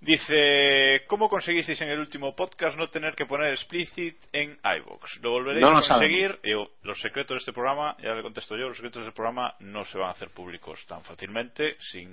Dice, 0.00 1.02
¿cómo 1.08 1.28
conseguisteis 1.28 1.80
en 1.80 1.88
el 1.88 1.98
último 1.98 2.36
podcast 2.36 2.76
no 2.76 2.88
tener 2.88 3.14
que 3.14 3.24
poner 3.26 3.50
explicit 3.52 4.16
en 4.32 4.58
iVoox? 4.62 5.20
¿Lo 5.22 5.30
volveréis 5.30 5.62
No 5.64 5.70
lo 5.72 5.78
a 5.78 5.80
conseguir? 5.80 6.38
Yo, 6.44 6.68
los 6.82 7.00
secretos 7.00 7.36
de 7.36 7.38
este 7.38 7.52
programa, 7.52 7.96
ya 8.02 8.14
le 8.14 8.22
contesto 8.22 8.56
yo, 8.56 8.68
los 8.68 8.76
secretos 8.76 9.02
de 9.02 9.08
este 9.08 9.16
programa 9.16 9.54
no 9.60 9.84
se 9.86 9.96
van 9.98 10.08
a 10.08 10.12
hacer 10.12 10.28
públicos 10.30 10.84
tan 10.86 11.02
fácilmente 11.02 11.76
sin 11.92 12.08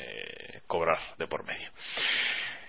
eh, 0.00 0.60
cobrar 0.66 0.98
de 1.18 1.26
por 1.26 1.44
medio. 1.44 1.68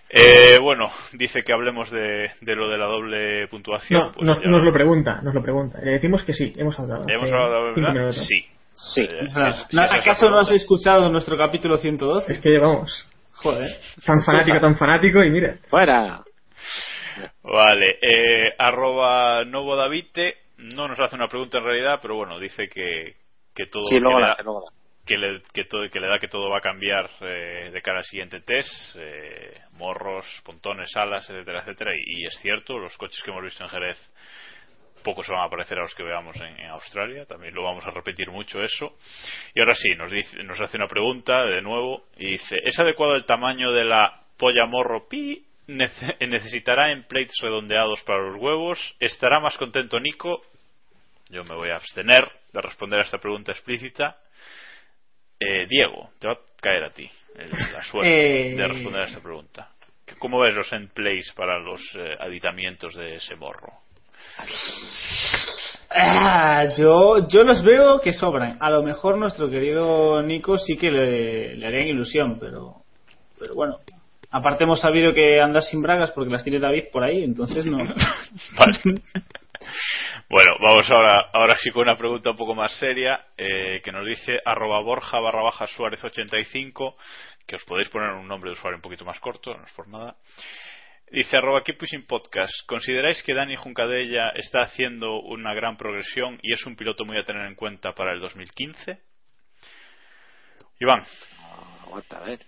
Eh, 0.09 0.57
bueno, 0.61 0.91
dice 1.13 1.43
que 1.43 1.53
hablemos 1.53 1.89
de, 1.89 2.31
de 2.41 2.55
lo 2.55 2.69
de 2.69 2.77
la 2.77 2.85
doble 2.85 3.47
puntuación. 3.47 3.99
No, 4.01 4.11
pues 4.11 4.25
nos, 4.25 4.63
lo 4.63 4.73
pregunta, 4.73 5.21
nos 5.21 5.33
lo 5.33 5.41
pregunta. 5.41 5.79
Le 5.81 5.91
decimos 5.91 6.23
que 6.23 6.33
sí, 6.33 6.53
hemos 6.57 6.77
hablado. 6.79 7.03
¿Hemos 7.07 7.25
hace 7.25 7.33
hablado 7.33 7.73
de 7.73 7.81
la. 7.81 8.11
Sí. 8.11 8.45
Sí. 8.73 9.01
Eh, 9.01 9.07
sí, 9.09 9.09
sí, 9.09 9.23
¿no- 9.23 9.27
esa 9.29 9.49
es 9.49 9.73
la 9.73 9.83
¿Acaso 9.85 10.29
no 10.29 10.37
has 10.39 10.51
escuchado 10.51 11.09
nuestro 11.11 11.35
capítulo 11.37 11.77
112? 11.77 12.31
Es 12.31 12.39
que 12.39 12.57
vamos, 12.59 13.09
Joder. 13.37 13.69
tan 14.05 14.21
fanático, 14.23 14.59
tan 14.59 14.77
fanático 14.77 15.23
y 15.23 15.29
mira. 15.29 15.57
Fuera. 15.67 16.23
Vale, 17.43 17.97
eh, 18.01 18.53
arroba 18.57 19.43
Novo 19.45 19.75
Davite 19.75 20.35
no 20.57 20.87
nos 20.87 20.99
hace 20.99 21.15
una 21.15 21.27
pregunta 21.27 21.59
en 21.59 21.63
realidad, 21.63 21.99
pero 22.01 22.15
bueno, 22.15 22.39
dice 22.39 22.67
que, 22.67 23.15
que 23.55 23.67
todo 23.67 23.83
Sí, 23.85 23.99
luego 23.99 24.17
que, 24.17 24.21
le 24.21 24.27
da, 24.27 24.37
luego 24.43 24.61
la 24.61 24.77
que, 25.05 25.17
le, 25.17 25.41
que, 25.53 25.63
todo, 25.65 25.89
que 25.89 25.99
le 25.99 26.07
da 26.07 26.19
que 26.19 26.27
todo 26.27 26.49
va 26.49 26.57
a 26.57 26.61
cambiar 26.61 27.09
eh, 27.21 27.69
de 27.71 27.81
cara 27.81 27.99
al 27.99 28.05
siguiente 28.05 28.41
test, 28.41 28.95
eh, 28.97 29.61
morros, 29.73 30.25
pontones, 30.43 30.89
alas, 30.95 31.29
etcétera, 31.29 31.61
etcétera, 31.61 31.91
y, 31.95 32.21
y 32.21 32.25
es 32.25 32.37
cierto, 32.41 32.77
los 32.77 32.97
coches 32.97 33.21
que 33.23 33.31
hemos 33.31 33.43
visto 33.43 33.63
en 33.63 33.69
Jerez 33.69 33.97
poco 35.07 35.23
se 35.23 35.31
van 35.31 35.45
a 35.45 35.49
parecer 35.49 35.77
a 35.79 35.83
los 35.83 35.95
que 35.95 36.03
veamos 36.03 36.35
en, 36.41 36.59
en 36.59 36.69
Australia, 36.69 37.25
también 37.25 37.55
lo 37.55 37.63
vamos 37.63 37.85
a 37.85 37.91
repetir 37.91 38.29
mucho 38.29 38.61
eso. 38.61 38.97
Y 39.55 39.59
ahora 39.61 39.73
sí, 39.73 39.95
nos, 39.95 40.11
dice, 40.11 40.43
nos 40.43 40.59
hace 40.59 40.75
una 40.75 40.87
pregunta 40.87 41.45
de 41.45 41.61
nuevo 41.61 42.07
y 42.17 42.31
dice, 42.31 42.57
¿es 42.63 42.77
adecuado 42.77 43.15
el 43.15 43.23
tamaño 43.25 43.71
de 43.71 43.85
la 43.85 44.21
polla 44.37 44.65
morro 44.65 45.07
pi? 45.07 45.45
Nece- 45.67 46.17
¿Necesitará 46.27 46.91
emplates 46.91 47.35
redondeados 47.41 48.01
para 48.03 48.19
los 48.21 48.35
huevos? 48.35 48.77
¿Estará 48.99 49.39
más 49.39 49.57
contento 49.57 49.97
Nico? 49.99 50.41
Yo 51.29 51.43
me 51.45 51.55
voy 51.55 51.69
a 51.69 51.77
abstener 51.77 52.29
de 52.51 52.61
responder 52.61 52.99
a 52.99 53.03
esta 53.03 53.17
pregunta 53.17 53.51
explícita. 53.53 54.17
Eh, 55.39 55.67
Diego, 55.67 56.09
te 56.19 56.27
va 56.27 56.33
a 56.33 56.39
caer 56.61 56.83
a 56.83 56.89
ti 56.91 57.09
el- 57.37 57.51
la 57.73 57.81
suerte 57.81 58.51
Eh. 58.51 58.55
de 58.55 58.67
responder 58.67 59.01
a 59.03 59.05
esta 59.05 59.21
pregunta. 59.21 59.71
¿Cómo 60.19 60.39
ves 60.39 60.53
los 60.53 60.71
emplates 60.73 61.31
para 61.35 61.59
los 61.59 61.81
eh, 61.95 62.15
aditamientos 62.19 62.93
de 62.95 63.15
ese 63.15 63.35
morro? 63.35 63.86
Ah, 65.89 66.65
yo, 66.77 67.27
yo 67.27 67.43
los 67.43 67.63
veo 67.63 68.01
que 68.01 68.11
sobran. 68.11 68.57
A 68.59 68.69
lo 68.69 68.83
mejor 68.83 69.17
nuestro 69.17 69.49
querido 69.49 70.21
Nico 70.21 70.57
sí 70.57 70.77
que 70.77 70.91
le, 70.91 71.55
le 71.55 71.67
harían 71.67 71.87
ilusión, 71.87 72.37
pero, 72.39 72.83
pero 73.39 73.53
bueno. 73.55 73.77
Aparte 74.29 74.65
hemos 74.65 74.81
sabido 74.81 75.13
que 75.13 75.39
andas 75.39 75.69
sin 75.69 75.81
bragas 75.81 76.11
porque 76.11 76.31
las 76.31 76.43
tiene 76.43 76.59
David 76.59 76.85
por 76.91 77.03
ahí, 77.03 77.23
entonces 77.23 77.65
no. 77.65 77.77
Vale. 78.57 79.01
Bueno, 80.29 80.55
vamos 80.59 80.89
ahora, 80.91 81.29
ahora 81.33 81.55
sí 81.57 81.71
con 81.71 81.83
una 81.83 81.97
pregunta 81.97 82.31
un 82.31 82.37
poco 82.37 82.53
más 82.53 82.73
seria 82.77 83.27
eh, 83.37 83.79
que 83.81 83.91
nos 83.93 84.05
dice 84.05 84.39
arroba 84.43 84.81
borja 84.81 85.19
barra 85.21 85.41
baja 85.41 85.65
suárez 85.67 86.03
85 86.03 86.97
que 87.47 87.55
os 87.55 87.63
podéis 87.63 87.89
poner 87.89 88.09
un 88.11 88.27
nombre 88.27 88.49
de 88.49 88.55
usuario 88.55 88.75
un 88.75 88.81
poquito 88.81 89.05
más 89.05 89.19
corto, 89.21 89.57
no 89.57 89.65
es 89.65 89.71
por 89.71 89.87
nada. 89.87 90.17
Dice 91.09 91.37
arroba 91.37 91.63
Keep 91.63 91.77
Pushing 91.77 92.05
Podcast. 92.05 92.53
¿Consideráis 92.65 93.23
que 93.23 93.33
Dani 93.33 93.55
Juncadella 93.55 94.29
está 94.35 94.63
haciendo 94.63 95.21
una 95.21 95.53
gran 95.53 95.77
progresión 95.77 96.37
y 96.41 96.51
es 96.51 96.65
un 96.65 96.75
piloto 96.75 97.05
muy 97.05 97.17
a 97.17 97.23
tener 97.23 97.45
en 97.45 97.55
cuenta 97.55 97.93
para 97.93 98.11
el 98.11 98.19
2015? 98.19 98.99
Iván. 100.81 101.05
Aguanta, 101.83 102.17
a 102.17 102.25
ver. 102.25 102.39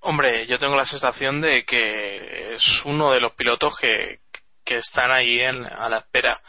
Hombre, 0.00 0.46
yo 0.48 0.58
tengo 0.58 0.74
la 0.74 0.84
sensación 0.86 1.40
de 1.40 1.64
que 1.64 2.54
es 2.54 2.82
uno 2.84 3.12
de 3.12 3.20
los 3.20 3.32
pilotos 3.34 3.76
que, 3.78 4.18
que 4.64 4.78
están 4.78 5.12
ahí 5.12 5.38
en, 5.38 5.64
a 5.64 5.88
la 5.88 5.98
espera. 5.98 6.42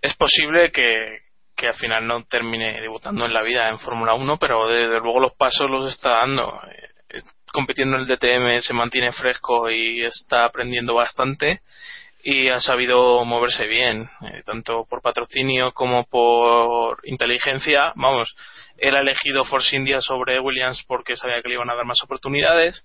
Es 0.00 0.16
posible 0.16 0.72
que, 0.72 1.18
que 1.54 1.68
al 1.68 1.74
final 1.74 2.06
no 2.06 2.24
termine 2.24 2.80
debutando 2.80 3.26
en 3.26 3.34
la 3.34 3.42
vida 3.42 3.68
en 3.68 3.78
Fórmula 3.78 4.14
1, 4.14 4.38
pero 4.38 4.68
desde 4.68 5.00
luego 5.00 5.20
los 5.20 5.34
pasos 5.34 5.70
los 5.70 5.86
está 5.86 6.20
dando. 6.20 6.62
Eh, 6.66 6.89
compitiendo 7.52 7.96
en 7.96 8.02
el 8.02 8.08
DTM 8.08 8.60
se 8.60 8.74
mantiene 8.74 9.12
fresco 9.12 9.70
y 9.70 10.02
está 10.02 10.44
aprendiendo 10.44 10.94
bastante 10.94 11.60
y 12.22 12.48
ha 12.48 12.60
sabido 12.60 13.24
moverse 13.24 13.66
bien, 13.66 14.08
eh, 14.26 14.42
tanto 14.44 14.84
por 14.88 15.00
patrocinio 15.00 15.72
como 15.72 16.04
por 16.04 17.00
inteligencia. 17.04 17.92
Vamos, 17.96 18.34
él 18.76 18.94
ha 18.94 19.00
elegido 19.00 19.44
Force 19.44 19.74
India 19.74 20.00
sobre 20.00 20.38
Williams 20.38 20.84
porque 20.86 21.16
sabía 21.16 21.40
que 21.42 21.48
le 21.48 21.54
iban 21.54 21.70
a 21.70 21.74
dar 21.74 21.86
más 21.86 22.02
oportunidades 22.02 22.84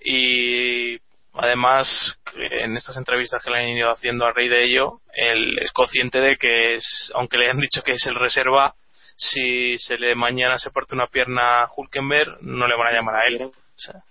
y 0.00 0.98
además 1.34 2.16
en 2.34 2.76
estas 2.76 2.96
entrevistas 2.96 3.42
que 3.42 3.50
le 3.50 3.58
han 3.58 3.68
ido 3.68 3.90
haciendo 3.90 4.24
a 4.24 4.32
Rey 4.32 4.48
de 4.48 4.64
ello, 4.64 5.00
él 5.14 5.58
es 5.60 5.72
consciente 5.72 6.20
de 6.20 6.36
que 6.36 6.78
aunque 7.14 7.38
le 7.38 7.50
han 7.50 7.60
dicho 7.60 7.82
que 7.82 7.92
es 7.92 8.06
el 8.06 8.14
reserva, 8.14 8.74
si 9.16 9.78
se 9.78 9.98
le 9.98 10.14
mañana 10.14 10.58
se 10.58 10.70
parte 10.70 10.94
una 10.94 11.06
pierna 11.06 11.62
a 11.62 11.68
Hulkenberg, 11.74 12.38
no 12.42 12.66
le 12.66 12.76
van 12.76 12.88
a 12.88 12.92
llamar 12.92 13.16
a 13.16 13.26
él. 13.26 13.50
O 13.82 13.92
sea, 13.92 14.02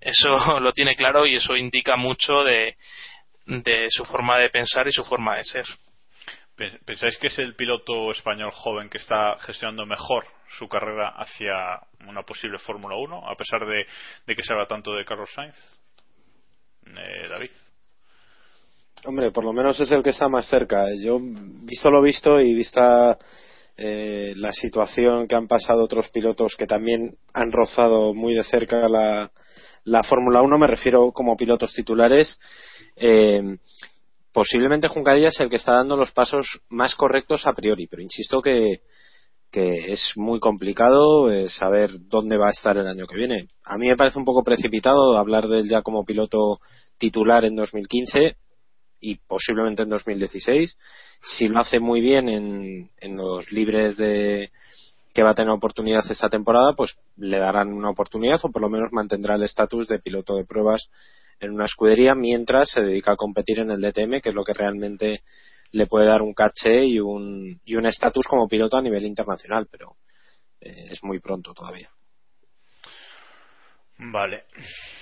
eso 0.00 0.28
lo 0.60 0.72
tiene 0.72 0.94
claro 0.94 1.26
y 1.26 1.36
eso 1.36 1.56
indica 1.56 1.96
mucho 1.96 2.42
de, 2.44 2.76
de 3.46 3.86
su 3.88 4.04
forma 4.04 4.38
de 4.38 4.50
pensar 4.50 4.86
y 4.86 4.92
su 4.92 5.04
forma 5.04 5.36
de 5.36 5.44
ser. 5.44 5.64
¿Pensáis 6.84 7.16
que 7.18 7.28
es 7.28 7.38
el 7.38 7.56
piloto 7.56 8.10
español 8.10 8.52
joven 8.52 8.88
que 8.88 8.98
está 8.98 9.36
gestionando 9.40 9.86
mejor 9.86 10.26
su 10.58 10.68
carrera 10.68 11.08
hacia 11.16 11.80
una 12.06 12.22
posible 12.22 12.58
Fórmula 12.58 12.94
1, 12.96 13.28
a 13.28 13.34
pesar 13.34 13.66
de, 13.66 13.86
de, 14.26 14.34
que 14.34 14.42
se 14.42 14.52
habla 14.52 14.66
tanto 14.66 14.92
de 14.94 15.04
Carlos 15.04 15.30
Sainz? 15.34 15.56
Eh, 16.86 17.28
David. 17.28 17.50
Hombre, 19.04 19.32
por 19.32 19.44
lo 19.44 19.52
menos 19.52 19.80
es 19.80 19.90
el 19.90 20.02
que 20.02 20.10
está 20.10 20.28
más 20.28 20.46
cerca. 20.46 20.86
Yo, 20.94 21.18
visto 21.20 21.90
lo 21.90 22.02
visto 22.02 22.38
y 22.38 22.54
vista 22.54 23.18
eh, 23.76 24.34
la 24.36 24.52
situación 24.52 25.26
que 25.26 25.34
han 25.34 25.48
pasado 25.48 25.84
otros 25.84 26.08
pilotos 26.10 26.56
que 26.56 26.66
también 26.66 27.16
han 27.32 27.52
rozado 27.52 28.14
muy 28.14 28.34
de 28.34 28.44
cerca 28.44 28.88
la, 28.88 29.30
la 29.84 30.02
Fórmula 30.02 30.42
1, 30.42 30.58
me 30.58 30.66
refiero 30.66 31.12
como 31.12 31.36
pilotos 31.36 31.72
titulares, 31.72 32.38
eh, 32.96 33.56
posiblemente 34.32 34.88
Juncadilla 34.88 35.28
es 35.28 35.40
el 35.40 35.50
que 35.50 35.56
está 35.56 35.74
dando 35.74 35.96
los 35.96 36.12
pasos 36.12 36.60
más 36.68 36.94
correctos 36.94 37.46
a 37.46 37.52
priori, 37.52 37.86
pero 37.86 38.02
insisto 38.02 38.40
que, 38.40 38.80
es 39.54 40.12
muy 40.16 40.40
complicado 40.40 41.30
eh, 41.30 41.46
saber 41.50 41.90
dónde 42.08 42.38
va 42.38 42.46
a 42.46 42.52
estar 42.56 42.74
el 42.78 42.86
año 42.86 43.06
que 43.06 43.16
viene. 43.16 43.48
A 43.64 43.76
mí 43.76 43.86
me 43.86 43.96
parece 43.96 44.18
un 44.18 44.24
poco 44.24 44.42
precipitado 44.42 45.18
hablar 45.18 45.46
de 45.46 45.58
él 45.58 45.68
ya 45.68 45.82
como 45.82 46.06
piloto 46.06 46.58
titular 46.96 47.44
en 47.44 47.56
2015 47.56 48.36
y 49.02 49.16
posiblemente 49.16 49.82
en 49.82 49.90
2016. 49.90 50.78
Si 51.20 51.48
lo 51.48 51.60
hace 51.60 51.78
muy 51.80 52.00
bien 52.00 52.28
en, 52.28 52.90
en 52.98 53.16
los 53.16 53.52
libres 53.52 53.98
de 53.98 54.50
que 55.12 55.22
va 55.22 55.30
a 55.30 55.34
tener 55.34 55.50
oportunidad 55.50 56.10
esta 56.10 56.30
temporada, 56.30 56.72
pues 56.74 56.96
le 57.16 57.38
darán 57.38 57.72
una 57.72 57.90
oportunidad 57.90 58.40
o 58.42 58.50
por 58.50 58.62
lo 58.62 58.70
menos 58.70 58.92
mantendrá 58.92 59.34
el 59.34 59.42
estatus 59.42 59.86
de 59.88 59.98
piloto 59.98 60.36
de 60.36 60.46
pruebas 60.46 60.88
en 61.38 61.50
una 61.52 61.66
escudería 61.66 62.14
mientras 62.14 62.70
se 62.70 62.82
dedica 62.82 63.12
a 63.12 63.16
competir 63.16 63.58
en 63.58 63.70
el 63.70 63.80
DTM, 63.80 64.20
que 64.22 64.30
es 64.30 64.34
lo 64.34 64.44
que 64.44 64.54
realmente 64.54 65.22
le 65.72 65.86
puede 65.86 66.06
dar 66.06 66.22
un 66.22 66.32
caché 66.32 66.84
y 66.86 67.00
un 67.00 67.60
y 67.64 67.76
un 67.76 67.86
estatus 67.86 68.26
como 68.26 68.48
piloto 68.48 68.76
a 68.76 68.82
nivel 68.82 69.04
internacional, 69.04 69.66
pero 69.70 69.96
eh, 70.60 70.88
es 70.90 71.02
muy 71.02 71.18
pronto 71.18 71.52
todavía. 71.52 71.90
Vale. 73.98 74.44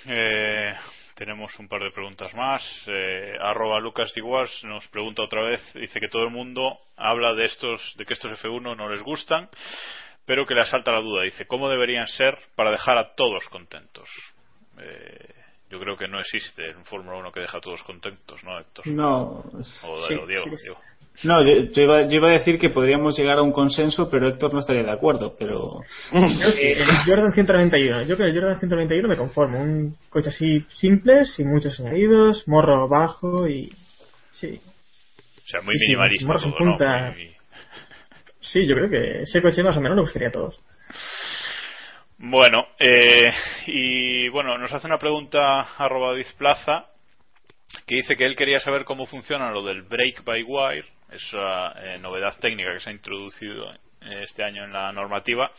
Eh, 0.07 0.75
tenemos 1.21 1.55
un 1.59 1.69
par 1.69 1.83
de 1.83 1.91
preguntas 1.91 2.33
más. 2.35 2.63
Eh, 2.87 3.37
arroba 3.39 3.79
Lucas 3.79 4.11
Diguas 4.15 4.51
nos 4.65 4.89
pregunta 4.89 5.23
otra 5.23 5.43
vez, 5.43 5.61
dice 5.75 6.01
que 6.01 6.09
todo 6.09 6.23
el 6.25 6.31
mundo 6.31 6.79
habla 6.97 7.35
de 7.35 7.45
estos, 7.45 7.93
de 7.99 8.07
que 8.07 8.15
estos 8.15 8.41
F1 8.41 8.75
no 8.75 8.89
les 8.89 9.03
gustan, 9.03 9.51
pero 10.25 10.47
que 10.47 10.55
le 10.55 10.63
asalta 10.63 10.93
la 10.93 11.01
duda. 11.01 11.25
Dice, 11.25 11.47
¿cómo 11.47 11.69
deberían 11.69 12.07
ser 12.07 12.39
para 12.57 12.71
dejar 12.71 12.97
a 12.97 13.15
todos 13.15 13.47
contentos? 13.51 14.09
Eh, 14.79 15.35
yo 15.69 15.79
creo 15.79 15.95
que 15.95 16.09
no 16.09 16.19
existe 16.21 16.75
un 16.75 16.87
Fórmula 16.87 17.19
1 17.19 17.33
que 17.33 17.41
deja 17.41 17.59
a 17.59 17.61
todos 17.61 17.83
contentos, 17.83 18.43
¿no, 18.43 18.59
Héctor? 18.59 18.87
No. 18.87 19.45
O, 19.45 19.63
sí, 19.63 20.15
o 20.15 20.27
Diego, 20.27 20.45
sí, 20.57 20.63
Diego. 20.63 20.81
No, 21.23 21.43
yo, 21.45 21.71
yo, 21.73 21.83
iba, 21.83 22.07
yo, 22.07 22.15
iba, 22.17 22.29
a 22.29 22.33
decir 22.33 22.59
que 22.59 22.71
podríamos 22.71 23.19
llegar 23.19 23.39
a 23.39 23.43
un 23.43 23.53
consenso, 23.53 24.09
pero 24.11 24.29
Héctor 24.29 24.55
no 24.55 24.61
estaría 24.61 24.83
de 24.83 24.93
acuerdo. 24.93 25.35
Pero 25.39 25.81
el 26.13 26.87
Jordan 27.07 27.33
191, 27.33 28.03
yo 28.05 28.17
con 28.17 28.27
el 28.27 28.35
Jordan 28.35 28.59
191 28.59 29.09
me 29.09 29.17
conformo. 29.17 29.61
Un 29.61 29.97
coche 30.09 30.31
así 30.31 30.65
simple, 30.71 31.27
sin 31.27 31.51
muchos 31.51 31.79
añadidos, 31.81 32.47
morro 32.49 32.89
bajo 32.89 33.47
y. 33.47 33.71
Sí. 34.31 34.61
O 35.45 35.47
sea, 35.47 35.61
muy 35.63 35.75
minimalista. 35.79 36.39
Sí, 36.39 36.45
todo, 36.45 36.57
punta. 36.57 37.01
¿no? 37.01 37.13
Muy... 37.13 37.31
Sí, 38.41 38.67
yo 38.67 38.75
creo 38.75 38.89
que 38.89 39.23
ese 39.23 39.43
coche 39.43 39.63
más 39.63 39.77
o 39.77 39.81
menos 39.81 39.97
nos 39.97 40.07
gustaría 40.07 40.29
a 40.29 40.33
todos. 40.33 40.59
Bueno, 42.23 42.67
eh, 42.79 43.31
y 43.67 44.29
bueno, 44.29 44.59
nos 44.59 44.73
hace 44.73 44.87
una 44.87 44.99
pregunta 44.99 45.63
arroba 45.79 46.15
Plaza 46.37 46.90
que 47.91 47.97
dice 47.97 48.15
que 48.15 48.25
él 48.25 48.37
quería 48.37 48.61
saber 48.61 48.85
cómo 48.85 49.05
funciona 49.05 49.51
lo 49.51 49.63
del 49.63 49.83
break 49.83 50.23
by 50.25 50.45
wire, 50.45 50.85
esa 51.11 51.73
eh, 51.73 51.99
novedad 51.99 52.37
técnica 52.41 52.73
que 52.73 52.79
se 52.79 52.89
ha 52.89 52.93
introducido 52.93 53.69
este 54.23 54.45
año 54.45 54.63
en 54.63 54.73
la 54.73 54.93
normativa 54.93 55.51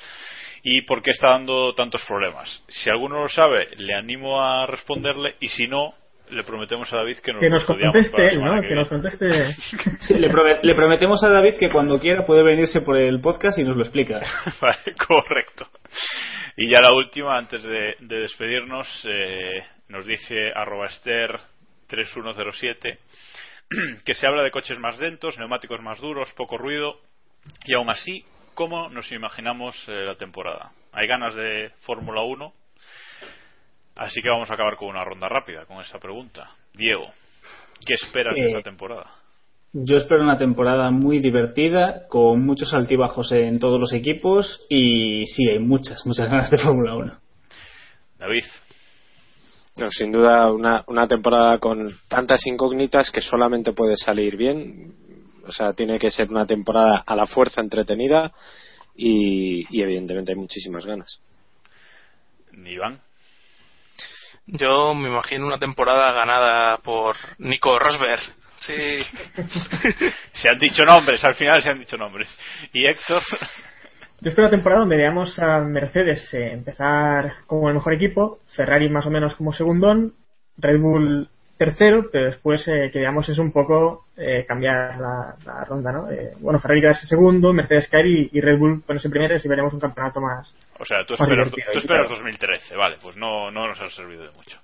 y 0.63 0.83
por 0.83 1.01
qué 1.01 1.11
está 1.11 1.31
dando 1.31 1.75
tantos 1.75 2.01
problemas. 2.05 2.63
Si 2.69 2.89
alguno 2.89 3.19
lo 3.19 3.27
sabe, 3.27 3.67
le 3.75 3.93
animo 3.93 4.41
a 4.41 4.65
responderle 4.65 5.35
y 5.41 5.49
si 5.49 5.67
no, 5.67 5.93
le 6.29 6.43
prometemos 6.43 6.91
a 6.93 6.97
David 6.99 7.17
que 7.17 7.33
nos, 7.33 7.41
que 7.41 7.49
nos 7.49 7.65
conteste 7.65 8.27
él, 8.27 8.41
¿no? 8.41 8.61
Que, 8.61 8.67
que 8.69 8.75
nos 8.75 8.87
conteste. 8.87 9.27
Sí, 9.99 10.13
le, 10.17 10.29
promet 10.29 10.63
le, 10.63 10.73
prometemos 10.73 11.21
a 11.25 11.29
David 11.29 11.55
que 11.59 11.69
cuando 11.69 11.99
quiera 11.99 12.25
puede 12.25 12.43
venirse 12.43 12.79
por 12.79 12.95
el 12.95 13.19
podcast 13.19 13.59
y 13.59 13.65
nos 13.65 13.75
lo 13.75 13.81
explica. 13.81 14.21
vale, 14.61 14.95
correcto. 15.05 15.67
Y 16.55 16.69
ya 16.69 16.79
la 16.79 16.93
última, 16.93 17.37
antes 17.37 17.61
de, 17.61 17.97
de 17.99 18.19
despedirnos, 18.21 18.87
eh, 19.03 19.65
nos 19.89 20.05
dice 20.05 20.53
arroba 20.55 20.85
Esther 20.85 21.37
3107 21.91 22.97
que 24.05 24.13
se 24.13 24.25
habla 24.25 24.43
de 24.43 24.51
coches 24.51 24.79
más 24.79 24.97
lentos, 24.97 25.37
neumáticos 25.37 25.81
más 25.81 25.99
duros, 25.99 26.31
poco 26.35 26.57
ruido 26.57 26.95
y 27.65 27.73
aún 27.73 27.89
así, 27.89 28.23
¿cómo 28.53 28.89
nos 28.89 29.11
imaginamos 29.11 29.75
eh, 29.87 30.05
la 30.05 30.15
temporada? 30.15 30.71
Hay 30.93 31.07
ganas 31.07 31.35
de 31.35 31.71
Fórmula 31.81 32.21
1, 32.21 32.53
así 33.95 34.21
que 34.21 34.29
vamos 34.29 34.49
a 34.49 34.53
acabar 34.53 34.77
con 34.77 34.89
una 34.89 35.03
ronda 35.03 35.27
rápida 35.27 35.65
con 35.65 35.81
esta 35.81 35.99
pregunta. 35.99 36.49
Diego, 36.73 37.11
¿qué 37.85 37.93
esperas 37.93 38.35
Eh, 38.37 38.41
de 38.41 38.47
esta 38.47 38.61
temporada? 38.61 39.11
Yo 39.73 39.97
espero 39.97 40.23
una 40.23 40.37
temporada 40.37 40.91
muy 40.91 41.19
divertida, 41.19 42.07
con 42.09 42.45
muchos 42.45 42.73
altibajos 42.73 43.31
en 43.31 43.59
todos 43.59 43.79
los 43.79 43.93
equipos 43.93 44.65
y 44.69 45.25
sí, 45.27 45.49
hay 45.49 45.59
muchas, 45.59 46.05
muchas 46.05 46.29
ganas 46.29 46.51
de 46.51 46.57
Fórmula 46.57 46.95
1. 46.95 47.13
David. 48.19 48.43
No, 49.77 49.89
sin 49.89 50.11
duda 50.11 50.51
una, 50.51 50.83
una 50.87 51.07
temporada 51.07 51.57
con 51.59 51.97
tantas 52.07 52.45
incógnitas 52.45 53.09
que 53.09 53.21
solamente 53.21 53.73
puede 53.73 53.95
salir 53.95 54.35
bien. 54.35 54.93
O 55.45 55.51
sea, 55.51 55.73
tiene 55.73 55.97
que 55.97 56.11
ser 56.11 56.29
una 56.29 56.45
temporada 56.45 57.03
a 57.05 57.15
la 57.15 57.25
fuerza 57.25 57.61
entretenida 57.61 58.31
y, 58.95 59.65
y 59.75 59.81
evidentemente 59.81 60.33
hay 60.33 60.37
muchísimas 60.37 60.85
ganas. 60.85 61.19
Iván. 62.53 63.01
Yo 64.45 64.93
me 64.93 65.09
imagino 65.09 65.47
una 65.47 65.57
temporada 65.57 66.11
ganada 66.11 66.77
por 66.77 67.15
Nico 67.37 67.77
Rosberg. 67.79 68.21
Sí. 68.59 68.73
se 70.33 70.49
han 70.49 70.57
dicho 70.59 70.83
nombres, 70.83 71.23
al 71.23 71.35
final 71.35 71.63
se 71.63 71.69
han 71.69 71.79
dicho 71.79 71.97
nombres. 71.97 72.29
¿Y 72.73 72.85
Héctor? 72.85 73.21
Yo 74.21 74.29
espero 74.29 74.47
una 74.47 74.55
temporada 74.55 74.81
donde 74.81 74.97
veamos 74.97 75.39
a 75.39 75.61
Mercedes 75.61 76.31
eh, 76.35 76.51
empezar 76.53 77.33
como 77.47 77.69
el 77.69 77.73
mejor 77.73 77.95
equipo, 77.95 78.37
Ferrari 78.55 78.87
más 78.87 79.07
o 79.07 79.09
menos 79.09 79.35
como 79.35 79.51
segundón, 79.51 80.13
Red 80.57 80.79
Bull 80.79 81.27
tercero, 81.57 82.07
pero 82.11 82.25
después 82.25 82.67
eh, 82.67 82.91
que 82.93 82.99
veamos 82.99 83.27
es 83.29 83.39
un 83.39 83.51
poco 83.51 84.05
eh, 84.15 84.45
cambiar 84.47 84.99
la, 84.99 85.35
la, 85.43 85.63
ronda, 85.63 85.91
¿no? 85.91 86.11
Eh, 86.11 86.33
bueno, 86.39 86.59
Ferrari 86.59 86.81
quedarse 86.81 87.07
segundo, 87.07 87.51
Mercedes 87.51 87.87
caer 87.87 88.05
y, 88.05 88.29
y, 88.31 88.41
Red 88.41 88.59
Bull 88.59 88.83
ponerse 88.83 89.09
primero 89.09 89.35
y 89.35 89.47
veremos 89.47 89.73
un 89.73 89.79
campeonato 89.79 90.21
más. 90.21 90.55
O 90.79 90.85
sea, 90.85 91.03
tú 91.03 91.15
esperas, 91.15 91.51
tú 91.51 91.79
esperas 91.79 92.09
2013, 92.09 92.75
vale, 92.75 92.97
pues 93.01 93.17
no, 93.17 93.49
no 93.49 93.67
nos 93.67 93.81
ha 93.81 93.89
servido 93.89 94.23
de 94.23 94.31
mucho. 94.31 94.57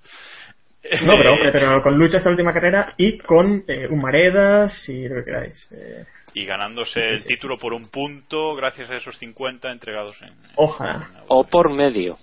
No, 1.02 1.14
pero, 1.16 1.32
hombre, 1.32 1.52
pero 1.52 1.82
con 1.82 1.98
lucha 1.98 2.18
esta 2.18 2.30
última 2.30 2.52
carrera 2.52 2.94
y 2.96 3.18
con 3.18 3.64
eh, 3.68 3.88
Humaredas 3.90 4.88
y 4.88 5.08
lo 5.08 5.16
que 5.16 5.24
queráis. 5.24 5.68
Eh. 5.72 6.04
Y 6.34 6.46
ganándose 6.46 7.00
Sí, 7.00 7.06
sí, 7.06 7.12
el 7.14 7.20
sí. 7.20 7.28
título 7.28 7.58
por 7.58 7.72
un 7.74 7.90
punto 7.90 8.54
gracias 8.54 8.88
a 8.90 8.94
esos 8.96 9.16
50 9.18 9.70
entregados 9.70 10.16
en. 10.22 10.32
Ojalá. 10.56 11.10
O 11.28 11.44
por 11.44 11.70
medio. 11.72 12.16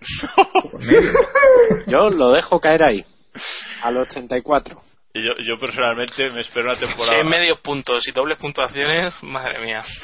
Por 0.70 0.78
medio. 0.84 1.10
Yo 1.86 2.10
lo 2.10 2.30
dejo 2.30 2.60
caer 2.60 2.84
ahí. 2.84 3.04
al 3.82 3.96
84. 3.96 4.80
Yo, 5.14 5.32
yo 5.38 5.58
personalmente 5.58 6.28
me 6.30 6.42
espero 6.42 6.66
una 6.70 6.78
temporada. 6.78 7.08
Si 7.10 7.16
hay 7.16 7.24
medios 7.24 7.58
puntos 7.60 8.06
y 8.06 8.12
dobles 8.12 8.38
puntuaciones, 8.38 9.14
madre 9.22 9.60
mía. 9.64 9.82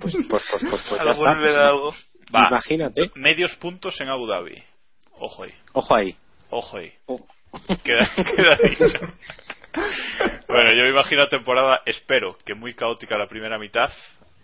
Pues, 0.00 0.14
pues, 0.28 0.44
pues, 0.50 0.62
pues, 0.70 0.82
pues 0.88 1.02
ya 1.02 1.10
Algo 1.10 1.46
está. 1.46 1.66
algo. 1.68 1.94
Va, 2.34 2.44
Imagínate. 2.50 3.10
medios 3.16 3.54
puntos 3.56 4.00
en 4.00 4.08
Abu 4.08 4.26
Dhabi. 4.26 4.62
Ojo 5.18 5.42
ahí, 5.44 5.52
Ojo 5.72 5.94
ahí. 5.96 6.14
Ojo 6.50 6.78
ahí. 6.78 6.92
Oh. 7.06 7.20
Queda, 7.84 8.10
queda 8.36 8.56
dicho. 8.56 8.98
Bueno, 10.48 10.74
yo 10.74 10.82
me 10.84 10.90
imagino 10.90 11.22
la 11.22 11.28
temporada, 11.28 11.82
espero 11.86 12.36
que 12.44 12.54
muy 12.54 12.74
caótica 12.74 13.16
la 13.16 13.28
primera 13.28 13.58
mitad 13.58 13.90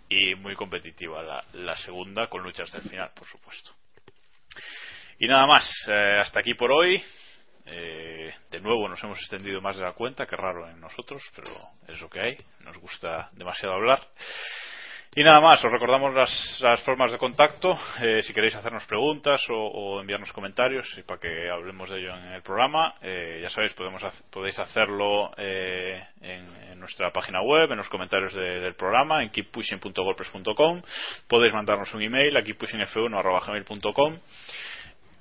y 0.09 0.35
muy 0.35 0.55
competitiva 0.55 1.21
la, 1.23 1.43
la 1.53 1.75
segunda, 1.77 2.27
con 2.27 2.43
luchas 2.43 2.71
del 2.71 2.83
final, 2.83 3.11
por 3.15 3.27
supuesto. 3.27 3.71
Y 5.19 5.27
nada 5.27 5.45
más, 5.47 5.65
eh, 5.87 6.17
hasta 6.19 6.39
aquí 6.39 6.53
por 6.53 6.71
hoy. 6.71 7.01
Eh, 7.67 8.31
de 8.51 8.59
nuevo 8.59 8.87
nos 8.87 9.03
hemos 9.03 9.17
extendido 9.17 9.59
más 9.59 9.77
de 9.77 9.83
la 9.83 9.93
cuenta, 9.93 10.27
que 10.27 10.35
raro 10.35 10.69
en 10.69 10.79
nosotros, 10.79 11.23
pero 11.35 11.51
es 11.87 11.99
lo 11.99 12.09
que 12.09 12.19
hay. 12.19 12.37
Nos 12.59 12.77
gusta 12.77 13.29
demasiado 13.33 13.73
hablar. 13.73 14.07
Y 15.17 15.23
nada 15.23 15.39
más, 15.39 15.63
os 15.63 15.71
recordamos 15.71 16.13
las, 16.13 16.81
formas 16.83 17.09
de 17.09 17.17
contacto. 17.17 17.79
eh, 18.01 18.21
si 18.21 18.33
queréis 18.33 18.53
hacernos 18.53 18.85
preguntas 18.85 19.41
o, 19.49 20.01
enviarnos 20.01 20.33
comentarios 20.33 20.85
para 21.07 21.21
que 21.21 21.49
hablemos 21.49 21.89
de 21.89 21.99
ello 21.99 22.13
en 22.17 22.33
el 22.33 22.41
programa, 22.41 22.95
eh, 23.01 23.39
ya 23.41 23.49
sabéis, 23.49 23.71
podemos, 23.73 24.03
podéis 24.29 24.59
hacerlo 24.59 25.31
eh, 25.37 26.03
en, 26.19 26.77
nuestra 26.81 27.11
página 27.11 27.41
web, 27.41 27.71
en 27.71 27.77
los 27.77 27.87
comentarios 27.87 28.33
de- 28.33 28.59
del 28.59 28.75
programa, 28.75 29.23
en 29.23 29.29
keeppushing.wordpress.com. 29.29 30.81
Podéis 31.29 31.53
mandarnos 31.53 31.93
un 31.93 32.01
email 32.01 32.35
a 32.35 32.41
keeppushingf1.gmail.com 32.43 34.19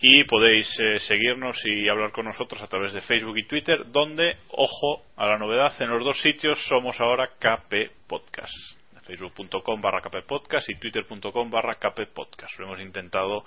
y 0.01 0.25
podéis 0.25 0.69
seguirnos 1.07 1.57
y 1.65 1.89
hablar 1.89 2.11
con 2.11 2.25
nosotros 2.27 2.61
a 2.61 2.67
través 2.67 2.93
de 2.95 3.01
Facebook 3.01 3.39
y 3.39 3.47
Twitter, 3.47 3.85
donde, 3.93 4.37
ojo 4.51 5.03
a 5.17 5.27
la 5.27 5.39
novedad, 5.39 5.73
en 5.81 5.89
los 5.89 6.05
dos 6.05 6.21
sitios 6.21 6.59
somos 6.67 7.01
ahora 7.01 7.29
KP 7.39 7.91
Podcast. 8.09 8.84
Facebook.com 9.05 9.81
barra 9.81 10.01
KP 10.01 10.27
Podcast 10.27 10.69
y 10.71 10.75
Twitter.com 10.79 11.51
barra 11.51 11.75
KP 11.77 12.07
Podcast. 12.15 12.59
Lo 12.59 12.67
hemos 12.67 12.81
intentado 12.81 13.45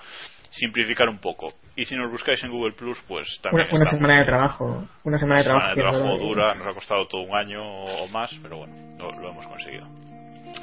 simplificar 0.49 1.09
un 1.09 1.19
poco. 1.19 1.53
Y 1.75 1.85
si 1.85 1.95
nos 1.95 2.09
buscáis 2.11 2.43
en 2.43 2.51
Google 2.51 2.73
Plus, 2.73 2.99
pues 3.07 3.27
también. 3.41 3.67
Una, 3.67 3.75
una 3.75 3.83
estamos. 3.85 3.91
semana 4.01 4.19
de 4.19 4.25
trabajo. 4.25 4.87
Una 5.03 5.17
semana 5.17 5.37
de 5.39 5.43
Semana 5.43 5.73
trabajo. 5.73 5.75
de 5.75 5.75
que 5.75 5.87
es 5.89 6.01
trabajo 6.03 6.17
dura, 6.23 6.53
nos 6.55 6.67
ha 6.67 6.73
costado 6.73 7.07
todo 7.07 7.21
un 7.21 7.35
año 7.35 7.61
o 7.63 7.97
o 7.97 8.07
más, 8.07 8.31
pero 8.41 8.57
bueno, 8.59 8.73
lo, 8.97 9.11
lo 9.19 9.29
hemos 9.29 9.45
conseguido. 9.47 9.87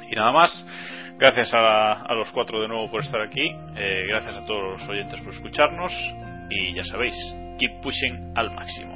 Y 0.09 0.15
nada 0.15 0.31
más, 0.31 0.65
gracias 1.17 1.53
a, 1.53 2.01
a 2.03 2.13
los 2.13 2.31
cuatro 2.31 2.61
de 2.61 2.67
nuevo 2.67 2.89
por 2.89 3.01
estar 3.01 3.21
aquí, 3.21 3.45
eh, 3.75 4.05
gracias 4.07 4.37
a 4.37 4.45
todos 4.45 4.79
los 4.79 4.89
oyentes 4.89 5.19
por 5.21 5.33
escucharnos 5.33 5.91
y 6.49 6.73
ya 6.75 6.83
sabéis, 6.85 7.15
keep 7.59 7.81
pushing 7.81 8.31
al 8.35 8.51
máximo. 8.55 8.95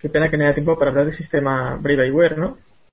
Qué 0.00 0.08
pena 0.08 0.30
que 0.30 0.36
no 0.36 0.44
haya 0.44 0.54
tiempo 0.54 0.78
para 0.78 0.90
hablar 0.90 1.06
del 1.06 1.14
sistema 1.14 1.76
Brave 1.76 2.36
¿no? 2.36 2.56